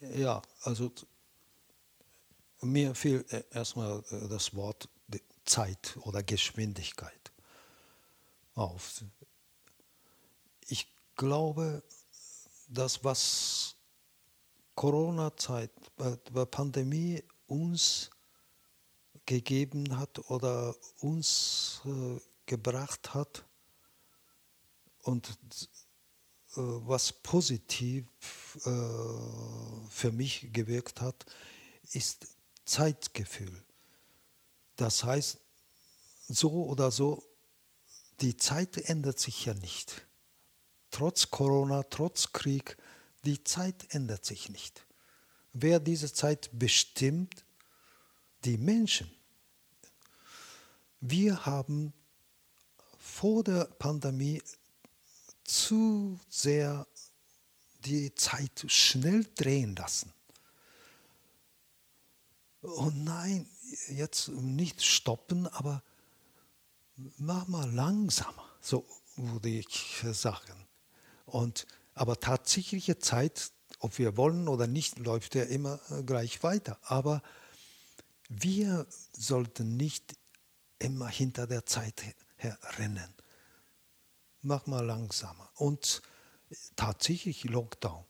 Ja, 0.00 0.42
also 0.62 0.92
mir 2.60 2.94
fiel 2.94 3.24
äh, 3.30 3.42
erstmal 3.50 4.04
äh, 4.10 4.28
das 4.28 4.54
Wort 4.54 4.88
Zeit 5.44 5.96
oder 6.02 6.22
Geschwindigkeit 6.22 7.32
auf. 8.54 9.02
Ich 10.68 10.92
glaube, 11.16 11.82
das, 12.68 13.02
was 13.02 13.76
Corona-Zeit, 14.74 15.70
äh, 15.98 16.46
Pandemie 16.46 17.22
uns 17.46 18.10
gegeben 19.32 19.98
hat 19.98 20.30
oder 20.30 20.74
uns 20.98 21.80
äh, 21.86 22.20
gebracht 22.44 23.14
hat 23.14 23.44
und 25.04 25.28
äh, 25.30 26.56
was 26.56 27.14
positiv 27.14 28.04
äh, 28.66 28.70
für 29.88 30.12
mich 30.12 30.52
gewirkt 30.52 31.00
hat, 31.00 31.24
ist 31.92 32.26
Zeitgefühl. 32.66 33.64
Das 34.76 35.02
heißt, 35.02 35.38
so 36.28 36.66
oder 36.66 36.90
so, 36.90 37.22
die 38.20 38.36
Zeit 38.36 38.76
ändert 38.76 39.18
sich 39.18 39.46
ja 39.46 39.54
nicht. 39.54 40.06
Trotz 40.90 41.30
Corona, 41.30 41.84
trotz 41.84 42.32
Krieg, 42.32 42.76
die 43.24 43.42
Zeit 43.44 43.94
ändert 43.94 44.26
sich 44.26 44.50
nicht. 44.50 44.84
Wer 45.54 45.80
diese 45.80 46.12
Zeit 46.12 46.50
bestimmt, 46.52 47.46
die 48.44 48.58
Menschen. 48.58 49.10
Wir 51.04 51.46
haben 51.46 51.92
vor 52.96 53.42
der 53.42 53.64
Pandemie 53.64 54.40
zu 55.42 56.20
sehr 56.28 56.86
die 57.84 58.14
Zeit 58.14 58.64
schnell 58.68 59.26
drehen 59.34 59.74
lassen. 59.74 60.12
Oh 62.62 62.92
nein, 62.94 63.48
jetzt 63.88 64.28
nicht 64.28 64.84
stoppen, 64.84 65.48
aber 65.48 65.82
mach 67.18 67.48
mal 67.48 67.68
langsamer, 67.68 68.48
so 68.60 68.86
würde 69.16 69.48
ich 69.48 70.04
sagen. 70.12 70.68
Und, 71.26 71.66
aber 71.94 72.20
tatsächliche 72.20 73.00
Zeit, 73.00 73.50
ob 73.80 73.98
wir 73.98 74.16
wollen 74.16 74.46
oder 74.46 74.68
nicht, 74.68 75.00
läuft 75.00 75.34
ja 75.34 75.42
immer 75.42 75.80
gleich 76.06 76.44
weiter. 76.44 76.78
Aber 76.82 77.24
wir 78.28 78.86
sollten 79.12 79.76
nicht 79.76 80.14
immer 80.82 81.08
hinter 81.08 81.46
der 81.46 81.66
Zeit 81.66 82.02
herrennen. 82.36 83.14
Mach 84.42 84.66
mal 84.66 84.84
langsamer. 84.84 85.50
Und 85.54 86.02
tatsächlich 86.76 87.44
Lockdown 87.44 88.04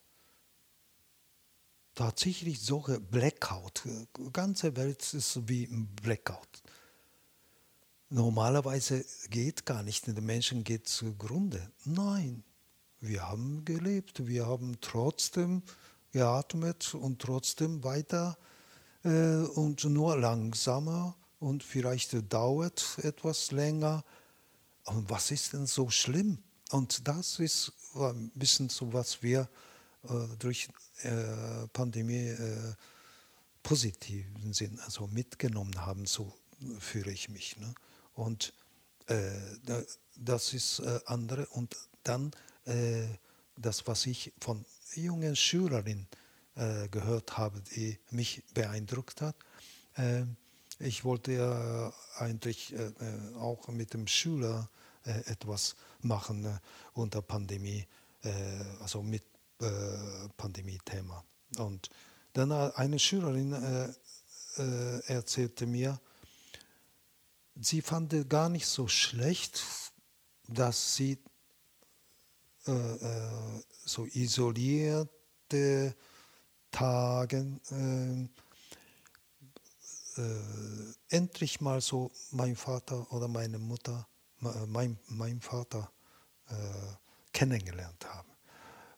tatsächlich 1.94 2.60
solche 2.60 3.00
Blackout. 3.00 3.84
Die 3.84 4.32
ganze 4.32 4.76
Welt 4.76 5.12
ist 5.14 5.48
wie 5.48 5.64
ein 5.64 5.86
Blackout. 6.02 6.62
Normalerweise 8.08 9.04
geht 9.30 9.64
gar 9.64 9.82
nicht, 9.82 10.06
der 10.06 10.20
Menschen 10.20 10.64
geht 10.64 10.88
zugrunde. 10.88 11.70
Nein, 11.84 12.44
wir 13.00 13.28
haben 13.28 13.64
gelebt, 13.64 14.26
wir 14.26 14.46
haben 14.46 14.76
trotzdem 14.80 15.62
geatmet 16.12 16.94
und 16.94 17.20
trotzdem 17.20 17.82
weiter 17.84 18.36
äh, 19.02 19.38
und 19.54 19.84
nur 19.84 20.18
langsamer 20.18 21.16
und 21.42 21.64
vielleicht 21.64 22.32
dauert 22.32 22.98
etwas 23.02 23.50
länger. 23.50 24.04
Und 24.84 25.10
was 25.10 25.30
ist 25.30 25.52
denn 25.52 25.66
so 25.66 25.90
schlimm? 25.90 26.38
Und 26.70 27.06
das 27.08 27.40
ist 27.40 27.72
ein 27.94 28.30
bisschen 28.34 28.68
so, 28.68 28.92
was 28.92 29.22
wir 29.22 29.48
äh, 30.04 30.36
durch 30.38 30.68
äh, 31.02 31.66
Pandemie 31.72 32.28
äh, 32.28 32.74
positiven 33.62 34.52
Sinn 34.52 34.78
also 34.84 35.08
mitgenommen 35.08 35.84
haben, 35.84 36.06
so 36.06 36.32
fühle 36.78 37.10
ich 37.10 37.28
mich. 37.28 37.56
Ne? 37.58 37.74
Und 38.14 38.54
äh, 39.06 39.32
das 40.16 40.54
ist 40.54 40.78
äh, 40.78 41.00
andere. 41.06 41.46
Und 41.46 41.76
dann 42.04 42.30
äh, 42.66 43.06
das, 43.56 43.86
was 43.88 44.06
ich 44.06 44.32
von 44.40 44.64
jungen 44.94 45.34
Schülerinnen 45.34 46.06
äh, 46.54 46.88
gehört 46.88 47.36
habe, 47.36 47.60
die 47.74 47.98
mich 48.10 48.44
beeindruckt 48.54 49.20
hat. 49.20 49.36
Ich 50.82 51.04
wollte 51.04 51.32
ja 51.32 51.92
eigentlich 52.18 52.74
auch 53.38 53.68
mit 53.68 53.94
dem 53.94 54.06
Schüler 54.06 54.68
etwas 55.04 55.74
machen 56.00 56.58
unter 56.94 57.22
Pandemie, 57.22 57.86
also 58.80 59.02
mit 59.02 59.24
äh, 59.62 60.28
Pandemie-Thema. 60.36 61.24
Und 61.58 61.90
dann 62.32 62.50
eine 62.50 62.98
Schülerin 62.98 63.52
äh, 63.52 63.92
äh, 64.60 65.00
erzählte 65.06 65.66
mir, 65.66 66.00
sie 67.60 67.80
fand 67.80 68.28
gar 68.28 68.48
nicht 68.48 68.66
so 68.66 68.88
schlecht, 68.88 69.62
dass 70.48 70.96
sie 70.96 71.18
äh, 72.66 72.72
äh, 72.72 73.62
so 73.84 74.06
isolierte 74.06 75.94
Tage 76.70 77.60
endlich 81.08 81.60
mal 81.60 81.80
so 81.80 82.10
mein 82.30 82.56
Vater 82.56 83.10
oder 83.12 83.28
meine 83.28 83.58
Mutter, 83.58 84.06
mein, 84.66 84.98
mein 85.08 85.40
Vater 85.40 85.90
kennengelernt 87.32 88.06
haben. 88.06 88.32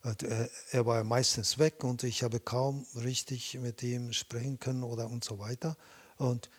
Äh, 0.04 0.48
er 0.70 0.86
war 0.86 1.02
meistens 1.02 1.58
weg 1.58 1.82
und 1.82 2.02
ich 2.02 2.22
habe 2.22 2.38
kaum 2.38 2.86
richtig 2.94 3.54
mit 3.54 3.82
ihm 3.82 4.12
sprechen 4.12 4.58
können 4.58 4.82
oder 4.82 5.08
und 5.08 5.24
so 5.24 5.38
weiter. 5.38 5.76
Und 6.16 6.50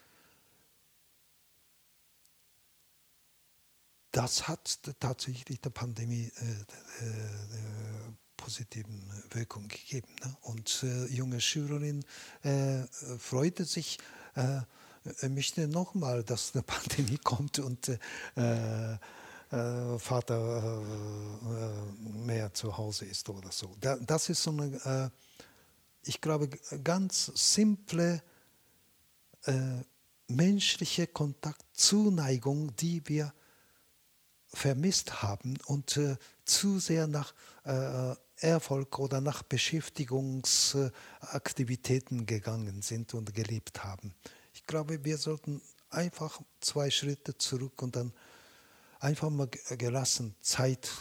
das 4.12 4.48
hat 4.48 4.80
tatsächlich 5.00 5.62
der 5.62 5.70
Pandemie 5.70 6.32
äh, 6.38 7.06
äh, 7.06 7.10
äh, 7.10 8.14
positiven 8.38 9.04
Wirkung 9.32 9.68
gegeben. 9.68 10.08
Ne? 10.24 10.38
Und 10.42 10.84
äh, 10.84 11.06
junge 11.08 11.40
Schülerin 11.40 12.04
äh, 12.42 12.84
freute 13.20 13.66
sich, 13.66 14.00
äh, 14.36 15.30
möchte 15.30 15.68
nochmal, 15.68 16.24
dass 16.24 16.54
eine 16.54 16.64
Pandemie 16.64 17.18
kommt 17.18 17.60
und 17.60 17.90
äh, 17.90 18.98
Vater 20.00 20.82
mehr 22.26 22.54
zu 22.54 22.76
Hause 22.78 23.06
ist 23.06 23.30
oder 23.30 23.52
so. 23.52 23.74
Da, 23.80 23.96
das 23.96 24.28
ist 24.28 24.44
so 24.44 24.52
eine, 24.52 25.12
ich 26.04 26.20
glaube, 26.20 26.50
ganz 26.84 27.32
simple 27.36 28.22
menschliche 30.28 31.08
Kontakt, 31.08 31.64
Zuneigung, 31.74 32.76
die 32.76 33.08
wir 33.08 33.34
vermisst 34.56 35.22
haben 35.22 35.58
und 35.66 35.98
äh, 35.98 36.18
zu 36.46 36.80
sehr 36.80 37.08
nach 37.08 37.34
äh, 37.66 38.16
Erfolg 38.38 39.00
oder 39.00 39.22
nach 39.22 39.44
Beschäftigungsaktivitäten 39.44 42.26
gegangen 42.26 42.82
sind 42.82 43.14
und 43.14 43.34
gelebt 43.34 43.84
haben. 43.84 44.14
Ich 44.54 44.66
glaube, 44.66 45.06
wir 45.06 45.18
sollten 45.18 45.62
einfach 45.90 46.42
zwei 46.60 46.90
Schritte 46.90 47.38
zurück 47.38 47.82
und 47.82 47.96
dann 47.96 48.12
einfach 49.00 49.30
mal 49.30 49.48
gelassen 49.78 50.36
Zeit 50.42 50.92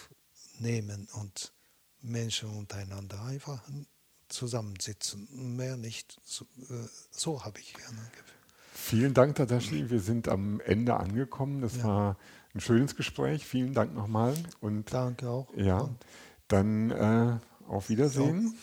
nehmen 0.58 1.08
und 1.14 1.52
Menschen 2.00 2.50
untereinander 2.50 3.22
einfach 3.22 3.62
zusammensitzen. 4.28 5.56
Mehr 5.56 5.76
nicht. 5.76 6.20
So, 6.24 6.44
äh, 6.70 6.86
so 7.10 7.44
habe 7.44 7.58
ich 7.60 7.74
gerne 7.74 7.98
Gefühl. 8.10 8.34
Vielen 8.74 9.14
Dank, 9.14 9.36
Tadashi. 9.36 9.90
Wir 9.90 10.00
sind 10.00 10.28
am 10.28 10.60
Ende 10.60 10.96
angekommen. 10.96 11.62
Das 11.62 11.76
ja. 11.76 11.84
war 11.84 12.16
ein 12.54 12.60
schönes 12.60 12.96
Gespräch. 12.96 13.46
Vielen 13.46 13.72
Dank 13.72 13.94
nochmal. 13.94 14.34
Und 14.60 14.92
Danke 14.92 15.28
auch. 15.28 15.48
Ja, 15.56 15.88
dann 16.54 16.90
äh, 16.90 17.70
auf 17.70 17.88
Wiedersehen. 17.88 18.48
So. 18.48 18.54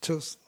Tschüss. 0.00 0.38